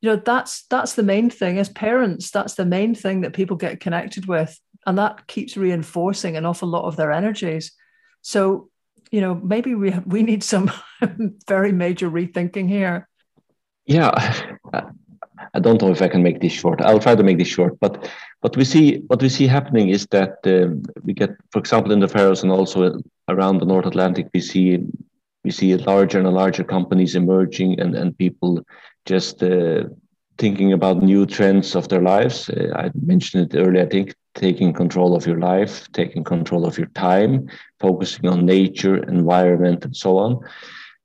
you 0.00 0.10
know 0.10 0.16
that's 0.16 0.66
that's 0.68 0.94
the 0.94 1.02
main 1.02 1.30
thing. 1.30 1.58
As 1.58 1.68
parents 1.68 2.30
that's 2.30 2.54
the 2.54 2.66
main 2.66 2.94
thing 2.94 3.22
that 3.22 3.32
people 3.32 3.56
get 3.56 3.80
connected 3.80 4.26
with 4.26 4.58
and 4.86 4.98
that 4.98 5.26
keeps 5.26 5.56
reinforcing 5.56 6.36
an 6.36 6.46
awful 6.46 6.68
lot 6.68 6.84
of 6.84 6.96
their 6.96 7.12
energies. 7.12 7.72
So 8.22 8.70
you 9.10 9.20
know 9.20 9.34
maybe 9.34 9.74
we 9.74 9.90
have, 9.90 10.06
we 10.06 10.22
need 10.22 10.42
some 10.42 10.70
very 11.48 11.72
major 11.72 12.10
rethinking 12.10 12.68
here. 12.68 13.08
Yeah 13.86 14.44
i 15.54 15.60
don't 15.60 15.80
know 15.82 15.90
if 15.90 16.02
i 16.02 16.08
can 16.08 16.22
make 16.22 16.40
this 16.40 16.52
short. 16.52 16.80
I'll 16.80 17.00
try 17.06 17.14
to 17.14 17.22
make 17.22 17.38
this 17.38 17.48
short 17.48 17.78
but 17.80 18.10
what 18.40 18.56
we 18.56 18.64
see 18.64 18.98
what 19.08 19.22
we 19.22 19.28
see 19.28 19.46
happening 19.46 19.88
is 19.88 20.06
that 20.10 20.38
um, 20.44 20.82
we 21.02 21.12
get 21.12 21.30
for 21.50 21.58
example 21.58 21.92
in 21.92 22.00
the 22.00 22.08
faroes 22.08 22.42
and 22.42 22.52
also 22.52 23.00
around 23.28 23.58
the 23.58 23.66
north 23.66 23.86
atlantic 23.86 24.28
we 24.34 24.40
see 24.40 24.78
we 25.44 25.50
see 25.50 25.76
larger 25.76 26.18
and 26.18 26.32
larger 26.32 26.64
companies 26.64 27.14
emerging 27.14 27.80
and, 27.80 27.94
and 27.94 28.18
people 28.18 28.62
just 29.06 29.42
uh, 29.42 29.84
thinking 30.38 30.72
about 30.72 31.02
new 31.02 31.24
trends 31.26 31.74
of 31.74 31.88
their 31.88 32.02
lives. 32.02 32.50
Uh, 32.50 32.72
I 32.76 32.90
mentioned 33.02 33.54
it 33.54 33.58
earlier. 33.58 33.84
I 33.84 33.88
think 33.88 34.14
taking 34.34 34.72
control 34.72 35.16
of 35.16 35.26
your 35.26 35.38
life, 35.38 35.90
taking 35.92 36.22
control 36.22 36.66
of 36.66 36.76
your 36.76 36.88
time, 36.88 37.48
focusing 37.80 38.28
on 38.28 38.44
nature, 38.44 38.96
environment, 39.04 39.84
and 39.84 39.96
so 39.96 40.18
on. 40.18 40.38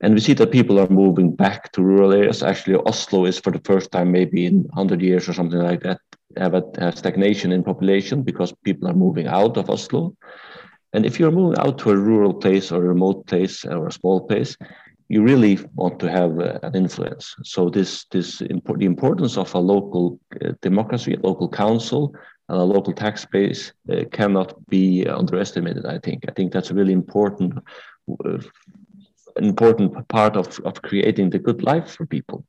And 0.01 0.13
we 0.15 0.19
see 0.19 0.33
that 0.33 0.51
people 0.51 0.79
are 0.79 0.89
moving 0.89 1.35
back 1.35 1.71
to 1.73 1.83
rural 1.83 2.11
areas. 2.11 2.43
Actually, 2.43 2.81
Oslo 2.85 3.25
is 3.25 3.39
for 3.39 3.51
the 3.51 3.61
first 3.63 3.91
time, 3.91 4.11
maybe 4.11 4.45
in 4.45 4.63
100 4.63 5.01
years 5.01 5.29
or 5.29 5.33
something 5.33 5.59
like 5.59 5.83
that, 5.83 5.99
have 6.37 6.55
a, 6.55 6.63
a 6.79 6.95
stagnation 6.95 7.51
in 7.51 7.63
population 7.63 8.23
because 8.23 8.53
people 8.63 8.89
are 8.89 8.93
moving 8.93 9.27
out 9.27 9.57
of 9.57 9.69
Oslo. 9.69 10.15
And 10.93 11.05
if 11.05 11.19
you're 11.19 11.31
moving 11.31 11.59
out 11.59 11.77
to 11.79 11.91
a 11.91 11.97
rural 11.97 12.33
place 12.33 12.71
or 12.71 12.83
a 12.83 12.87
remote 12.87 13.27
place 13.27 13.63
or 13.63 13.87
a 13.87 13.91
small 13.91 14.21
place, 14.27 14.57
you 15.11 15.21
really 15.21 15.59
want 15.75 15.99
to 15.99 16.09
have 16.09 16.39
uh, 16.39 16.59
an 16.63 16.73
influence. 16.73 17.35
So 17.43 17.69
this 17.69 18.05
this 18.11 18.41
import, 18.41 18.79
the 18.79 18.85
importance 18.85 19.37
of 19.37 19.53
a 19.53 19.59
local 19.59 20.19
uh, 20.41 20.53
democracy, 20.61 21.13
a 21.13 21.27
local 21.27 21.49
council, 21.49 22.15
and 22.47 22.57
a 22.57 22.63
local 22.63 22.93
tax 22.93 23.25
base 23.25 23.73
uh, 23.91 24.05
cannot 24.11 24.53
be 24.69 25.05
underestimated. 25.05 25.85
I 25.85 25.99
think. 25.99 26.23
I 26.29 26.31
think 26.31 26.53
that's 26.53 26.71
a 26.71 26.73
really 26.73 26.93
important 26.93 27.53
important 29.35 30.07
part 30.07 30.37
of 30.37 30.59
of 30.61 30.81
creating 30.81 31.29
the 31.29 31.39
good 31.39 31.61
life 31.61 31.95
for 31.95 32.05
people. 32.05 32.45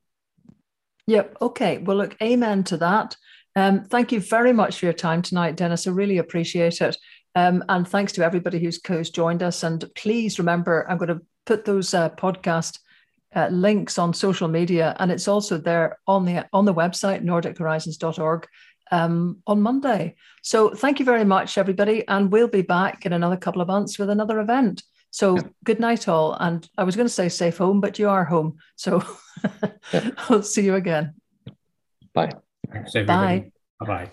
Yep. 1.09 1.37
Okay. 1.41 1.79
Well, 1.79 1.97
look. 1.97 2.17
Amen 2.23 2.63
to 2.65 2.77
that. 2.77 3.17
Um, 3.57 3.85
thank 3.85 4.13
you 4.13 4.21
very 4.21 4.53
much 4.53 4.79
for 4.79 4.87
your 4.87 4.95
time 4.95 5.23
tonight, 5.23 5.57
Dennis. 5.57 5.87
I 5.87 5.91
really 5.91 6.19
appreciate 6.19 6.81
it. 6.81 6.97
Um, 7.35 7.65
and 7.69 7.89
thanks 7.89 8.13
to 8.13 8.25
everybody 8.25 8.59
who's, 8.59 8.81
who's 8.87 9.11
joined 9.11 9.43
us. 9.43 9.63
And 9.63 9.85
please 9.95 10.39
remember, 10.39 10.87
I'm 10.89 10.99
going 10.99 11.09
to 11.09 11.27
put 11.47 11.65
those 11.65 11.95
uh, 11.95 12.11
podcast 12.11 12.79
uh, 13.35 13.49
links 13.49 13.99
on 13.99 14.13
social 14.13 14.49
media, 14.49 14.95
and 14.99 15.11
it's 15.11 15.29
also 15.29 15.59
there 15.59 15.99
on 16.07 16.25
the 16.25 16.47
on 16.53 16.65
the 16.65 16.75
website 16.75 17.25
nordichorizons.org 17.25 18.47
um, 18.91 19.39
on 19.47 19.61
Monday. 19.61 20.15
So 20.43 20.71
thank 20.71 20.99
you 20.99 21.05
very 21.05 21.25
much, 21.25 21.59
everybody, 21.59 22.07
and 22.07 22.31
we'll 22.31 22.49
be 22.49 22.63
back 22.63 23.07
in 23.07 23.13
another 23.13 23.37
couple 23.37 23.63
of 23.63 23.69
months 23.69 23.99
with 23.99 24.11
another 24.11 24.39
event. 24.39 24.83
So 25.11 25.37
yeah. 25.37 25.43
good 25.65 25.81
night, 25.81 26.09
all. 26.09 26.35
And 26.35 26.69
I 26.79 26.85
was 26.85 26.97
going 26.97 27.09
to 27.09 27.13
say 27.13 27.29
safe 27.29 27.59
home, 27.59 27.81
but 27.81 27.99
you 27.99 28.09
are 28.09 28.25
home. 28.25 28.59
So 28.77 29.05
yeah. 29.93 30.11
I'll 30.29 30.43
see 30.43 30.63
you 30.65 30.75
again. 30.75 31.15
Bye. 32.15 32.33
Bye. 32.73 33.05
Bye. 33.05 33.53
Bye. 33.81 34.11